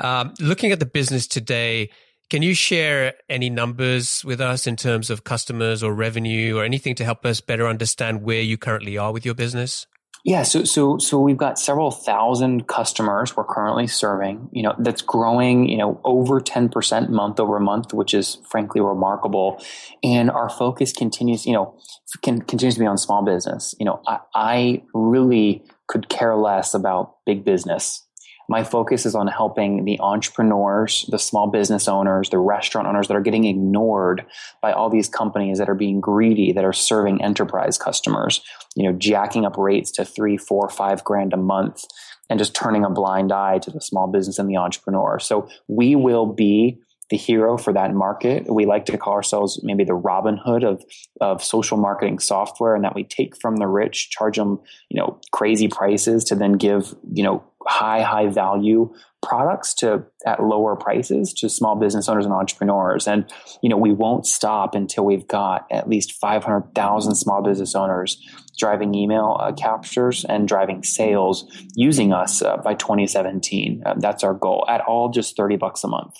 Um, 0.00 0.34
looking 0.40 0.72
at 0.72 0.80
the 0.80 0.86
business 0.86 1.26
today, 1.26 1.90
can 2.30 2.42
you 2.42 2.54
share 2.54 3.14
any 3.28 3.50
numbers 3.50 4.24
with 4.24 4.40
us 4.40 4.66
in 4.66 4.76
terms 4.76 5.10
of 5.10 5.24
customers 5.24 5.82
or 5.82 5.92
revenue 5.92 6.56
or 6.56 6.64
anything 6.64 6.94
to 6.96 7.04
help 7.04 7.26
us 7.26 7.40
better 7.40 7.66
understand 7.66 8.22
where 8.22 8.40
you 8.40 8.56
currently 8.56 8.96
are 8.96 9.12
with 9.12 9.24
your 9.24 9.34
business? 9.34 9.86
Yeah, 10.22 10.42
so 10.42 10.64
so 10.64 10.98
so 10.98 11.18
we've 11.18 11.38
got 11.38 11.58
several 11.58 11.90
thousand 11.90 12.68
customers 12.68 13.34
we're 13.34 13.44
currently 13.44 13.86
serving. 13.86 14.50
You 14.52 14.64
know, 14.64 14.74
that's 14.78 15.00
growing. 15.00 15.66
You 15.66 15.78
know, 15.78 16.00
over 16.04 16.40
ten 16.40 16.68
percent 16.68 17.10
month 17.10 17.40
over 17.40 17.58
month, 17.58 17.94
which 17.94 18.12
is 18.12 18.36
frankly 18.48 18.82
remarkable. 18.82 19.62
And 20.02 20.30
our 20.30 20.50
focus 20.50 20.92
continues. 20.92 21.46
You 21.46 21.54
know, 21.54 21.78
can, 22.22 22.42
continues 22.42 22.74
to 22.74 22.80
be 22.80 22.86
on 22.86 22.98
small 22.98 23.24
business. 23.24 23.74
You 23.80 23.86
know, 23.86 24.02
I, 24.06 24.18
I 24.34 24.82
really 24.92 25.64
could 25.88 26.10
care 26.10 26.36
less 26.36 26.74
about 26.74 27.14
big 27.24 27.42
business 27.42 28.06
my 28.50 28.64
focus 28.64 29.06
is 29.06 29.14
on 29.14 29.28
helping 29.28 29.84
the 29.84 30.00
entrepreneurs, 30.00 31.06
the 31.08 31.20
small 31.20 31.46
business 31.46 31.86
owners, 31.86 32.30
the 32.30 32.38
restaurant 32.38 32.88
owners 32.88 33.06
that 33.06 33.16
are 33.16 33.20
getting 33.20 33.44
ignored 33.44 34.26
by 34.60 34.72
all 34.72 34.90
these 34.90 35.08
companies 35.08 35.58
that 35.58 35.70
are 35.70 35.74
being 35.76 36.00
greedy, 36.00 36.50
that 36.52 36.64
are 36.64 36.72
serving 36.72 37.22
enterprise 37.22 37.78
customers, 37.78 38.42
you 38.74 38.82
know, 38.82 38.98
jacking 38.98 39.46
up 39.46 39.56
rates 39.56 39.92
to 39.92 40.04
three, 40.04 40.36
four, 40.36 40.68
five 40.68 41.04
grand 41.04 41.32
a 41.32 41.36
month 41.36 41.84
and 42.28 42.40
just 42.40 42.52
turning 42.52 42.84
a 42.84 42.90
blind 42.90 43.30
eye 43.30 43.58
to 43.58 43.70
the 43.70 43.80
small 43.80 44.08
business 44.08 44.40
and 44.40 44.50
the 44.50 44.56
entrepreneur. 44.56 45.20
So 45.20 45.48
we 45.68 45.94
will 45.94 46.26
be 46.26 46.80
the 47.10 47.16
hero 47.16 47.58
for 47.58 47.72
that 47.72 47.92
market. 47.92 48.52
We 48.52 48.66
like 48.66 48.86
to 48.86 48.96
call 48.96 49.14
ourselves 49.14 49.60
maybe 49.62 49.84
the 49.84 49.94
Robin 49.94 50.36
Hood 50.36 50.62
of, 50.62 50.82
of 51.20 51.42
social 51.42 51.76
marketing 51.76 52.20
software 52.20 52.74
and 52.74 52.84
that 52.84 52.94
we 52.94 53.04
take 53.04 53.36
from 53.40 53.56
the 53.56 53.66
rich, 53.66 54.10
charge 54.10 54.36
them, 54.36 54.60
you 54.88 54.98
know, 54.98 55.20
crazy 55.32 55.68
prices 55.68 56.24
to 56.24 56.36
then 56.36 56.52
give, 56.52 56.94
you 57.12 57.24
know, 57.24 57.44
high, 57.66 58.02
high 58.02 58.28
value 58.28 58.92
products 59.22 59.74
to 59.74 60.04
at 60.24 60.42
lower 60.42 60.76
prices 60.76 61.34
to 61.34 61.48
small 61.48 61.76
business 61.76 62.08
owners 62.08 62.24
and 62.24 62.32
entrepreneurs. 62.32 63.06
And, 63.06 63.30
you 63.62 63.68
know, 63.68 63.76
we 63.76 63.92
won't 63.92 64.24
stop 64.24 64.74
until 64.74 65.04
we've 65.04 65.26
got 65.26 65.66
at 65.70 65.88
least 65.88 66.12
500,000 66.12 67.14
small 67.16 67.42
business 67.42 67.74
owners 67.74 68.18
driving 68.58 68.94
email 68.94 69.36
uh, 69.40 69.52
captures 69.52 70.24
and 70.24 70.46
driving 70.46 70.82
sales 70.82 71.46
using 71.74 72.12
us 72.12 72.40
uh, 72.40 72.58
by 72.58 72.74
2017. 72.74 73.82
Uh, 73.84 73.94
that's 73.98 74.22
our 74.22 74.34
goal 74.34 74.64
at 74.68 74.80
all 74.82 75.10
just 75.10 75.36
30 75.36 75.56
bucks 75.56 75.82
a 75.82 75.88
month. 75.88 76.14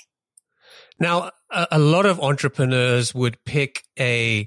Now, 1.00 1.30
a, 1.50 1.66
a 1.72 1.78
lot 1.78 2.06
of 2.06 2.20
entrepreneurs 2.20 3.14
would 3.14 3.42
pick 3.44 3.82
a, 3.98 4.46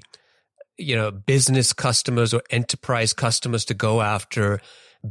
you 0.78 0.96
know, 0.96 1.10
business 1.10 1.72
customers 1.72 2.32
or 2.32 2.42
enterprise 2.50 3.12
customers 3.12 3.64
to 3.66 3.74
go 3.74 4.00
after 4.00 4.60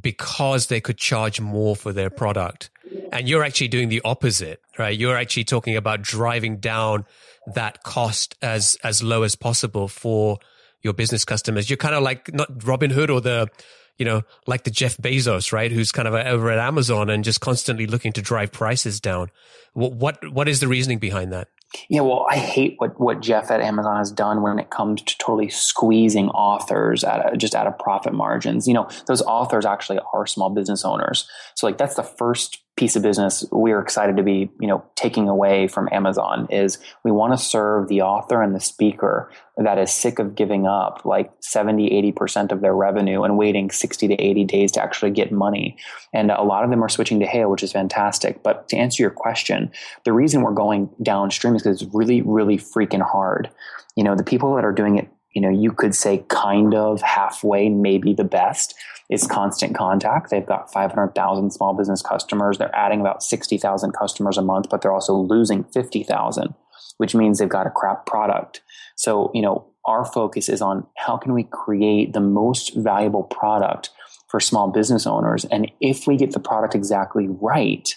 because 0.01 0.67
they 0.67 0.81
could 0.81 0.97
charge 0.97 1.39
more 1.39 1.75
for 1.75 1.93
their 1.93 2.09
product. 2.09 2.71
And 3.11 3.29
you're 3.29 3.43
actually 3.43 3.67
doing 3.67 3.89
the 3.89 4.01
opposite, 4.03 4.59
right? 4.79 4.97
You're 4.97 5.17
actually 5.17 5.43
talking 5.43 5.75
about 5.75 6.01
driving 6.01 6.57
down 6.57 7.05
that 7.53 7.83
cost 7.83 8.35
as, 8.41 8.77
as 8.83 9.03
low 9.03 9.23
as 9.23 9.35
possible 9.35 9.87
for 9.87 10.39
your 10.81 10.93
business 10.93 11.25
customers. 11.25 11.69
You're 11.69 11.77
kind 11.77 11.95
of 11.95 12.03
like 12.03 12.33
not 12.33 12.65
Robin 12.65 12.89
Hood 12.89 13.09
or 13.09 13.21
the, 13.21 13.49
you 13.97 14.05
know, 14.05 14.21
like 14.47 14.63
the 14.63 14.71
Jeff 14.71 14.97
Bezos, 14.97 15.51
right? 15.51 15.71
Who's 15.71 15.91
kind 15.91 16.07
of 16.07 16.13
uh, 16.13 16.23
over 16.25 16.49
at 16.49 16.59
Amazon 16.59 17.09
and 17.09 17.23
just 17.23 17.41
constantly 17.41 17.87
looking 17.87 18.11
to 18.13 18.21
drive 18.21 18.51
prices 18.51 18.99
down. 18.99 19.29
What, 19.73 19.93
what, 19.93 20.33
what 20.33 20.47
is 20.47 20.59
the 20.59 20.67
reasoning 20.67 20.99
behind 20.99 21.31
that? 21.31 21.47
Yeah, 21.89 22.01
well, 22.01 22.25
I 22.29 22.37
hate 22.37 22.75
what, 22.77 22.99
what 22.99 23.19
Jeff 23.19 23.49
at 23.49 23.59
Amazon 23.59 23.97
has 23.97 24.11
done 24.11 24.41
when 24.41 24.59
it 24.59 24.69
comes 24.69 25.01
to 25.01 25.17
totally 25.17 25.49
squeezing 25.49 26.29
authors 26.29 27.03
at 27.03 27.37
just 27.37 27.55
out 27.55 27.67
of 27.67 27.79
profit 27.79 28.13
margins. 28.13 28.67
You 28.67 28.75
know, 28.75 28.89
those 29.07 29.21
authors 29.23 29.65
actually 29.65 29.99
are 30.13 30.27
small 30.27 30.49
business 30.49 30.85
owners. 30.85 31.27
So 31.55 31.65
like 31.65 31.77
that's 31.77 31.95
the 31.95 32.03
first 32.03 32.59
piece 32.75 32.95
of 32.95 33.03
business 33.03 33.45
we're 33.51 33.79
excited 33.79 34.17
to 34.17 34.23
be, 34.23 34.51
you 34.59 34.67
know, 34.67 34.83
taking 34.95 35.29
away 35.29 35.67
from 35.67 35.89
Amazon 35.91 36.47
is 36.49 36.79
we 37.03 37.11
want 37.11 37.33
to 37.33 37.37
serve 37.37 37.87
the 37.87 38.01
author 38.01 38.41
and 38.41 38.55
the 38.55 38.59
speaker 38.59 39.31
that 39.57 39.77
is 39.77 39.91
sick 39.91 40.19
of 40.19 40.35
giving 40.35 40.65
up 40.65 41.05
like 41.05 41.31
70, 41.41 41.89
80% 42.13 42.51
of 42.51 42.61
their 42.61 42.75
revenue 42.75 43.23
and 43.23 43.37
waiting 43.37 43.69
60 43.69 44.07
to 44.07 44.13
80 44.15 44.45
days 44.45 44.71
to 44.73 44.81
actually 44.81 45.11
get 45.11 45.31
money. 45.31 45.77
And 46.11 46.31
a 46.31 46.41
lot 46.41 46.63
of 46.63 46.69
them 46.71 46.83
are 46.83 46.89
switching 46.89 47.19
to 47.19 47.27
Heyo, 47.27 47.49
which 47.51 47.63
is 47.63 47.71
fantastic. 47.71 48.41
But 48.41 48.67
to 48.69 48.77
answer 48.77 49.03
your 49.03 49.11
question, 49.11 49.71
the 50.05 50.13
reason 50.13 50.41
we're 50.41 50.53
going 50.53 50.89
downstream 51.03 51.55
is 51.55 51.61
because 51.61 51.81
it's 51.81 51.93
really, 51.93 52.21
really 52.21 52.57
freaking 52.57 53.07
hard. 53.07 53.49
You 53.95 54.03
know, 54.03 54.15
the 54.15 54.23
people 54.23 54.55
that 54.55 54.65
are 54.65 54.71
doing 54.71 54.97
it 54.97 55.09
you 55.33 55.41
know, 55.41 55.49
you 55.49 55.71
could 55.71 55.95
say 55.95 56.23
kind 56.29 56.73
of 56.75 57.01
halfway, 57.01 57.67
maybe 57.67 58.13
the 58.13 58.23
best 58.23 58.75
is 59.09 59.27
constant 59.27 59.75
contact. 59.75 60.29
They've 60.29 60.45
got 60.45 60.71
500,000 60.71 61.51
small 61.51 61.73
business 61.73 62.01
customers. 62.01 62.57
They're 62.57 62.75
adding 62.75 63.01
about 63.01 63.23
60,000 63.23 63.91
customers 63.93 64.37
a 64.37 64.41
month, 64.41 64.67
but 64.69 64.81
they're 64.81 64.93
also 64.93 65.15
losing 65.15 65.63
50,000, 65.65 66.53
which 66.97 67.15
means 67.15 67.39
they've 67.39 67.49
got 67.49 67.67
a 67.67 67.71
crap 67.71 68.05
product. 68.05 68.61
So, 68.95 69.31
you 69.33 69.41
know, 69.41 69.67
our 69.85 70.05
focus 70.05 70.49
is 70.49 70.61
on 70.61 70.85
how 70.97 71.17
can 71.17 71.33
we 71.33 71.43
create 71.43 72.13
the 72.13 72.21
most 72.21 72.75
valuable 72.75 73.23
product 73.23 73.89
for 74.29 74.39
small 74.39 74.71
business 74.71 75.05
owners. 75.05 75.45
And 75.45 75.71
if 75.81 76.07
we 76.07 76.17
get 76.17 76.31
the 76.31 76.39
product 76.39 76.73
exactly 76.73 77.27
right, 77.29 77.93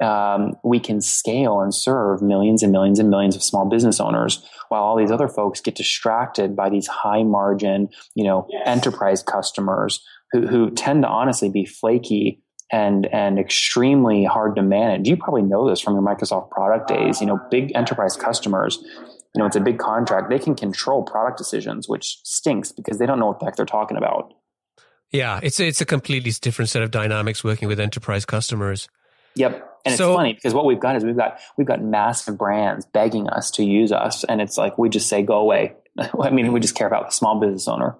um, 0.00 0.56
we 0.62 0.78
can 0.78 1.00
scale 1.00 1.60
and 1.60 1.74
serve 1.74 2.20
millions 2.20 2.62
and 2.62 2.70
millions 2.70 2.98
and 2.98 3.08
millions 3.08 3.34
of 3.34 3.42
small 3.42 3.66
business 3.66 3.98
owners 3.98 4.46
while 4.68 4.82
all 4.82 4.96
these 4.96 5.10
other 5.10 5.28
folks 5.28 5.60
get 5.60 5.74
distracted 5.74 6.54
by 6.54 6.68
these 6.68 6.86
high 6.86 7.22
margin, 7.22 7.88
you 8.14 8.24
know, 8.24 8.46
yes. 8.50 8.62
enterprise 8.66 9.22
customers 9.22 10.04
who, 10.32 10.46
who 10.46 10.70
tend 10.70 11.02
to 11.02 11.08
honestly 11.08 11.48
be 11.48 11.64
flaky 11.64 12.42
and 12.72 13.06
and 13.06 13.38
extremely 13.38 14.24
hard 14.24 14.56
to 14.56 14.62
manage. 14.62 15.08
You 15.08 15.16
probably 15.16 15.42
know 15.42 15.68
this 15.68 15.80
from 15.80 15.94
your 15.94 16.02
Microsoft 16.02 16.50
product 16.50 16.88
days. 16.88 17.20
You 17.20 17.28
know, 17.28 17.40
big 17.50 17.72
enterprise 17.74 18.16
customers 18.16 18.84
you 19.36 19.40
know, 19.40 19.46
it's 19.46 19.56
a 19.56 19.60
big 19.60 19.78
contract. 19.78 20.30
They 20.30 20.38
can 20.38 20.54
control 20.54 21.02
product 21.02 21.36
decisions, 21.36 21.88
which 21.88 22.18
stinks 22.24 22.72
because 22.72 22.98
they 22.98 23.04
don't 23.04 23.18
know 23.18 23.26
what 23.26 23.38
the 23.38 23.44
heck 23.44 23.56
they're 23.56 23.66
talking 23.66 23.98
about. 23.98 24.32
Yeah, 25.12 25.40
it's 25.42 25.60
it's 25.60 25.80
a 25.80 25.84
completely 25.84 26.30
different 26.40 26.70
set 26.70 26.82
of 26.82 26.90
dynamics 26.90 27.44
working 27.44 27.68
with 27.68 27.78
enterprise 27.78 28.24
customers. 28.24 28.88
Yep. 29.34 29.72
And 29.84 29.94
so, 29.94 30.10
it's 30.10 30.16
funny 30.16 30.32
because 30.32 30.54
what 30.54 30.64
we've 30.64 30.80
got 30.80 30.96
is 30.96 31.04
we've 31.04 31.16
got 31.16 31.38
we've 31.56 31.66
got 31.66 31.82
massive 31.82 32.38
brands 32.38 32.86
begging 32.86 33.28
us 33.28 33.50
to 33.52 33.64
use 33.64 33.92
us, 33.92 34.24
and 34.24 34.40
it's 34.40 34.56
like 34.56 34.78
we 34.78 34.88
just 34.88 35.08
say 35.08 35.22
go 35.22 35.38
away. 35.38 35.74
I 36.20 36.30
mean, 36.30 36.52
we 36.52 36.60
just 36.60 36.74
care 36.74 36.86
about 36.86 37.06
the 37.06 37.12
small 37.12 37.38
business 37.38 37.68
owner. 37.68 37.96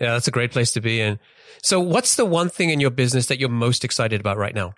Yeah, 0.00 0.12
that's 0.12 0.28
a 0.28 0.30
great 0.30 0.52
place 0.52 0.72
to 0.72 0.80
be 0.80 1.00
in. 1.00 1.18
So, 1.62 1.80
what's 1.80 2.14
the 2.14 2.24
one 2.24 2.48
thing 2.48 2.70
in 2.70 2.80
your 2.80 2.90
business 2.90 3.26
that 3.26 3.38
you're 3.38 3.50
most 3.50 3.84
excited 3.84 4.20
about 4.20 4.38
right 4.38 4.54
now? 4.54 4.74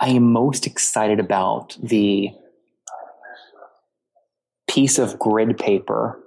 I 0.00 0.08
am 0.10 0.32
most 0.32 0.66
excited 0.66 1.20
about 1.20 1.76
the 1.82 2.32
piece 4.78 4.98
of 4.98 5.18
grid 5.18 5.58
paper 5.58 6.20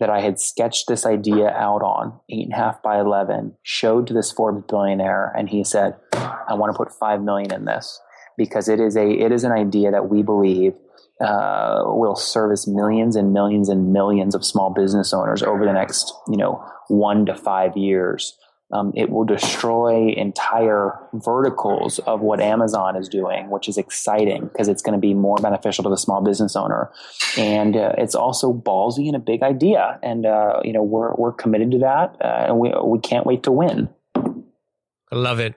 that 0.00 0.10
I 0.10 0.20
had 0.20 0.38
sketched 0.38 0.86
this 0.86 1.06
idea 1.06 1.48
out 1.48 1.80
on, 1.80 2.20
eight 2.28 2.44
and 2.44 2.52
a 2.52 2.56
half 2.56 2.82
by 2.82 3.00
11, 3.00 3.56
showed 3.62 4.06
to 4.08 4.12
this 4.12 4.30
Forbes 4.30 4.64
billionaire, 4.68 5.32
and 5.34 5.48
he 5.48 5.64
said, 5.64 5.96
I 6.12 6.52
want 6.52 6.74
to 6.74 6.76
put 6.76 6.92
five 6.92 7.22
million 7.22 7.54
in 7.54 7.64
this 7.64 7.98
because 8.36 8.68
it 8.68 8.80
is 8.80 8.98
a, 8.98 9.10
it 9.10 9.32
is 9.32 9.44
an 9.44 9.52
idea 9.52 9.90
that 9.92 10.10
we 10.10 10.22
believe 10.22 10.74
uh, 11.22 11.84
will 11.86 12.16
service 12.16 12.66
millions 12.66 13.16
and 13.16 13.32
millions 13.32 13.70
and 13.70 13.94
millions 13.94 14.34
of 14.34 14.44
small 14.44 14.68
business 14.68 15.14
owners 15.14 15.42
over 15.42 15.64
the 15.64 15.72
next, 15.72 16.12
you 16.28 16.36
know, 16.36 16.62
one 16.88 17.24
to 17.24 17.34
five 17.34 17.78
years 17.78 18.36
um, 18.72 18.92
it 18.96 19.10
will 19.10 19.24
destroy 19.24 20.12
entire 20.16 20.98
verticals 21.12 22.00
of 22.00 22.20
what 22.20 22.40
Amazon 22.40 22.96
is 22.96 23.08
doing, 23.08 23.48
which 23.48 23.68
is 23.68 23.78
exciting 23.78 24.46
because 24.46 24.66
it's 24.66 24.82
going 24.82 24.94
to 24.94 25.00
be 25.00 25.14
more 25.14 25.36
beneficial 25.36 25.84
to 25.84 25.90
the 25.90 25.96
small 25.96 26.20
business 26.20 26.56
owner. 26.56 26.90
And 27.38 27.76
uh, 27.76 27.92
it's 27.98 28.16
also 28.16 28.52
ballsy 28.52 29.06
and 29.06 29.14
a 29.14 29.20
big 29.20 29.42
idea. 29.42 30.00
And, 30.02 30.26
uh, 30.26 30.60
you 30.64 30.72
know, 30.72 30.82
we're, 30.82 31.14
we're 31.14 31.32
committed 31.32 31.70
to 31.72 31.78
that. 31.78 32.16
Uh, 32.20 32.46
and 32.48 32.58
we, 32.58 32.72
we 32.84 32.98
can't 32.98 33.24
wait 33.24 33.44
to 33.44 33.52
win. 33.52 33.88
I 34.16 35.14
love 35.14 35.38
it. 35.38 35.54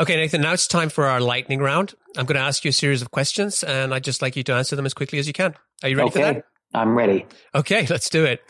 Okay, 0.00 0.16
Nathan, 0.16 0.40
now 0.40 0.54
it's 0.54 0.66
time 0.66 0.88
for 0.88 1.04
our 1.04 1.20
lightning 1.20 1.60
round. 1.60 1.94
I'm 2.16 2.24
going 2.24 2.36
to 2.38 2.44
ask 2.44 2.64
you 2.64 2.70
a 2.70 2.72
series 2.72 3.02
of 3.02 3.10
questions 3.10 3.62
and 3.62 3.92
I'd 3.94 4.02
just 4.02 4.22
like 4.22 4.34
you 4.34 4.42
to 4.44 4.54
answer 4.54 4.76
them 4.76 4.86
as 4.86 4.94
quickly 4.94 5.18
as 5.18 5.26
you 5.26 5.34
can. 5.34 5.54
Are 5.82 5.88
you 5.88 5.96
ready 5.96 6.08
okay. 6.08 6.20
for 6.20 6.34
that? 6.34 6.44
I'm 6.72 6.96
ready. 6.96 7.26
Okay, 7.54 7.86
let's 7.90 8.08
do 8.08 8.24
it. 8.24 8.40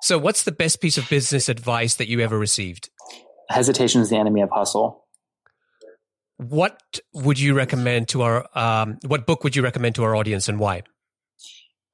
So, 0.00 0.18
what's 0.18 0.42
the 0.42 0.52
best 0.52 0.82
piece 0.82 0.98
of 0.98 1.08
business 1.08 1.48
advice 1.48 1.94
that 1.94 2.08
you 2.08 2.20
ever 2.20 2.38
received? 2.38 2.90
Hesitation 3.48 4.00
is 4.00 4.10
the 4.10 4.16
enemy 4.16 4.42
of 4.42 4.50
hustle. 4.50 5.04
What 6.36 6.80
would 7.12 7.38
you 7.38 7.54
recommend 7.54 8.08
to 8.08 8.22
our? 8.22 8.46
Um, 8.58 8.98
what 9.06 9.26
book 9.26 9.44
would 9.44 9.54
you 9.54 9.62
recommend 9.62 9.94
to 9.96 10.04
our 10.04 10.16
audience, 10.16 10.48
and 10.48 10.58
why? 10.58 10.82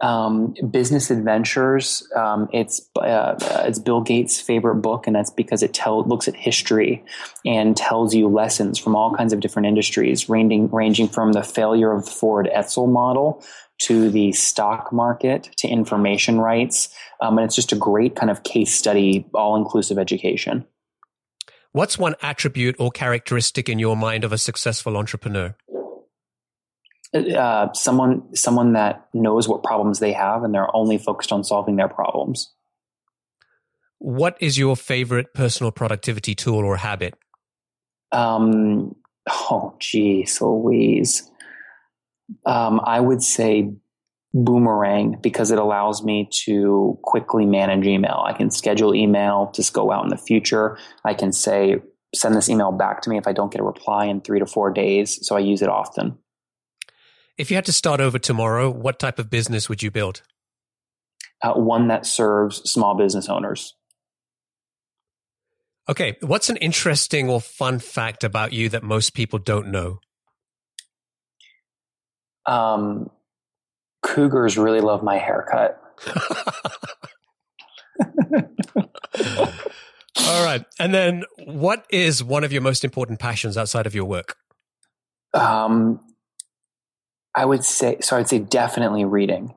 Um, 0.01 0.55
Business 0.71 1.11
Adventures. 1.11 2.09
Um, 2.17 2.49
it's 2.53 2.81
uh, 2.97 3.37
it's 3.67 3.79
Bill 3.79 4.01
Gates' 4.01 4.41
favorite 4.41 4.77
book, 4.77 5.07
and 5.07 5.15
that's 5.15 5.31
because 5.31 5.63
it 5.63 5.75
tell, 5.75 6.03
looks 6.05 6.27
at 6.27 6.35
history 6.35 7.05
and 7.45 7.77
tells 7.77 8.15
you 8.15 8.29
lessons 8.29 8.79
from 8.79 8.97
all 8.97 9.15
kinds 9.15 9.35
of 9.35 9.41
different 9.41 9.69
industries, 9.69 10.29
ranging 10.31 10.71
ranging 10.71 11.09
from 11.09 11.33
the 11.33 11.43
failure 11.43 11.93
of 11.93 12.07
the 12.07 12.11
Ford 12.11 12.49
Edsel 12.55 12.91
model 12.91 13.45
to 13.81 14.11
the 14.11 14.33
stock 14.33 14.91
market 14.91 15.51
to 15.59 15.69
information 15.69 16.39
rights, 16.39 16.89
um, 17.21 17.37
and 17.37 17.45
it's 17.45 17.55
just 17.55 17.73
a 17.73 17.77
great 17.77 18.17
kind 18.17 18.31
of 18.31 18.43
case 18.43 18.75
study, 18.75 19.27
all 19.35 19.57
inclusive 19.57 19.99
education. 19.99 20.65
What's 21.73 21.99
one 21.99 22.17
attribute 22.21 22.77
or 22.79 22.91
characteristic 22.91 23.69
in 23.69 23.79
your 23.79 23.97
mind 23.97 24.25
of 24.25 24.33
a 24.33 24.39
successful 24.39 24.97
entrepreneur? 24.97 25.55
Uh, 27.15 27.73
someone, 27.73 28.35
someone 28.35 28.73
that 28.73 29.09
knows 29.13 29.49
what 29.49 29.63
problems 29.63 29.99
they 29.99 30.13
have 30.13 30.43
and 30.43 30.55
they're 30.55 30.75
only 30.75 30.99
focused 30.99 31.33
on 31.33 31.45
solving 31.45 31.77
their 31.77 31.89
problems. 31.89 32.53
What 33.99 34.37
is 34.41 34.59
your 34.59 34.77
favorite 34.77 35.35
personal 35.35 35.71
productivity 35.71 36.35
tool 36.35 36.65
or 36.65 36.77
habit? 36.77 37.15
Um, 38.13 38.97
oh, 39.29 39.75
geez, 39.79 40.41
Louise. 40.41 41.31
Um, 42.47 42.81
I 42.83 43.01
would 43.01 43.23
say 43.23 43.73
Boomerang 44.33 45.19
because 45.21 45.51
it 45.51 45.59
allows 45.59 46.05
me 46.05 46.29
to 46.45 46.99
quickly 47.03 47.47
manage 47.47 47.87
email. 47.87 48.23
I 48.25 48.33
can 48.33 48.51
schedule 48.51 48.95
email 48.95 49.49
to 49.55 49.73
go 49.73 49.91
out 49.91 50.05
in 50.05 50.11
the 50.11 50.17
future. 50.17 50.79
I 51.05 51.15
can 51.15 51.33
say, 51.33 51.83
send 52.15 52.37
this 52.37 52.49
email 52.49 52.71
back 52.73 53.03
to 53.03 53.11
me 53.11 53.19
if 53.19 53.27
I 53.27 53.33
don't 53.33 53.51
get 53.51 53.61
a 53.61 53.65
reply 53.65 54.07
in 54.07 54.21
three 54.21 54.39
to 54.39 54.47
four 54.47 54.71
days. 54.71 55.27
So 55.27 55.37
I 55.37 55.41
use 55.41 55.63
it 55.63 55.69
often. 55.69 56.19
If 57.37 57.51
you 57.51 57.57
had 57.57 57.65
to 57.67 57.73
start 57.73 58.01
over 58.01 58.19
tomorrow, 58.19 58.71
what 58.71 58.99
type 58.99 59.19
of 59.19 59.31
business 59.31 59.69
would 59.69 59.83
you 59.83 59.91
build? 59.91 60.23
Uh, 61.43 61.55
one 61.55 61.89
that 61.89 62.07
serves 62.07 62.59
small 62.71 62.95
business 62.95 63.29
owners. 63.29 63.75
Okay. 65.89 66.17
What's 66.21 66.51
an 66.51 66.57
interesting 66.59 67.29
or 67.29 67.41
fun 67.41 67.81
fact 67.81 68.23
about 68.23 68.53
you 68.53 68.69
that 68.69 68.85
most 68.85 69.15
people 69.15 69.41
don't 69.41 69.69
know? 69.69 69.99
Um, 72.47 73.11
cougars 74.11 74.59
really 74.59 74.81
love 74.81 75.03
my 75.03 75.19
haircut. 75.19 75.81
All 80.27 80.45
right. 80.45 80.65
And 80.79 80.93
then 80.93 81.25
what 81.45 81.87
is 81.91 82.23
one 82.23 82.45
of 82.45 82.53
your 82.53 82.63
most 82.63 82.85
important 82.85 83.19
passions 83.21 83.57
outside 83.57 83.87
of 83.87 83.95
your 83.95 84.05
work? 84.05 84.37
Um, 85.33 86.01
I 87.35 87.45
would 87.45 87.65
say, 87.65 87.99
so 88.01 88.17
I'd 88.17 88.29
say 88.29 88.41
definitely 88.41 89.05
reading. 89.05 89.55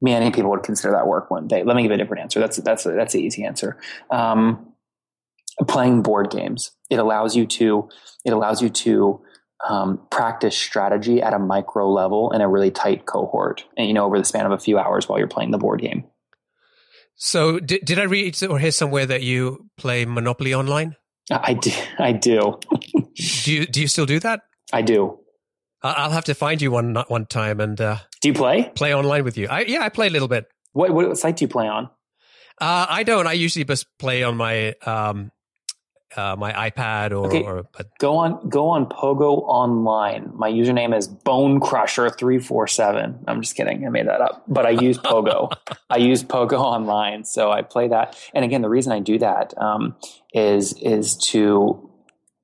Many 0.00 0.30
people 0.30 0.50
would 0.50 0.62
consider 0.62 0.92
that 0.94 1.06
work 1.06 1.30
one 1.30 1.48
day. 1.48 1.62
Let 1.62 1.76
me 1.76 1.82
give 1.82 1.90
a 1.90 1.96
different 1.96 2.22
answer. 2.22 2.40
That's, 2.40 2.56
that's, 2.58 2.84
that's 2.84 3.12
the 3.12 3.20
easy 3.20 3.44
answer. 3.44 3.78
Um, 4.10 4.72
playing 5.68 6.02
board 6.02 6.30
games. 6.30 6.72
It 6.90 6.98
allows 6.98 7.36
you 7.36 7.46
to, 7.46 7.88
it 8.24 8.32
allows 8.32 8.62
you 8.62 8.68
to 8.68 9.22
um, 9.68 10.00
practice 10.10 10.56
strategy 10.56 11.22
at 11.22 11.32
a 11.32 11.38
micro 11.38 11.90
level 11.90 12.30
in 12.32 12.40
a 12.40 12.48
really 12.48 12.70
tight 12.70 13.06
cohort, 13.06 13.64
and 13.76 13.86
you 13.86 13.94
know 13.94 14.04
over 14.04 14.18
the 14.18 14.24
span 14.24 14.46
of 14.46 14.52
a 14.52 14.58
few 14.58 14.78
hours 14.78 15.08
while 15.08 15.18
you're 15.18 15.28
playing 15.28 15.50
the 15.50 15.58
board 15.58 15.80
game. 15.80 16.04
So, 17.14 17.58
did, 17.58 17.84
did 17.84 17.98
I 17.98 18.02
read 18.02 18.42
or 18.44 18.58
hear 18.58 18.70
somewhere 18.70 19.06
that 19.06 19.22
you 19.22 19.70
play 19.78 20.04
Monopoly 20.04 20.52
online? 20.52 20.96
I 21.30 21.54
do. 21.54 21.72
I 21.98 22.12
do. 22.12 22.60
do 23.42 23.52
you 23.52 23.66
do 23.66 23.80
you 23.80 23.88
still 23.88 24.06
do 24.06 24.20
that? 24.20 24.42
I 24.72 24.82
do. 24.82 25.18
I'll 25.82 26.10
have 26.10 26.24
to 26.24 26.34
find 26.34 26.60
you 26.60 26.70
one 26.70 26.96
one 27.08 27.26
time 27.26 27.60
and. 27.60 27.80
Uh, 27.80 27.98
do 28.20 28.28
you 28.28 28.34
play? 28.34 28.70
Play 28.74 28.94
online 28.94 29.24
with 29.24 29.36
you? 29.36 29.48
I, 29.48 29.60
yeah, 29.62 29.80
I 29.80 29.88
play 29.88 30.08
a 30.08 30.10
little 30.10 30.28
bit. 30.28 30.46
What 30.72 30.92
what 30.92 31.16
site 31.16 31.36
do 31.36 31.44
you 31.44 31.48
play 31.48 31.68
on? 31.68 31.84
Uh, 32.60 32.86
I 32.88 33.02
don't. 33.02 33.26
I 33.26 33.32
usually 33.32 33.64
just 33.64 33.86
play 33.98 34.22
on 34.22 34.36
my 34.36 34.74
um, 34.84 35.30
uh, 36.16 36.36
my 36.36 36.52
iPad 36.70 37.10
or, 37.10 37.26
okay. 37.26 37.42
or 37.42 37.66
go 37.98 38.16
on 38.16 38.48
go 38.48 38.68
on 38.68 38.86
Pogo 38.86 39.42
online. 39.42 40.32
My 40.34 40.50
username 40.50 40.96
is 40.96 41.08
Bone 41.08 41.60
Crusher 41.60 42.10
three 42.10 42.38
four 42.38 42.66
seven. 42.66 43.18
I'm 43.26 43.42
just 43.42 43.56
kidding. 43.56 43.86
I 43.86 43.90
made 43.90 44.06
that 44.08 44.20
up, 44.20 44.44
but 44.48 44.66
I 44.66 44.70
use 44.70 44.98
Pogo. 44.98 45.52
I 45.90 45.98
use 45.98 46.22
Pogo 46.22 46.58
online, 46.60 47.24
so 47.24 47.50
I 47.50 47.62
play 47.62 47.88
that. 47.88 48.18
And 48.34 48.44
again, 48.44 48.62
the 48.62 48.68
reason 48.68 48.92
I 48.92 49.00
do 49.00 49.18
that 49.18 49.56
um, 49.60 49.96
is 50.32 50.72
is 50.74 51.16
to 51.28 51.90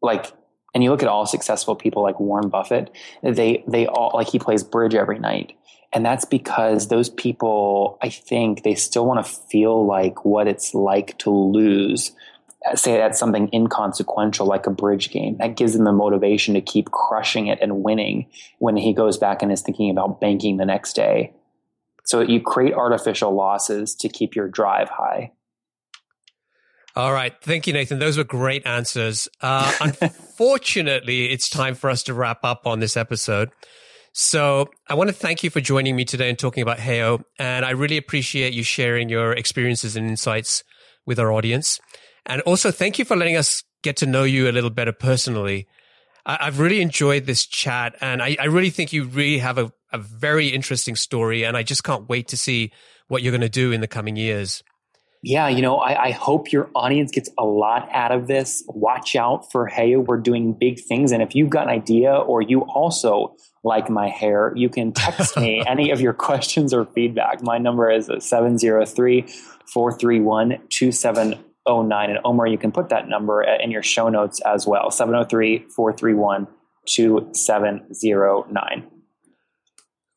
like. 0.01 0.33
And 0.75 0.83
you 0.83 0.89
look 0.89 1.03
at 1.03 1.09
all 1.09 1.27
successful 1.27 1.77
people 1.77 2.03
like 2.03 2.19
Warren 2.19 2.49
Buffett. 2.49 2.91
They 3.23 3.63
they 3.69 3.87
all 3.87 4.13
like 4.15 4.29
he 4.29 4.39
plays 4.39 4.65
bridge 4.65 4.95
every 4.95 5.19
night. 5.19 5.53
And 5.93 6.05
that's 6.05 6.25
because 6.25 6.89
those 6.89 7.11
people, 7.11 7.99
I 8.01 8.09
think 8.09 8.63
they 8.63 8.75
still 8.75 9.07
want 9.07 9.25
to 9.25 9.31
feel 9.31 9.87
like 9.87 10.25
what 10.25 10.49
it's 10.49 10.73
like 10.73 11.19
to 11.19 11.31
lose 11.31 12.13
say 12.75 12.97
that's 12.97 13.19
something 13.19 13.49
inconsequential 13.53 14.47
like 14.47 14.67
a 14.67 14.71
bridge 14.71 15.11
game 15.11 15.37
that 15.39 15.57
gives 15.57 15.75
him 15.75 15.85
the 15.85 15.93
motivation 15.93 16.55
to 16.55 16.61
keep 16.61 16.91
crushing 16.91 17.47
it 17.49 17.59
and 17.61 17.83
winning 17.83 18.29
when 18.59 18.77
he 18.77 18.93
goes 18.93 19.19
back 19.19 19.43
and 19.43 19.53
is 19.53 19.63
thinking 19.63 19.91
about 19.91 20.21
banking 20.21 20.57
the 20.57 20.65
next 20.65 20.95
day. 20.95 21.33
So 22.05 22.21
you 22.21 22.41
create 22.41 22.75
artificial 22.75 23.35
losses 23.35 23.95
to 23.97 24.09
keep 24.09 24.35
your 24.35 24.49
drive 24.49 24.89
high. 24.89 25.33
All 26.95 27.13
right. 27.13 27.33
Thank 27.43 27.67
you 27.67 27.73
nathan. 27.73 27.99
Those 27.99 28.19
were 28.19 28.25
great 28.25 28.67
answers. 28.67 29.29
Uh, 29.41 29.73
unfortunately 29.81 31.33
it's 31.33 31.49
time 31.49 31.75
for 31.75 31.89
us 31.89 32.03
to 32.05 32.15
wrap 32.15 32.45
up 32.45 32.67
on 32.67 32.81
this 32.81 32.97
episode. 32.97 33.51
So 34.13 34.69
I 34.89 34.95
want 34.95 35.09
to 35.09 35.15
thank 35.15 35.43
you 35.43 35.49
for 35.49 35.61
joining 35.61 35.97
me 35.97 36.05
today 36.05 36.29
and 36.29 36.39
talking 36.39 36.63
about 36.63 36.77
Heyo. 36.77 37.25
And 37.39 37.65
I 37.65 37.71
really 37.71 37.97
appreciate 37.97 38.53
you 38.53 38.63
sharing 38.63 39.09
your 39.09 39.33
experiences 39.33 39.97
and 39.97 40.07
insights 40.07 40.65
with 41.07 41.19
our 41.19 41.33
audience. 41.33 41.81
And 42.27 42.43
also, 42.43 42.71
thank 42.71 42.99
you 42.99 43.05
for 43.05 43.17
letting 43.17 43.37
us 43.37 43.65
get 43.83 43.97
to 43.99 44.07
know 44.07 44.25
you 44.25 44.49
a 44.49 44.53
little 44.53 44.71
better 44.71 44.93
personally. 44.93 45.67
I, 46.25 46.45
have 46.45 46.61
really 46.61 46.81
enjoyed 46.81 47.27
this 47.27 47.47
chat, 47.47 47.97
and 48.01 48.23
I, 48.23 48.37
I 48.39 48.45
really 48.45 48.71
think 48.71 48.93
you 48.93 49.05
really 49.05 49.39
have 49.39 49.59
a, 49.59 49.73
a 49.93 49.99
very 49.99 50.49
interesting 50.49 50.95
story, 50.95 51.45
and 51.45 51.57
I 51.57 51.65
just 51.65 51.83
can't 51.83 52.09
wait 52.09 52.29
to 52.29 52.37
see 52.37 52.73
what 53.09 53.23
you're 53.23 53.33
going 53.33 53.41
to 53.41 53.49
do 53.49 53.73
in 53.73 53.81
the 53.81 53.89
coming 53.89 54.17
years. 54.17 54.63
Yeah, 55.25 55.49
you 55.49 55.63
know, 55.63 55.77
I, 55.77 56.07
I, 56.07 56.11
hope 56.11 56.51
your 56.51 56.69
audience 56.75 57.13
gets 57.13 57.31
a 57.39 57.45
lot 57.45 57.89
out 57.93 58.11
of 58.11 58.27
this. 58.27 58.65
Watch 58.67 59.15
out 59.15 59.53
for 59.53 59.71
Heyo. 59.71 60.05
We're 60.05 60.17
doing 60.17 60.53
big 60.53 60.81
things. 60.81 61.13
And 61.13 61.23
if 61.23 61.37
you've 61.37 61.49
got 61.49 61.69
an 61.69 61.69
idea 61.69 62.13
or 62.13 62.43
you 62.43 62.63
also 62.63 63.37
like 63.63 63.89
my 63.89 64.09
hair, 64.09 64.53
you 64.57 64.69
can 64.69 64.91
text 64.91 65.37
me 65.37 65.63
any 65.69 65.93
of 65.93 66.01
your 66.01 66.13
questions 66.13 66.75
or 66.75 66.87
feedback. 66.87 67.41
My 67.41 67.59
number 67.59 67.89
is 67.89 68.11
703 68.19 69.23
431 69.67 70.59
2709. 71.67 72.11
And 72.11 72.19
Omer, 72.25 72.47
you 72.47 72.59
can 72.59 72.73
put 72.73 72.89
that 72.91 73.09
number 73.09 73.43
in 73.43 73.71
your 73.71 73.83
show 73.83 74.09
notes 74.09 74.41
as 74.41 74.67
well 74.67 74.91
703 74.91 75.67
431 75.75 76.47
2709. 76.87 78.91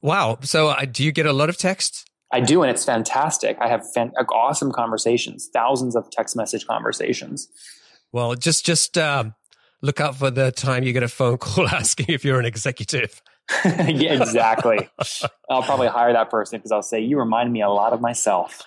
Wow. 0.01 0.37
So 0.41 0.69
uh, 0.69 0.85
do 0.85 1.03
you 1.03 1.11
get 1.11 1.25
a 1.25 1.33
lot 1.33 1.49
of 1.49 1.57
texts? 1.57 2.05
I 2.31 2.39
do, 2.41 2.63
and 2.63 2.71
it's 2.71 2.83
fantastic. 2.83 3.57
I 3.61 3.67
have 3.67 3.83
fan- 3.93 4.11
awesome 4.33 4.71
conversations, 4.71 5.49
thousands 5.53 5.95
of 5.95 6.09
text 6.09 6.35
message 6.35 6.67
conversations. 6.67 7.47
Well, 8.11 8.35
just 8.35 8.65
just 8.65 8.97
uh, 8.97 9.25
look 9.81 10.01
out 10.01 10.15
for 10.15 10.31
the 10.31 10.51
time 10.51 10.83
you 10.83 10.91
get 10.91 11.03
a 11.03 11.07
phone 11.07 11.37
call 11.37 11.67
asking 11.67 12.07
if 12.09 12.25
you're 12.25 12.39
an 12.39 12.45
executive. 12.45 13.21
yeah, 13.65 14.13
exactly. 14.13 14.89
I'll 15.49 15.61
probably 15.61 15.87
hire 15.87 16.13
that 16.13 16.29
person 16.29 16.59
because 16.59 16.71
I'll 16.71 16.81
say 16.81 17.01
you 17.01 17.19
remind 17.19 17.51
me 17.53 17.61
a 17.61 17.69
lot 17.69 17.93
of 17.93 18.01
myself. 18.01 18.63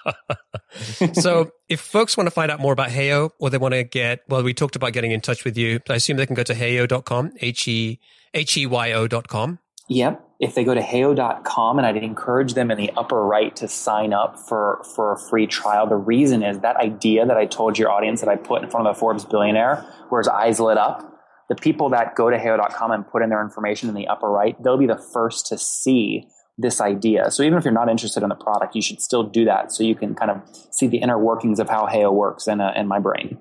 so, 1.14 1.50
if 1.68 1.80
folks 1.80 2.16
want 2.16 2.26
to 2.26 2.30
find 2.30 2.50
out 2.50 2.60
more 2.60 2.72
about 2.72 2.90
Heyo 2.90 3.30
or 3.38 3.50
they 3.50 3.58
want 3.58 3.74
to 3.74 3.82
get, 3.82 4.20
well, 4.28 4.42
we 4.42 4.54
talked 4.54 4.76
about 4.76 4.92
getting 4.92 5.10
in 5.10 5.20
touch 5.20 5.44
with 5.44 5.58
you. 5.58 5.80
I 5.88 5.94
assume 5.94 6.16
they 6.16 6.26
can 6.26 6.36
go 6.36 6.44
to 6.44 6.54
heyo.com, 6.54 7.32
H 7.40 7.66
E 7.66 7.98
H 8.34 8.56
E 8.56 8.66
Y 8.66 8.92
O.com. 8.92 9.58
Yep. 9.88 10.24
If 10.38 10.54
they 10.54 10.62
go 10.62 10.74
to 10.74 10.80
heyo.com 10.80 11.78
and 11.78 11.86
I'd 11.86 11.96
encourage 11.96 12.54
them 12.54 12.70
in 12.70 12.78
the 12.78 12.92
upper 12.96 13.24
right 13.24 13.56
to 13.56 13.66
sign 13.66 14.12
up 14.12 14.38
for, 14.38 14.84
for 14.94 15.12
a 15.12 15.18
free 15.18 15.48
trial. 15.48 15.88
The 15.88 15.96
reason 15.96 16.44
is 16.44 16.60
that 16.60 16.76
idea 16.76 17.26
that 17.26 17.36
I 17.36 17.46
told 17.46 17.76
your 17.76 17.90
audience 17.90 18.20
that 18.20 18.28
I 18.28 18.36
put 18.36 18.62
in 18.62 18.70
front 18.70 18.86
of 18.86 18.94
the 18.94 19.00
Forbes 19.00 19.24
billionaire 19.24 19.84
where 20.10 20.20
his 20.20 20.28
eyes 20.28 20.60
lit 20.60 20.78
up. 20.78 21.17
The 21.49 21.55
people 21.55 21.88
that 21.90 22.14
go 22.14 22.30
to 22.30 22.36
heyo.com 22.36 22.90
and 22.90 23.07
put 23.07 23.22
in 23.22 23.30
their 23.30 23.42
information 23.42 23.88
in 23.88 23.94
the 23.94 24.07
upper 24.09 24.28
right, 24.28 24.61
they'll 24.62 24.76
be 24.76 24.86
the 24.86 24.99
first 24.99 25.46
to 25.46 25.59
see 25.59 26.28
this 26.59 26.80
idea. 26.80 27.30
So 27.30 27.42
even 27.42 27.57
if 27.57 27.64
you're 27.64 27.72
not 27.72 27.88
interested 27.88 28.22
in 28.22 28.28
the 28.28 28.34
product, 28.34 28.74
you 28.74 28.82
should 28.82 29.01
still 29.01 29.22
do 29.22 29.44
that 29.44 29.72
so 29.72 29.84
you 29.84 29.94
can 29.94 30.14
kind 30.14 30.30
of 30.30 30.42
see 30.70 30.88
the 30.88 30.99
inner 30.99 31.18
workings 31.18 31.61
of 31.61 31.68
how 31.68 31.86
Heyo 31.86 32.12
works 32.12 32.49
in, 32.49 32.61
uh, 32.61 32.72
in 32.76 32.88
my 32.88 32.99
brain. 32.99 33.38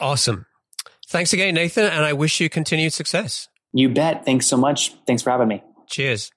Awesome. 0.00 0.46
Thanks 1.08 1.32
again, 1.32 1.54
Nathan, 1.54 1.84
and 1.84 2.04
I 2.04 2.12
wish 2.12 2.40
you 2.40 2.48
continued 2.48 2.92
success. 2.92 3.48
You 3.72 3.88
bet. 3.88 4.24
Thanks 4.24 4.46
so 4.46 4.56
much. 4.56 4.94
Thanks 5.06 5.22
for 5.22 5.30
having 5.30 5.48
me. 5.48 5.62
Cheers. 5.88 6.30